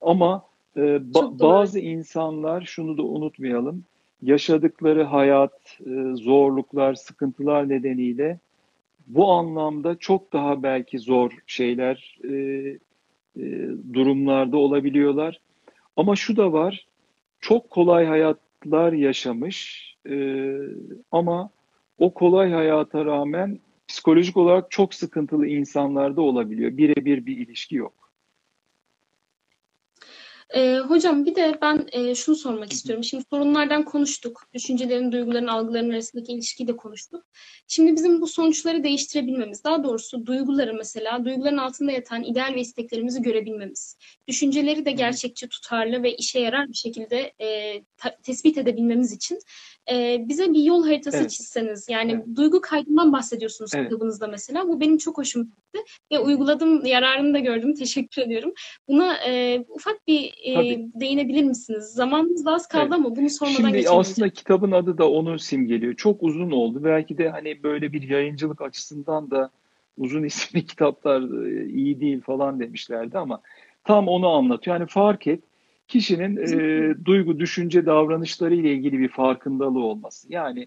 Ama 0.01 0.45
e, 0.77 0.81
ba- 0.81 1.41
bazı 1.41 1.79
insanlar 1.79 2.63
şunu 2.63 2.99
da 2.99 3.03
unutmayalım. 3.03 3.85
Yaşadıkları 4.23 5.03
hayat, 5.03 5.79
e, 5.87 6.15
zorluklar, 6.15 6.95
sıkıntılar 6.95 7.69
nedeniyle 7.69 8.39
bu 9.07 9.33
anlamda 9.33 9.97
çok 9.99 10.33
daha 10.33 10.63
belki 10.63 10.99
zor 10.99 11.33
şeyler, 11.47 12.19
e, 12.25 12.33
e, 13.37 13.69
durumlarda 13.93 14.57
olabiliyorlar. 14.57 15.41
Ama 15.97 16.17
şu 16.17 16.37
da 16.37 16.53
var, 16.53 16.87
çok 17.41 17.71
kolay 17.71 18.07
hayatlar 18.07 18.93
yaşamış 18.93 19.89
e, 20.09 20.49
ama 21.13 21.51
o 21.99 22.15
kolay 22.15 22.51
hayata 22.51 23.05
rağmen 23.05 23.59
psikolojik 23.89 24.37
olarak 24.37 24.71
çok 24.71 24.95
sıkıntılı 24.95 25.47
insanlarda 25.47 26.23
olabiliyor. 26.23 26.77
Birebir 26.77 27.27
bir 27.27 27.37
ilişki 27.37 27.77
yok. 27.77 28.02
E, 30.55 30.79
hocam 30.79 31.27
bir 31.27 31.35
de 31.35 31.59
ben 31.63 31.87
e, 31.93 32.15
şunu 32.15 32.37
sormak 32.37 32.73
istiyorum. 32.73 33.05
Şimdi 33.05 33.25
sorunlardan 33.31 33.85
konuştuk. 33.85 34.43
Düşüncelerin, 34.55 35.13
duyguların, 35.13 35.47
algıların 35.47 35.91
arasındaki 35.91 36.33
ilişkiyi 36.33 36.69
de 36.69 36.77
konuştuk. 36.77 37.25
Şimdi 37.69 37.97
bizim 37.97 38.21
bu 38.21 38.27
sonuçları 38.27 38.85
değiştirebilmemiz, 38.85 39.65
daha 39.65 39.85
doğrusu 39.85 40.27
duyguları 40.27 40.75
mesela, 40.75 41.25
duyguların 41.25 41.57
altında 41.57 41.93
yatan 41.93 42.23
ideal 42.25 42.55
ve 42.55 42.61
isteklerimizi 42.61 43.23
görebilmemiz, 43.23 43.97
düşünceleri 44.29 44.85
de 44.85 44.91
gerçekçi, 44.91 45.49
tutarlı 45.49 46.03
ve 46.03 46.17
işe 46.17 46.41
yarar 46.41 46.69
bir 46.69 46.75
şekilde 46.75 47.33
e, 47.41 47.81
tespit 48.23 48.59
edebilmemiz 48.59 49.13
için 49.13 49.39
e, 49.91 50.25
bize 50.29 50.53
bir 50.53 50.63
yol 50.63 50.85
haritası 50.85 51.17
evet. 51.17 51.31
çizseniz. 51.31 51.89
Yani 51.89 52.13
evet. 52.13 52.37
duygu 52.37 52.61
kaydından 52.61 53.13
bahsediyorsunuz 53.13 53.71
evet. 53.75 53.89
kitabınızda 53.89 54.27
mesela. 54.27 54.69
Bu 54.69 54.81
benim 54.81 54.99
çok 54.99 55.19
hoşuma 55.19 55.45
gitti 55.45 55.79
ve 56.13 56.19
uyguladım, 56.19 56.87
yararını 56.87 57.35
da 57.35 57.39
gördüm. 57.39 57.75
Teşekkür 57.79 58.23
ediyorum. 58.23 58.53
Buna 58.89 59.17
e, 59.27 59.65
ufak 59.69 60.07
bir 60.07 60.35
e, 60.45 60.79
değinebilir 61.01 61.45
misiniz? 61.45 61.85
Zamanımız 61.85 62.47
az 62.47 62.69
kaldı 62.69 62.85
evet. 62.85 62.93
ama 62.93 63.17
bunu 63.17 63.31
sormadan 63.31 63.57
Şimdi 63.57 63.67
geçemeyeceğim. 63.67 64.01
aslında 64.01 64.29
kitabın 64.31 64.73
adı 64.73 64.99
da 64.99 65.11
onu 65.11 65.39
simgeliyor. 65.39 65.95
Çok 65.95 66.23
uzun 66.23 66.51
oldu. 66.51 66.85
Belki 66.85 67.19
de 67.19 67.29
hani 67.29 67.63
böyle 67.63 67.93
bir 67.93 68.03
yayıncılık 68.03 68.63
açısından 68.63 69.31
da 69.31 69.51
uzun 69.99 70.23
isimli 70.25 70.67
kitaplar 70.67 71.47
e, 71.47 71.69
iyi 71.69 72.01
değil 72.01 72.21
falan 72.21 72.61
demişlerdi 72.61 73.19
ama 73.19 73.41
tam 73.85 74.09
onu 74.09 74.29
anlatıyor. 74.29 74.77
Yani 74.77 74.89
fark 74.89 75.27
et 75.27 75.41
kişinin 75.93 76.37
e, 76.37 76.95
duygu, 77.05 77.39
düşünce, 77.39 77.87
davranışları 77.87 78.55
ile 78.55 78.73
ilgili 78.73 78.99
bir 78.99 79.09
farkındalığı 79.09 79.85
olması. 79.85 80.33
Yani 80.33 80.67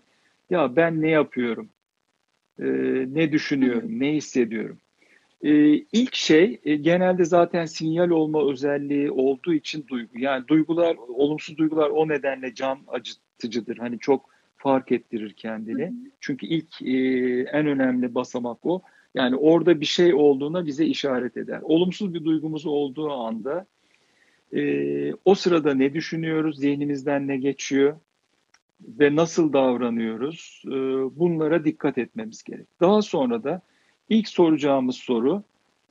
ya 0.49 0.75
ben 0.75 1.01
ne 1.01 1.09
yapıyorum, 1.09 1.69
e, 2.59 2.65
ne 3.07 3.31
düşünüyorum, 3.31 3.99
ne 3.99 4.13
hissediyorum. 4.13 4.77
E, 5.41 5.51
ilk 5.73 6.15
şey 6.15 6.59
e, 6.63 6.75
genelde 6.75 7.25
zaten 7.25 7.65
sinyal 7.65 8.09
olma 8.09 8.51
özelliği 8.51 9.11
olduğu 9.11 9.53
için 9.53 9.85
duygu. 9.87 10.19
Yani 10.19 10.47
duygular, 10.47 10.95
olumsuz 11.07 11.57
duygular 11.57 11.89
o 11.89 12.07
nedenle 12.07 12.53
can 12.53 12.79
acıtıcıdır. 12.87 13.77
Hani 13.77 13.99
çok 13.99 14.29
fark 14.57 14.91
ettirir 14.91 15.33
kendini. 15.33 15.93
Çünkü 16.19 16.45
ilk 16.45 16.81
e, 16.81 16.95
en 17.51 17.67
önemli 17.67 18.15
basamak 18.15 18.65
o. 18.65 18.81
Yani 19.15 19.35
orada 19.35 19.81
bir 19.81 19.85
şey 19.85 20.13
olduğuna 20.13 20.65
bize 20.65 20.85
işaret 20.85 21.37
eder. 21.37 21.59
Olumsuz 21.63 22.13
bir 22.13 22.25
duygumuz 22.25 22.65
olduğu 22.65 23.11
anda 23.11 23.65
e, 24.55 25.13
o 25.25 25.35
sırada 25.35 25.73
ne 25.73 25.93
düşünüyoruz, 25.93 26.59
zihnimizden 26.59 27.27
ne 27.27 27.37
geçiyor 27.37 27.95
ve 28.81 29.15
nasıl 29.15 29.53
davranıyoruz 29.53 30.63
e, 30.67 30.71
bunlara 31.19 31.65
dikkat 31.65 31.97
etmemiz 31.97 32.43
gerek. 32.43 32.67
Daha 32.81 33.01
sonra 33.01 33.43
da 33.43 33.61
ilk 34.09 34.27
soracağımız 34.27 34.95
soru 34.95 35.43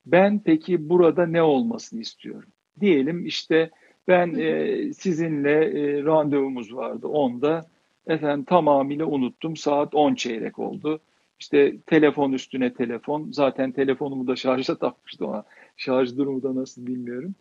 Ben 0.07 0.41
peki 0.45 0.89
burada 0.89 1.27
ne 1.27 1.43
olmasını 1.43 2.01
istiyorum? 2.01 2.49
Diyelim 2.81 3.27
işte 3.27 3.71
ben 4.09 4.35
e, 4.35 4.93
sizinle 4.93 5.51
e, 5.51 6.03
randevumuz 6.03 6.75
vardı 6.75 7.07
10'da. 7.07 7.67
Efendim 8.07 8.45
tamamıyla 8.45 9.07
unuttum. 9.07 9.57
Saat 9.57 9.95
10 9.95 10.15
çeyrek 10.15 10.59
oldu. 10.59 11.01
İşte 11.41 11.79
telefon 11.87 12.33
üstüne 12.33 12.75
telefon. 12.75 13.33
Zaten 13.33 13.73
telefonumu 13.73 14.27
da 14.27 14.37
şarja 14.37 14.75
takmıştım 14.79 15.29
ama 15.29 15.45
şarj 15.77 16.17
durumu 16.17 16.43
da 16.43 16.55
nasıl 16.55 16.87
bilmiyorum. 16.87 17.35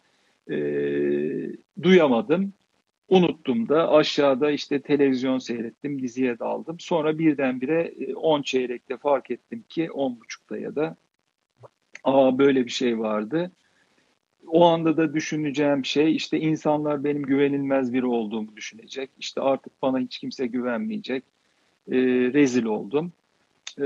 E, 0.52 0.58
duyamadım. 1.82 2.54
Unuttum 3.10 3.70
da 3.70 3.92
aşağıda 3.92 4.52
işte 4.52 4.82
televizyon 4.82 5.38
seyrettim, 5.38 6.02
diziye 6.02 6.40
daldım. 6.40 6.80
Sonra 6.80 7.20
birdenbire 7.20 7.94
10 8.16 8.40
e, 8.40 8.44
çeyrekte 8.44 8.98
fark 8.98 9.32
ettim 9.32 9.64
ki 9.70 9.86
10.30'da 9.86 10.58
ya 10.58 10.76
da 10.76 10.96
aa 12.04 12.38
böyle 12.38 12.66
bir 12.66 12.72
şey 12.72 13.00
vardı. 13.00 13.52
O 14.48 14.66
anda 14.66 14.98
da 14.98 15.14
düşüneceğim 15.14 15.86
şey 15.86 16.16
işte 16.16 16.40
insanlar 16.40 17.04
benim 17.04 17.24
güvenilmez 17.24 17.94
biri 17.94 18.06
olduğumu 18.06 18.56
düşünecek. 18.56 19.10
İşte 19.20 19.42
artık 19.42 19.82
bana 19.82 20.00
hiç 20.00 20.18
kimse 20.18 20.48
güvenmeyecek. 20.48 21.24
E, 21.92 21.98
rezil 22.34 22.66
oldum. 22.66 23.14
E, 23.78 23.86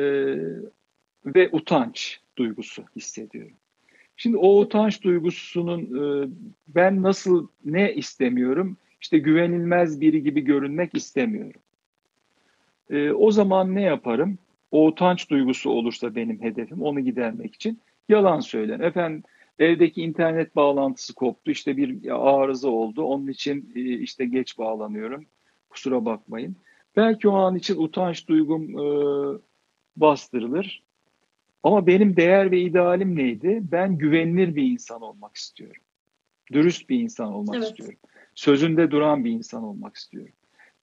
ve 1.25 1.49
utanç 1.51 2.19
duygusu 2.37 2.83
hissediyorum. 2.95 3.57
Şimdi 4.17 4.37
o 4.37 4.59
utanç 4.59 5.03
duygusunun 5.03 5.81
e, 5.81 6.29
ben 6.67 7.03
nasıl 7.03 7.47
ne 7.65 7.93
istemiyorum? 7.93 8.77
İşte 9.01 9.17
güvenilmez 9.17 10.01
biri 10.01 10.23
gibi 10.23 10.41
görünmek 10.41 10.95
istemiyorum. 10.95 11.61
E, 12.89 13.11
o 13.11 13.31
zaman 13.31 13.75
ne 13.75 13.81
yaparım? 13.81 14.37
O 14.71 14.87
utanç 14.87 15.29
duygusu 15.29 15.69
olursa 15.69 16.15
benim 16.15 16.41
hedefim 16.41 16.81
onu 16.81 16.99
gidermek 16.99 17.55
için 17.55 17.79
yalan 18.09 18.39
söylerim. 18.39 18.83
Efendim 18.83 19.23
evdeki 19.59 20.01
internet 20.01 20.55
bağlantısı 20.55 21.15
koptu 21.15 21.51
işte 21.51 21.77
bir 21.77 21.99
arıza 22.39 22.69
oldu 22.69 23.03
onun 23.03 23.27
için 23.27 23.71
e, 23.75 23.81
işte 23.81 24.25
geç 24.25 24.57
bağlanıyorum 24.57 25.25
kusura 25.69 26.05
bakmayın. 26.05 26.55
Belki 26.95 27.29
o 27.29 27.35
an 27.35 27.55
için 27.55 27.81
utanç 27.81 28.27
duygum 28.27 28.73
bastırılır 29.95 30.86
ama 31.67 31.87
benim 31.87 32.15
değer 32.15 32.51
ve 32.51 32.61
idealim 32.61 33.15
neydi? 33.15 33.59
Ben 33.71 33.97
güvenilir 33.97 34.55
bir 34.55 34.63
insan 34.63 35.01
olmak 35.01 35.35
istiyorum. 35.35 35.81
Dürüst 36.51 36.89
bir 36.89 36.99
insan 36.99 37.33
olmak 37.33 37.55
evet. 37.55 37.67
istiyorum. 37.67 37.97
Sözünde 38.35 38.91
duran 38.91 39.25
bir 39.25 39.31
insan 39.31 39.63
olmak 39.63 39.95
istiyorum. 39.95 40.33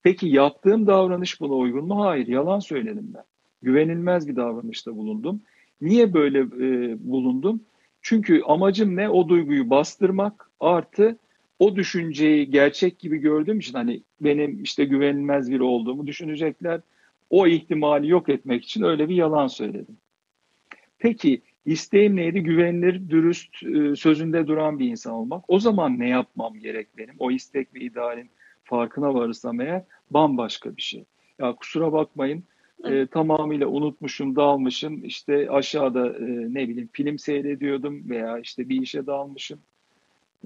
Peki 0.03 0.27
yaptığım 0.27 0.87
davranış 0.87 1.41
buna 1.41 1.53
uygun 1.53 1.87
mu? 1.87 2.05
Hayır, 2.05 2.27
yalan 2.27 2.59
söyledim 2.59 3.11
ben. 3.15 3.23
Güvenilmez 3.61 4.27
bir 4.27 4.35
davranışta 4.35 4.95
bulundum. 4.97 5.41
Niye 5.81 6.13
böyle 6.13 6.39
e, 6.39 6.97
bulundum? 7.11 7.61
Çünkü 8.01 8.41
amacım 8.41 8.95
ne? 8.95 9.09
O 9.09 9.29
duyguyu 9.29 9.69
bastırmak 9.69 10.49
artı 10.59 11.17
o 11.59 11.75
düşünceyi 11.75 12.51
gerçek 12.51 12.99
gibi 12.99 13.17
gördüğüm 13.17 13.59
için 13.59 13.73
hani 13.73 14.01
benim 14.21 14.63
işte 14.63 14.85
güvenilmez 14.85 15.51
biri 15.51 15.63
olduğumu 15.63 16.07
düşünecekler. 16.07 16.81
O 17.29 17.47
ihtimali 17.47 18.09
yok 18.09 18.29
etmek 18.29 18.63
için 18.63 18.83
öyle 18.83 19.09
bir 19.09 19.15
yalan 19.15 19.47
söyledim. 19.47 19.97
Peki 21.05 21.41
isteğim 21.65 22.15
neydi? 22.15 22.43
Güvenilir, 22.43 23.09
dürüst, 23.09 23.63
e, 23.63 23.95
sözünde 23.95 24.47
duran 24.47 24.79
bir 24.79 24.89
insan 24.89 25.13
olmak. 25.13 25.43
O 25.47 25.59
zaman 25.59 25.99
ne 25.99 26.09
yapmam 26.09 26.53
gerek 26.53 26.97
benim? 26.97 27.15
O 27.19 27.31
istek 27.31 27.75
ve 27.75 27.79
idealin 27.79 28.29
farkına 28.63 29.13
varırsam 29.13 29.61
eğer 29.61 29.83
bambaşka 30.11 30.77
bir 30.77 30.81
şey. 30.81 31.05
Ya 31.39 31.55
kusura 31.55 31.93
bakmayın 31.93 32.43
e, 32.83 33.07
tamamıyla 33.07 33.67
unutmuşum, 33.67 34.35
dalmışım. 34.35 35.05
İşte 35.05 35.49
aşağıda 35.49 36.07
e, 36.07 36.53
ne 36.53 36.69
bileyim 36.69 36.89
film 36.93 37.19
seyrediyordum 37.19 38.09
veya 38.09 38.39
işte 38.39 38.69
bir 38.69 38.81
işe 38.81 39.05
dalmışım. 39.07 39.59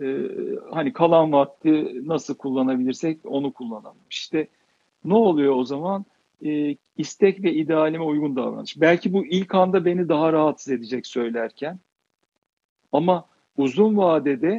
E, 0.01 0.05
hani 0.72 0.93
kalan 0.93 1.32
vakti 1.32 2.01
nasıl 2.07 2.36
kullanabilirsek 2.36 3.20
onu 3.24 3.53
kullanalım. 3.53 3.97
İşte 4.10 4.47
ne 5.05 5.14
oluyor 5.14 5.55
o 5.55 5.64
zaman? 5.64 6.05
E, 6.45 6.76
istek 6.99 7.43
ve 7.43 7.53
idealime 7.53 8.03
uygun 8.03 8.35
davranış. 8.35 8.81
Belki 8.81 9.13
bu 9.13 9.25
ilk 9.25 9.55
anda 9.55 9.85
beni 9.85 10.09
daha 10.09 10.33
rahatsız 10.33 10.73
edecek 10.73 11.07
söylerken. 11.07 11.79
Ama 12.91 13.25
uzun 13.57 13.97
vadede 13.97 14.57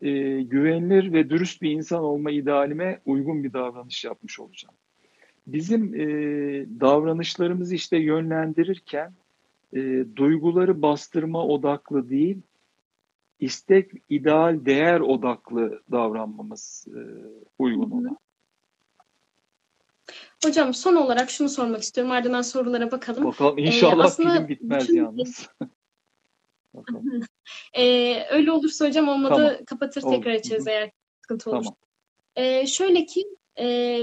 e, 0.00 0.42
güvenilir 0.42 1.12
ve 1.12 1.30
dürüst 1.30 1.62
bir 1.62 1.70
insan 1.70 2.04
olma 2.04 2.30
idealime 2.30 3.00
uygun 3.06 3.44
bir 3.44 3.52
davranış 3.52 4.04
yapmış 4.04 4.40
olacağım 4.40 4.74
bizim 5.52 5.94
e, 5.94 6.06
davranışlarımızı 6.80 7.74
işte 7.74 7.96
yönlendirirken 7.96 9.12
e, 9.72 10.04
duyguları 10.16 10.82
bastırma 10.82 11.46
odaklı 11.46 12.10
değil, 12.10 12.40
istek, 13.40 13.90
ideal, 14.08 14.64
değer 14.64 15.00
odaklı 15.00 15.82
davranmamız 15.90 16.86
e, 16.88 17.00
uygun 17.58 17.90
olan. 17.90 18.18
Hocam 20.44 20.74
son 20.74 20.94
olarak 20.94 21.30
şunu 21.30 21.48
sormak 21.48 21.82
istiyorum. 21.82 22.12
Ardından 22.12 22.42
sorulara 22.42 22.90
bakalım. 22.90 23.24
Bakalım 23.24 23.58
inşallah 23.58 24.06
ee, 24.06 24.10
film 24.10 24.48
bitmez 24.48 24.82
bütün... 24.82 24.96
yalnız. 24.96 25.48
ee, 27.72 28.24
öyle 28.30 28.52
olursa 28.52 28.88
hocam 28.88 29.08
olmadı 29.08 29.34
tamam. 29.34 29.64
kapatır 29.66 30.02
tekrar 30.02 30.32
açarız 30.32 30.66
eğer 30.66 30.90
sıkıntı. 31.22 31.50
Tamam. 31.50 31.76
Ee, 32.36 32.66
şöyle 32.66 33.06
ki 33.06 33.26
e, 33.58 34.00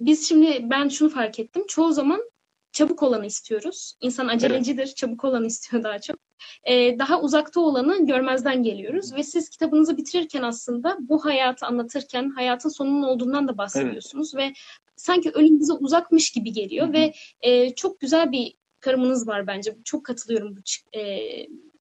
biz 0.00 0.28
şimdi 0.28 0.70
ben 0.70 0.88
şunu 0.88 1.08
fark 1.08 1.38
ettim. 1.40 1.64
Çoğu 1.68 1.92
zaman 1.92 2.30
çabuk 2.72 3.02
olanı 3.02 3.26
istiyoruz. 3.26 3.94
İnsan 4.00 4.28
acelecidir, 4.28 4.82
evet. 4.82 4.96
çabuk 4.96 5.24
olanı 5.24 5.46
istiyor 5.46 5.82
daha 5.82 5.98
çok. 5.98 6.16
Ee, 6.64 6.98
daha 6.98 7.20
uzakta 7.20 7.60
olanı 7.60 8.06
görmezden 8.06 8.62
geliyoruz. 8.62 9.14
Ve 9.14 9.22
siz 9.22 9.48
kitabınızı 9.48 9.96
bitirirken 9.96 10.42
aslında 10.42 10.96
bu 11.00 11.24
hayatı 11.24 11.66
anlatırken 11.66 12.30
hayatın 12.30 12.68
sonunun 12.68 13.02
olduğundan 13.02 13.48
da 13.48 13.58
bahsediyorsunuz. 13.58 14.34
Evet. 14.34 14.50
Ve 14.50 14.52
sanki 15.00 15.30
ölüm 15.30 15.60
bize 15.60 15.72
uzakmış 15.72 16.30
gibi 16.30 16.52
geliyor. 16.52 16.86
Hı-hı. 16.86 16.92
Ve 16.92 17.12
e, 17.40 17.74
çok 17.74 18.00
güzel 18.00 18.32
bir 18.32 18.54
karımınız 18.80 19.28
var 19.28 19.46
bence. 19.46 19.76
Çok 19.84 20.04
katılıyorum 20.04 20.56
bu 20.56 20.60
e, 20.98 21.20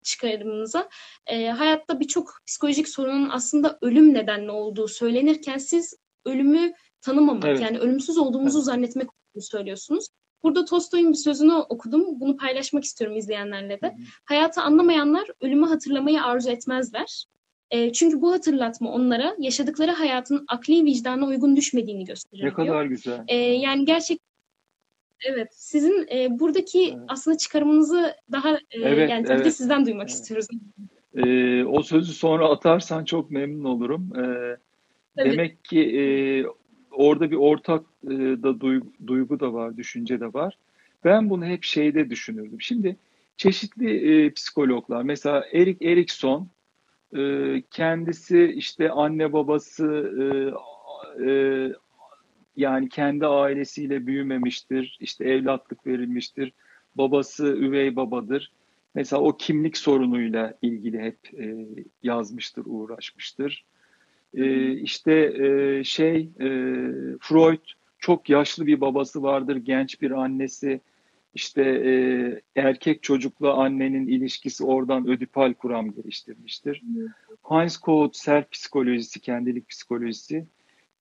çıkarımınıza. 0.03 0.89
E, 1.27 1.47
hayatta 1.47 1.99
birçok 1.99 2.41
psikolojik 2.47 2.89
sorunun 2.89 3.29
aslında 3.29 3.77
ölüm 3.81 4.13
nedenli 4.13 4.51
olduğu 4.51 4.87
söylenirken 4.87 5.57
siz 5.57 5.93
ölümü 6.25 6.73
tanımamak 7.01 7.45
evet. 7.45 7.61
yani 7.61 7.79
ölümsüz 7.79 8.17
olduğumuzu 8.17 8.57
evet. 8.57 8.65
zannetmek 8.65 9.09
olduğunu 9.09 9.43
söylüyorsunuz. 9.43 10.07
Burada 10.43 10.65
Tolstoy'un 10.65 11.11
bir 11.11 11.17
sözünü 11.17 11.53
okudum. 11.53 12.19
Bunu 12.19 12.37
paylaşmak 12.37 12.83
istiyorum 12.83 13.17
izleyenlerle 13.17 13.81
de. 13.81 13.87
Hı 13.87 13.91
hı. 13.91 14.05
Hayatı 14.25 14.61
anlamayanlar 14.61 15.27
ölümü 15.41 15.65
hatırlamayı 15.65 16.23
arzu 16.23 16.49
etmezler. 16.49 17.25
E, 17.71 17.91
çünkü 17.93 18.21
bu 18.21 18.31
hatırlatma 18.31 18.91
onlara 18.91 19.35
yaşadıkları 19.39 19.91
hayatın 19.91 20.45
akli 20.47 20.85
vicdana 20.85 21.25
uygun 21.25 21.55
düşmediğini 21.55 22.05
gösteriyor. 22.05 22.49
Ne 22.49 22.53
kadar 22.53 22.85
güzel. 22.85 23.23
E, 23.27 23.35
yani 23.35 23.85
gerçek 23.85 24.19
Evet, 25.25 25.47
sizin 25.51 26.07
e, 26.11 26.39
buradaki 26.39 26.83
evet. 26.83 26.97
aslında 27.07 27.37
çıkarımınızı 27.37 28.15
daha 28.31 28.55
e, 28.55 28.59
evet, 28.71 29.09
yani 29.09 29.23
tabii 29.23 29.35
evet. 29.35 29.45
de 29.45 29.51
sizden 29.51 29.85
duymak 29.85 30.01
evet. 30.01 30.11
istiyoruz. 30.11 30.47
E, 31.15 31.63
o 31.63 31.83
sözü 31.83 32.13
sonra 32.13 32.49
atarsan 32.49 33.05
çok 33.05 33.31
memnun 33.31 33.63
olurum. 33.63 34.11
E, 34.15 34.57
demek 35.17 35.63
ki 35.63 35.79
e, 35.79 36.03
orada 36.91 37.31
bir 37.31 37.35
ortak 37.35 37.83
e, 38.03 38.09
da 38.17 38.59
duygu, 38.59 38.87
duygu 39.07 39.39
da 39.39 39.53
var, 39.53 39.77
düşünce 39.77 40.19
de 40.19 40.33
var. 40.33 40.57
Ben 41.03 41.29
bunu 41.29 41.45
hep 41.45 41.63
şeyde 41.63 42.09
düşünürdüm. 42.09 42.61
Şimdi 42.61 42.95
çeşitli 43.37 44.25
e, 44.25 44.33
psikologlar, 44.33 45.03
mesela 45.03 45.45
Erik 45.53 45.81
Erikson, 45.81 46.47
e, 47.17 47.63
kendisi 47.71 48.53
işte 48.55 48.91
anne 48.91 49.33
babası 49.33 50.13
e, 50.19 51.29
e, 51.29 51.73
yani 52.55 52.89
kendi 52.89 53.25
ailesiyle 53.25 54.07
büyümemiştir, 54.07 54.97
işte 55.01 55.25
evlatlık 55.25 55.87
verilmiştir, 55.87 56.53
babası 56.95 57.47
üvey 57.47 57.95
babadır. 57.95 58.51
Mesela 58.95 59.21
o 59.21 59.37
kimlik 59.37 59.77
sorunuyla 59.77 60.57
ilgili 60.61 60.99
hep 60.99 61.39
e, 61.39 61.67
yazmıştır, 62.03 62.63
uğraşmıştır. 62.65 63.65
E, 64.33 64.71
işte 64.71 65.13
e, 65.13 65.83
şey 65.83 66.29
e, 66.39 66.47
Freud 67.19 67.61
çok 67.99 68.29
yaşlı 68.29 68.67
bir 68.67 68.81
babası 68.81 69.23
vardır, 69.23 69.55
genç 69.55 70.01
bir 70.01 70.11
annesi. 70.11 70.81
İşte 71.33 71.61
e, 71.61 71.91
erkek 72.55 73.03
çocukla 73.03 73.53
annenin 73.53 74.07
ilişkisi 74.07 74.63
oradan 74.63 75.07
ödipal 75.07 75.53
kuram 75.53 75.91
geliştirmiştir. 75.91 76.83
Heinz 77.49 77.77
Kohut 77.77 78.15
self 78.15 78.51
psikolojisi, 78.51 79.19
kendilik 79.19 79.69
psikolojisi. 79.69 80.45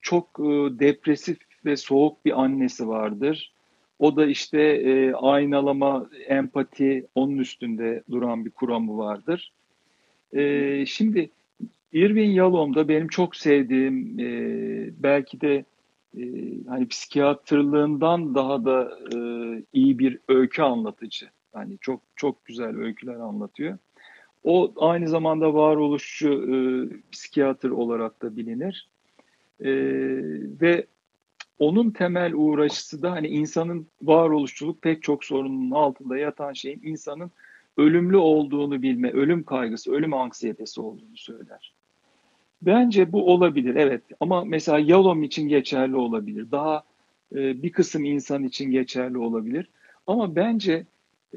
Çok 0.01 0.39
e, 0.39 0.79
depresif 0.79 1.37
ve 1.65 1.77
soğuk 1.77 2.25
bir 2.25 2.41
annesi 2.41 2.87
vardır. 2.87 3.53
O 3.99 4.15
da 4.15 4.25
işte 4.25 4.61
e, 4.61 5.13
aynalama, 5.13 6.09
empati 6.27 7.07
onun 7.15 7.37
üstünde 7.37 8.03
duran 8.11 8.45
bir 8.45 8.51
kuramı 8.51 8.97
vardır. 8.97 9.53
E, 10.33 10.85
şimdi 10.85 11.29
Irving 11.93 12.35
Yalom 12.35 12.75
da 12.75 12.87
benim 12.87 13.07
çok 13.07 13.35
sevdiğim 13.35 14.19
e, 14.19 14.29
belki 15.03 15.41
de 15.41 15.65
e, 16.17 16.23
hani 16.67 16.87
psikiyatrlığından 16.87 18.35
daha 18.35 18.65
da 18.65 18.99
e, 19.15 19.17
iyi 19.73 19.99
bir 19.99 20.19
öykü 20.27 20.61
anlatıcı. 20.61 21.29
Yani 21.55 21.77
çok 21.81 22.01
çok 22.15 22.45
güzel 22.45 22.77
öyküler 22.77 23.15
anlatıyor. 23.15 23.77
O 24.43 24.73
aynı 24.77 25.07
zamanda 25.07 25.53
varoluşçu 25.53 26.29
e, 26.29 26.55
psikiyatr 27.11 27.69
olarak 27.69 28.21
da 28.21 28.35
bilinir. 28.35 28.89
E, 29.59 29.71
ve 30.61 30.87
onun 31.59 31.91
temel 31.91 32.33
uğraşısı 32.35 33.01
da 33.01 33.11
hani 33.11 33.27
insanın 33.27 33.87
varoluşçuluk 34.01 34.81
pek 34.81 35.03
çok 35.03 35.23
sorunun 35.25 35.71
altında 35.71 36.17
yatan 36.17 36.53
şeyin 36.53 36.81
insanın 36.83 37.31
ölümlü 37.77 38.17
olduğunu 38.17 38.81
bilme, 38.81 39.11
ölüm 39.11 39.43
kaygısı, 39.43 39.91
ölüm 39.91 40.13
anksiyetesi 40.13 40.81
olduğunu 40.81 41.17
söyler. 41.17 41.73
Bence 42.61 43.11
bu 43.11 43.33
olabilir 43.33 43.75
evet 43.75 44.03
ama 44.19 44.45
mesela 44.45 44.79
Yalom 44.79 45.23
için 45.23 45.47
geçerli 45.47 45.95
olabilir. 45.95 46.51
Daha 46.51 46.83
e, 47.35 47.63
bir 47.63 47.71
kısım 47.71 48.05
insan 48.05 48.43
için 48.43 48.71
geçerli 48.71 49.17
olabilir. 49.17 49.69
Ama 50.07 50.35
bence 50.35 50.85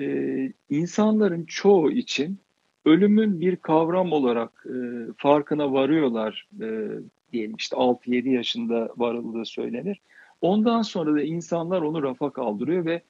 e, 0.01 0.53
insanların 0.71 1.45
çoğu 1.45 1.91
için 1.91 2.39
ölümün 2.85 3.41
bir 3.41 3.57
kavram 3.57 4.13
olarak 4.13 4.67
e, 4.67 4.77
farkına 5.17 5.73
varıyorlar 5.73 6.49
e, 6.61 6.89
diyelim 7.33 7.57
işte 7.57 7.77
6-7 7.77 8.29
yaşında 8.29 8.89
varıldığı 8.97 9.45
söylenir. 9.45 10.01
Ondan 10.41 10.83
sonra 10.83 11.15
da 11.15 11.23
insanlar 11.23 11.83
onu 11.83 12.03
rafa 12.03 12.31
kaldırıyor 12.31 12.85
ve 12.85 13.03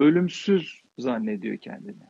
ölümsüz 0.00 0.82
zannediyor 0.98 1.56
kendini. 1.56 2.02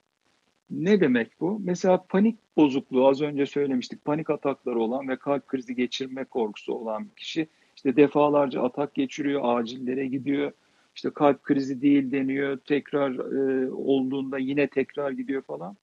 Ne 0.70 1.00
demek 1.00 1.40
bu? 1.40 1.60
Mesela 1.64 2.04
panik 2.08 2.38
bozukluğu 2.56 3.08
az 3.08 3.20
önce 3.20 3.46
söylemiştik. 3.46 4.04
Panik 4.04 4.30
atakları 4.30 4.80
olan 4.80 5.08
ve 5.08 5.16
kalp 5.16 5.46
krizi 5.46 5.74
geçirme 5.74 6.24
korkusu 6.24 6.74
olan 6.74 7.04
bir 7.04 7.16
kişi 7.16 7.48
işte 7.76 7.96
defalarca 7.96 8.62
atak 8.62 8.94
geçiriyor, 8.94 9.40
acillere 9.44 10.06
gidiyor. 10.06 10.52
İşte 10.94 11.10
kalp 11.10 11.42
krizi 11.42 11.82
değil 11.82 12.12
deniyor. 12.12 12.56
Tekrar 12.56 13.10
e, 13.12 13.70
olduğunda 13.72 14.38
yine 14.38 14.66
tekrar 14.66 15.10
gidiyor 15.10 15.42
falan. 15.42 15.76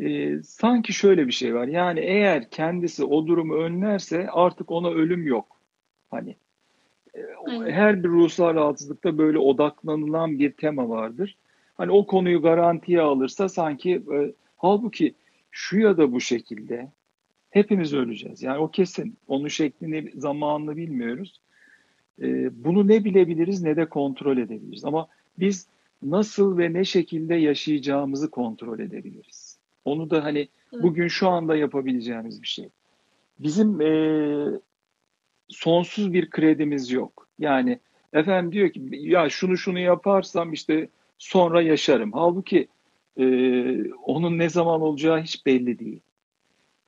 E, 0.00 0.38
sanki 0.42 0.92
şöyle 0.92 1.26
bir 1.26 1.32
şey 1.32 1.54
var. 1.54 1.66
Yani 1.66 2.00
eğer 2.00 2.50
kendisi 2.50 3.04
o 3.04 3.26
durumu 3.26 3.54
önlerse 3.54 4.30
artık 4.30 4.70
ona 4.70 4.90
ölüm 4.90 5.26
yok. 5.26 5.46
Hani 6.10 6.36
e, 7.14 7.20
her 7.70 8.04
bir 8.04 8.08
ruhsal 8.08 8.54
rahatsızlıkta 8.54 9.18
böyle 9.18 9.38
odaklanılan 9.38 10.38
bir 10.38 10.52
tema 10.52 10.88
vardır. 10.88 11.36
Hani 11.78 11.92
o 11.92 12.06
konuyu 12.06 12.42
garantiye 12.42 13.00
alırsa 13.00 13.48
sanki 13.48 13.92
e, 13.94 14.32
halbuki 14.56 15.14
şu 15.50 15.78
ya 15.78 15.96
da 15.96 16.12
bu 16.12 16.20
şekilde 16.20 16.88
hepimiz 17.50 17.94
öleceğiz. 17.94 18.42
Yani 18.42 18.58
o 18.58 18.70
kesin. 18.70 19.16
Onun 19.28 19.48
şeklini, 19.48 20.12
zamanını 20.14 20.76
bilmiyoruz. 20.76 21.40
E, 22.22 22.50
bunu 22.64 22.88
ne 22.88 23.04
bilebiliriz 23.04 23.62
ne 23.62 23.76
de 23.76 23.88
kontrol 23.88 24.38
edebiliriz. 24.38 24.84
Ama 24.84 25.08
biz 25.38 25.66
nasıl 26.02 26.58
ve 26.58 26.72
ne 26.72 26.84
şekilde 26.84 27.34
yaşayacağımızı 27.34 28.30
kontrol 28.30 28.78
edebiliriz. 28.78 29.58
Onu 29.84 30.10
da 30.10 30.24
hani 30.24 30.48
bugün 30.72 31.08
şu 31.08 31.28
anda 31.28 31.56
yapabileceğimiz 31.56 32.42
bir 32.42 32.48
şey. 32.48 32.68
Bizim 33.38 33.80
e, 33.80 33.90
sonsuz 35.48 36.12
bir 36.12 36.30
kredimiz 36.30 36.90
yok. 36.90 37.28
Yani 37.38 37.78
efendim 38.12 38.52
diyor 38.52 38.70
ki 38.70 38.88
ya 38.92 39.30
şunu 39.30 39.56
şunu 39.56 39.78
yaparsam 39.78 40.52
işte 40.52 40.88
sonra 41.18 41.62
yaşarım. 41.62 42.12
Halbuki 42.12 42.68
e, 43.16 43.24
onun 43.92 44.38
ne 44.38 44.48
zaman 44.48 44.80
olacağı 44.80 45.22
hiç 45.22 45.46
belli 45.46 45.78
değil. 45.78 46.00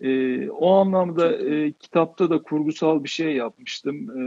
E, 0.00 0.50
o 0.50 0.70
anlamda 0.70 1.36
e, 1.38 1.72
kitapta 1.72 2.30
da 2.30 2.42
kurgusal 2.42 3.04
bir 3.04 3.08
şey 3.08 3.36
yapmıştım. 3.36 4.10
E, 4.18 4.22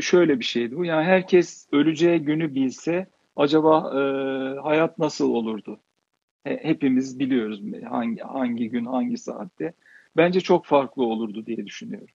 şöyle 0.00 0.38
bir 0.38 0.44
şeydi 0.44 0.76
bu. 0.76 0.84
Yani 0.84 1.04
herkes 1.04 1.68
öleceği 1.72 2.18
günü 2.18 2.54
bilse 2.54 3.06
acaba 3.36 3.92
e, 3.94 4.00
hayat 4.60 4.98
nasıl 4.98 5.30
olurdu? 5.30 5.80
hepimiz 6.44 7.18
biliyoruz 7.18 7.62
hangi 7.88 8.20
hangi 8.20 8.70
gün 8.70 8.84
hangi 8.84 9.18
saatte. 9.18 9.72
Bence 10.16 10.40
çok 10.40 10.66
farklı 10.66 11.04
olurdu 11.04 11.46
diye 11.46 11.66
düşünüyorum. 11.66 12.14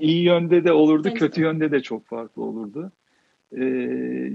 İyi 0.00 0.22
yönde 0.22 0.64
de 0.64 0.72
olurdu, 0.72 1.14
kötü 1.14 1.40
yönde 1.40 1.70
de 1.72 1.80
çok 1.80 2.06
farklı 2.06 2.42
olurdu. 2.42 2.92
Ee, 3.56 4.32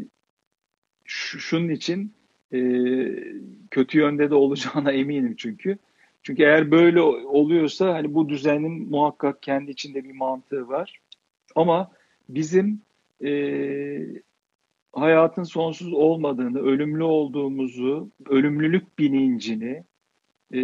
şunun 1.06 1.70
için 1.70 2.14
e, 2.54 2.60
kötü 3.72 3.98
yönde 3.98 4.30
de 4.30 4.36
olacağına 4.36 4.92
eminim 5.02 5.36
çünkü. 5.38 5.78
Çünkü 6.24 6.44
eğer 6.44 6.72
böyle 6.72 7.02
oluyorsa 7.02 7.94
hani 7.94 8.14
bu 8.14 8.30
düzenin 8.30 8.90
muhakkak 8.90 9.44
kendi 9.44 9.72
içinde 9.72 10.04
bir 10.04 10.12
mantığı 10.12 10.68
var. 10.68 11.00
Ama 11.56 11.92
bizim 12.30 12.82
e, 13.24 13.32
hayatın 14.94 15.44
sonsuz 15.44 15.94
olmadığını, 15.94 16.60
ölümlü 16.60 17.04
olduğumuzu, 17.04 18.10
ölümlülük 18.30 19.00
bilincini 19.00 19.84
e, 20.52 20.62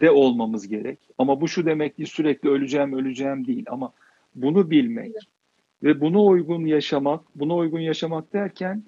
de 0.00 0.10
olmamız 0.10 0.68
gerek. 0.68 0.98
Ama 1.18 1.40
bu 1.40 1.48
şu 1.48 1.66
demek 1.66 1.98
değil 1.98 2.08
sürekli 2.08 2.48
öleceğim 2.48 2.92
öleceğim 2.92 3.46
değil 3.46 3.64
ama 3.68 3.92
bunu 4.34 4.70
bilmek 4.70 5.12
ve 5.82 6.00
buna 6.00 6.24
uygun 6.24 6.66
yaşamak, 6.66 7.24
buna 7.34 7.56
uygun 7.56 7.80
yaşamak 7.80 8.32
derken 8.32 8.82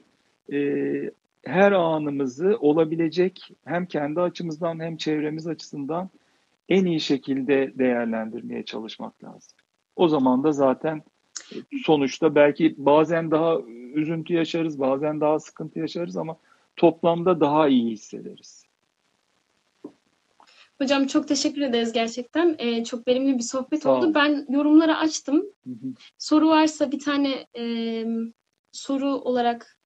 e, 0.53 1.11
her 1.44 1.72
anımızı 1.72 2.57
olabilecek 2.61 3.51
hem 3.64 3.86
kendi 3.86 4.20
açımızdan 4.20 4.80
hem 4.80 4.96
çevremiz 4.96 5.46
açısından 5.46 6.11
en 6.68 6.84
iyi 6.84 7.01
şekilde 7.01 7.72
değerlendirmeye 7.78 8.64
çalışmak 8.64 9.24
lazım. 9.24 9.53
O 9.96 10.09
zaman 10.09 10.44
da 10.44 10.53
zaten 10.53 11.03
sonuçta 11.84 12.34
belki 12.34 12.74
bazen 12.78 13.30
daha 13.30 13.61
üzüntü 13.94 14.34
yaşarız, 14.34 14.80
bazen 14.80 15.20
daha 15.20 15.38
sıkıntı 15.38 15.78
yaşarız 15.78 16.16
ama 16.16 16.36
toplamda 16.76 17.40
daha 17.40 17.68
iyi 17.68 17.90
hissederiz. 17.90 18.68
Hocam 20.78 21.07
çok 21.07 21.28
teşekkür 21.28 21.61
ederiz 21.61 21.92
gerçekten. 21.92 22.57
Ee, 22.59 22.84
çok 22.84 23.09
verimli 23.09 23.38
bir 23.38 23.42
sohbet 23.42 23.82
Sağ 23.82 23.90
oldu. 23.90 24.05
Olun. 24.05 24.14
Ben 24.14 24.46
yorumları 24.49 24.96
açtım. 24.96 25.36
Hı 25.36 25.70
hı. 25.70 25.94
Soru 26.18 26.49
varsa 26.49 26.92
bir 26.92 26.99
tane 26.99 27.46
e, 27.59 28.05
soru 28.72 29.09
olarak 29.09 29.78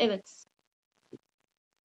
evet. 0.00 0.44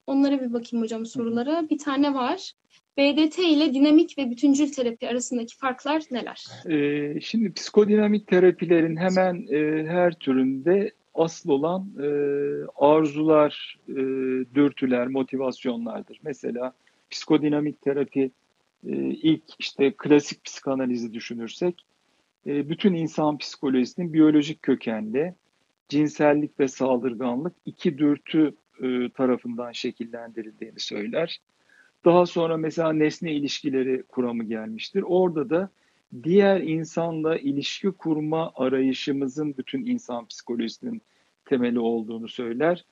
Onlara 0.08 0.42
bir 0.42 0.54
bakayım 0.54 0.84
hocam 0.84 1.06
sorulara. 1.06 1.70
Bir 1.70 1.78
tane 1.78 2.14
var. 2.14 2.54
BDT 2.98 3.40
ile 3.40 3.74
dinamik 3.74 4.18
ve 4.18 4.32
bütüncül 4.32 4.72
terapi 4.72 5.10
arasındaki 5.10 5.58
farklar 5.58 6.04
neler? 6.12 6.46
Ee, 6.70 7.22
şimdi 7.22 7.54
psikodinamik 7.54 8.28
terapilerin 8.28 8.98
hemen 8.98 9.48
e, 9.52 9.88
her 9.88 10.14
türünde 10.14 10.92
asıl 11.14 11.50
olan 11.50 11.90
e, 12.00 12.08
arzular, 12.76 13.78
e, 13.90 13.96
dürtüler, 14.56 15.08
motivasyonlardır. 15.08 16.20
Mesela 16.24 16.74
psikodinamik 17.10 17.82
terapi 17.82 18.32
e, 18.88 18.92
ilk 18.98 19.44
işte 19.60 19.94
klasik 19.98 20.44
psikanalizi 20.44 21.14
düşünürsek 21.14 21.86
e, 22.48 22.70
bütün 22.70 22.94
insan 22.94 23.38
psikolojisinin 23.38 24.14
biyolojik 24.14 24.62
kökenli 24.62 25.36
cinsellik 25.90 26.60
ve 26.60 26.68
saldırganlık 26.68 27.54
iki 27.66 27.98
dürtü 27.98 28.56
e, 28.82 29.10
tarafından 29.10 29.72
şekillendirildiğini 29.72 30.80
söyler. 30.80 31.40
Daha 32.06 32.26
sonra 32.26 32.58
mesela 32.58 32.94
nesne 32.94 33.34
ilişkileri 33.34 34.04
kuramı 34.04 34.44
gelmiştir. 34.44 35.04
Orada 35.08 35.50
da 35.50 35.70
diğer 36.24 36.62
insanla 36.62 37.38
ilişki 37.38 37.92
kurma 37.92 38.52
arayışımızın 38.56 39.58
bütün 39.58 39.86
insan 39.86 40.26
psikolojisinin 40.26 41.02
temeli 41.46 41.80
olduğunu 41.80 42.28
söyler. 42.28 42.86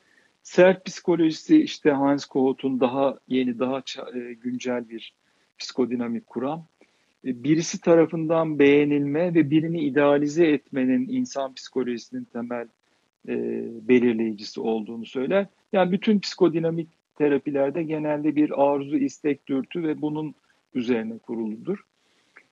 Sert 0.44 0.86
psikolojisi 0.86 1.62
işte 1.62 1.92
Hans 1.92 2.26
Kohut'un 2.26 2.80
daha 2.80 3.20
yeni, 3.28 3.60
daha 3.60 3.84
e, 4.14 4.34
güncel 4.34 4.90
bir 4.90 5.14
psikodinamik 5.58 6.28
kuram. 6.28 6.68
E, 7.26 7.44
birisi 7.44 7.82
tarafından 7.82 8.60
beğenilme 8.60 9.34
ve 9.34 9.50
birini 9.50 9.82
idealize 9.82 10.48
etmenin 10.48 11.10
insan 11.10 11.54
psikolojisinin 11.54 12.24
temel 12.24 12.68
e, 13.28 13.36
belirleyicisi 13.88 14.62
olduğunu 14.62 15.06
söyler. 15.06 15.48
Yani 15.74 15.92
bütün 15.92 16.20
psikodinamik 16.20 16.90
terapilerde 17.16 17.84
genelde 17.84 18.36
bir 18.36 18.64
arzu, 18.64 18.98
istek, 18.98 19.48
dürtü 19.48 19.84
ve 19.84 20.02
bunun 20.02 20.36
üzerine 20.74 21.18
kuruludur. 21.18 21.86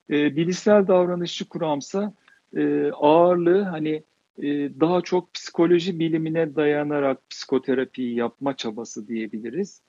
E, 0.09 0.35
bilişsel 0.35 0.87
davranışçı 0.87 1.49
kuramsa 1.49 2.13
e, 2.55 2.91
ağırlığı 2.91 3.61
hani 3.61 4.03
e, 4.37 4.47
daha 4.79 5.01
çok 5.01 5.33
psikoloji 5.33 5.99
bilimine 5.99 6.55
dayanarak 6.55 7.29
psikoterapiyi 7.29 8.15
yapma 8.15 8.55
çabası 8.55 9.07
diyebiliriz. 9.07 9.81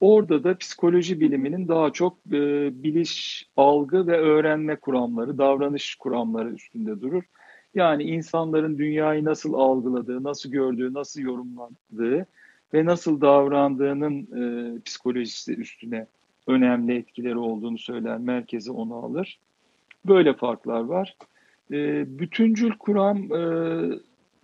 Orada 0.00 0.44
da 0.44 0.58
psikoloji 0.58 1.20
biliminin 1.20 1.68
daha 1.68 1.92
çok 1.92 2.18
e, 2.32 2.70
biliş, 2.82 3.46
algı 3.56 4.06
ve 4.06 4.16
öğrenme 4.16 4.76
kuramları, 4.76 5.38
davranış 5.38 5.94
kuramları 5.94 6.50
üstünde 6.50 7.00
durur. 7.00 7.22
Yani 7.74 8.02
insanların 8.02 8.78
dünyayı 8.78 9.24
nasıl 9.24 9.54
algıladığı, 9.54 10.22
nasıl 10.22 10.50
gördüğü, 10.50 10.94
nasıl 10.94 11.20
yorumladığı 11.20 12.26
ve 12.74 12.84
nasıl 12.84 13.20
davrandığının 13.20 14.20
e, 14.22 14.80
psikolojisi 14.80 15.54
üstüne 15.54 16.06
önemli 16.46 16.96
etkileri 16.96 17.38
olduğunu 17.38 17.78
söyler, 17.78 18.18
merkeze 18.18 18.70
onu 18.72 18.94
alır. 18.94 19.38
Böyle 20.06 20.34
farklar 20.34 20.80
var. 20.80 21.16
E, 21.72 22.04
bütüncül 22.18 22.72
kuram 22.78 23.32
e, 23.32 23.42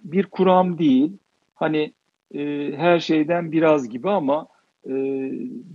bir 0.05 0.27
kuram 0.27 0.79
değil. 0.79 1.13
Hani 1.55 1.93
e, 2.35 2.73
her 2.77 3.01
şeyden 3.01 3.53
biraz 3.53 3.89
gibi 3.89 4.11
ama 4.11 4.49
E, 4.87 4.93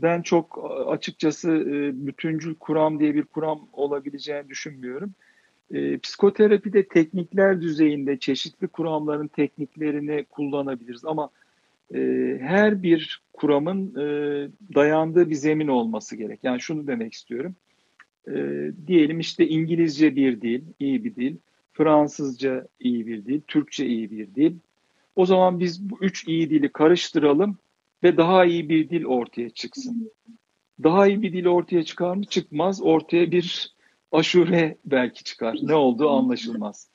ben 0.01 0.21
çok 0.21 0.71
açıkçası 0.87 1.51
e, 1.51 2.07
bütüncül 2.07 2.55
kuram 2.55 2.99
diye 2.99 3.15
bir 3.15 3.23
kuram 3.23 3.67
olabileceğini 3.73 4.49
düşünmüyorum. 4.49 5.13
E, 5.73 5.97
psikoterapide 5.97 6.87
teknikler 6.87 7.61
düzeyinde 7.61 8.19
çeşitli 8.19 8.67
kuramların 8.67 9.27
tekniklerini 9.27 10.25
kullanabiliriz 10.25 11.05
ama 11.05 11.29
e, 11.95 11.99
her 12.41 12.83
bir 12.83 13.21
kuramın 13.33 13.95
e, 13.95 14.05
dayandığı 14.75 15.29
bir 15.29 15.35
zemin 15.35 15.67
olması 15.67 16.15
gerek. 16.15 16.39
Yani 16.43 16.61
şunu 16.61 16.87
demek 16.87 17.13
istiyorum. 17.13 17.55
E, 18.27 18.33
diyelim 18.87 19.19
işte 19.19 19.47
İngilizce 19.47 20.15
bir 20.15 20.41
dil, 20.41 20.61
iyi 20.79 21.03
bir 21.03 21.15
dil. 21.15 21.35
Fransızca 21.73 22.67
iyi 22.79 23.07
bir 23.07 23.25
dil, 23.25 23.41
Türkçe 23.47 23.85
iyi 23.85 24.11
bir 24.11 24.35
dil. 24.35 24.55
O 25.15 25.25
zaman 25.25 25.59
biz 25.59 25.89
bu 25.89 25.97
üç 26.01 26.27
iyi 26.27 26.49
dili 26.49 26.69
karıştıralım 26.69 27.57
ve 28.03 28.17
daha 28.17 28.45
iyi 28.45 28.69
bir 28.69 28.89
dil 28.89 29.05
ortaya 29.05 29.49
çıksın. 29.49 30.11
Daha 30.83 31.07
iyi 31.07 31.21
bir 31.21 31.33
dil 31.33 31.45
ortaya 31.45 31.83
çıkar 31.83 32.15
mı? 32.15 32.25
Çıkmaz. 32.25 32.81
Ortaya 32.81 33.31
bir 33.31 33.74
aşure 34.15 34.77
belki 34.85 35.23
çıkar. 35.23 35.57
Ne 35.61 35.73
olduğu 35.75 36.09
anlaşılmaz. 36.09 36.87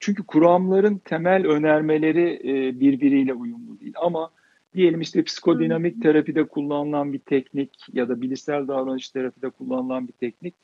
Çünkü 0.00 0.22
kuramların 0.22 0.98
temel 0.98 1.46
önermeleri 1.46 2.40
e, 2.44 2.80
birbiriyle 2.80 3.34
uyumlu 3.34 3.80
değil. 3.80 3.94
Ama 3.96 4.30
diyelim 4.74 5.00
işte 5.00 5.24
psikodinamik 5.24 6.02
terapide 6.02 6.44
kullanılan 6.44 7.12
bir 7.12 7.18
teknik 7.18 7.70
ya 7.92 8.08
da 8.08 8.20
bilişsel 8.20 8.68
davranış 8.68 9.10
terapide 9.10 9.50
kullanılan 9.50 10.08
bir 10.08 10.12
teknik 10.12 10.54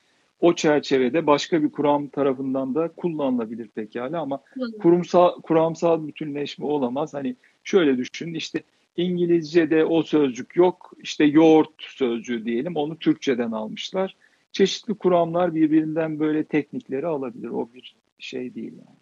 o 0.43 0.55
çerçevede 0.55 1.27
başka 1.27 1.63
bir 1.63 1.73
kuram 1.73 2.09
tarafından 2.09 2.75
da 2.75 2.89
kullanılabilir 2.89 3.69
pekala 3.69 4.21
ama 4.21 4.43
kurumsal 4.83 5.41
kuramsal 5.41 6.07
bütünleşme 6.07 6.67
olamaz. 6.67 7.15
Hani 7.15 7.37
şöyle 7.65 7.99
düşünün 7.99 8.35
işte 8.35 8.63
İngilizce'de 8.97 9.85
o 9.85 10.03
sözcük 10.03 10.57
yok. 10.57 10.93
İşte 11.03 11.25
yoğurt 11.25 11.71
sözcüğü 11.79 12.45
diyelim. 12.45 12.77
Onu 12.77 12.99
Türkçeden 12.99 13.53
almışlar. 13.53 14.17
Çeşitli 14.53 14.95
kuramlar 14.95 15.55
birbirinden 15.55 16.19
böyle 16.21 16.45
teknikleri 16.45 17.07
alabilir. 17.07 17.49
O 17.49 17.73
bir 17.75 17.97
şey 18.19 18.55
değil 18.55 18.73
yani. 18.73 18.99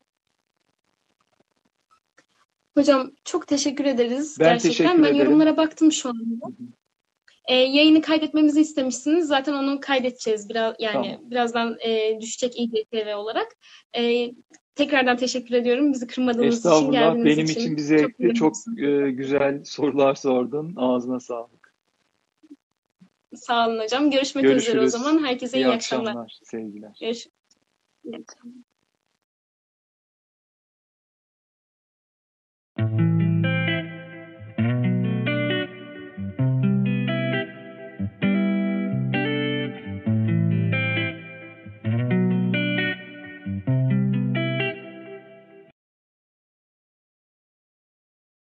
Hocam 2.74 3.10
çok 3.24 3.46
teşekkür 3.46 3.84
ederiz 3.84 4.36
Ben 4.40 4.44
gerçekten. 4.52 4.70
teşekkür 4.70 4.90
ben 4.94 5.02
ederim. 5.08 5.16
yorumlara 5.18 5.56
baktım 5.56 5.92
şu 5.92 6.08
anda. 6.08 6.46
Ee, 7.48 7.54
yayını 7.54 8.02
kaydetmemizi 8.02 8.60
istemişsiniz. 8.60 9.26
Zaten 9.26 9.52
onu 9.54 9.80
kaydedeceğiz 9.80 10.48
biraz 10.48 10.74
yani 10.78 10.92
Tamam. 11.16 11.30
birazdan 11.30 11.76
e, 11.80 12.20
düşecek 12.20 12.52
İGTV 12.60 13.16
olarak. 13.16 13.56
E, 13.96 14.30
tekrardan 14.74 15.16
teşekkür 15.16 15.54
ediyorum 15.54 15.92
bizi 15.92 16.06
kırmadığınız 16.06 16.58
için 16.66 16.90
geldiğiniz 16.90 17.24
Benim 17.26 17.44
için. 17.44 17.60
için 17.60 17.76
bir 17.76 17.82
zevkti. 17.82 18.34
Çok 18.34 18.54
memnunum. 18.66 19.06
e, 19.06 19.10
güzel 19.10 19.64
sorular 19.64 20.14
sordun. 20.14 20.72
Ağzına 20.76 21.20
sağlık. 21.20 21.59
Sağ 23.34 23.68
olun 23.68 23.78
hocam. 23.78 24.10
Görüşmek 24.10 24.44
Görüşürüz. 24.44 24.68
üzere 24.68 24.84
o 24.84 24.88
zaman. 24.88 25.24
Herkese 25.24 25.58
iyi, 25.58 25.64
iyi 25.64 25.68
akşamlar. 25.68 26.10
akşamlar. 26.10 26.38
Sevgiler. 26.44 26.96
Görüşürüz. 27.00 27.34
İyi 28.04 28.16
akşamlar. 28.16 28.70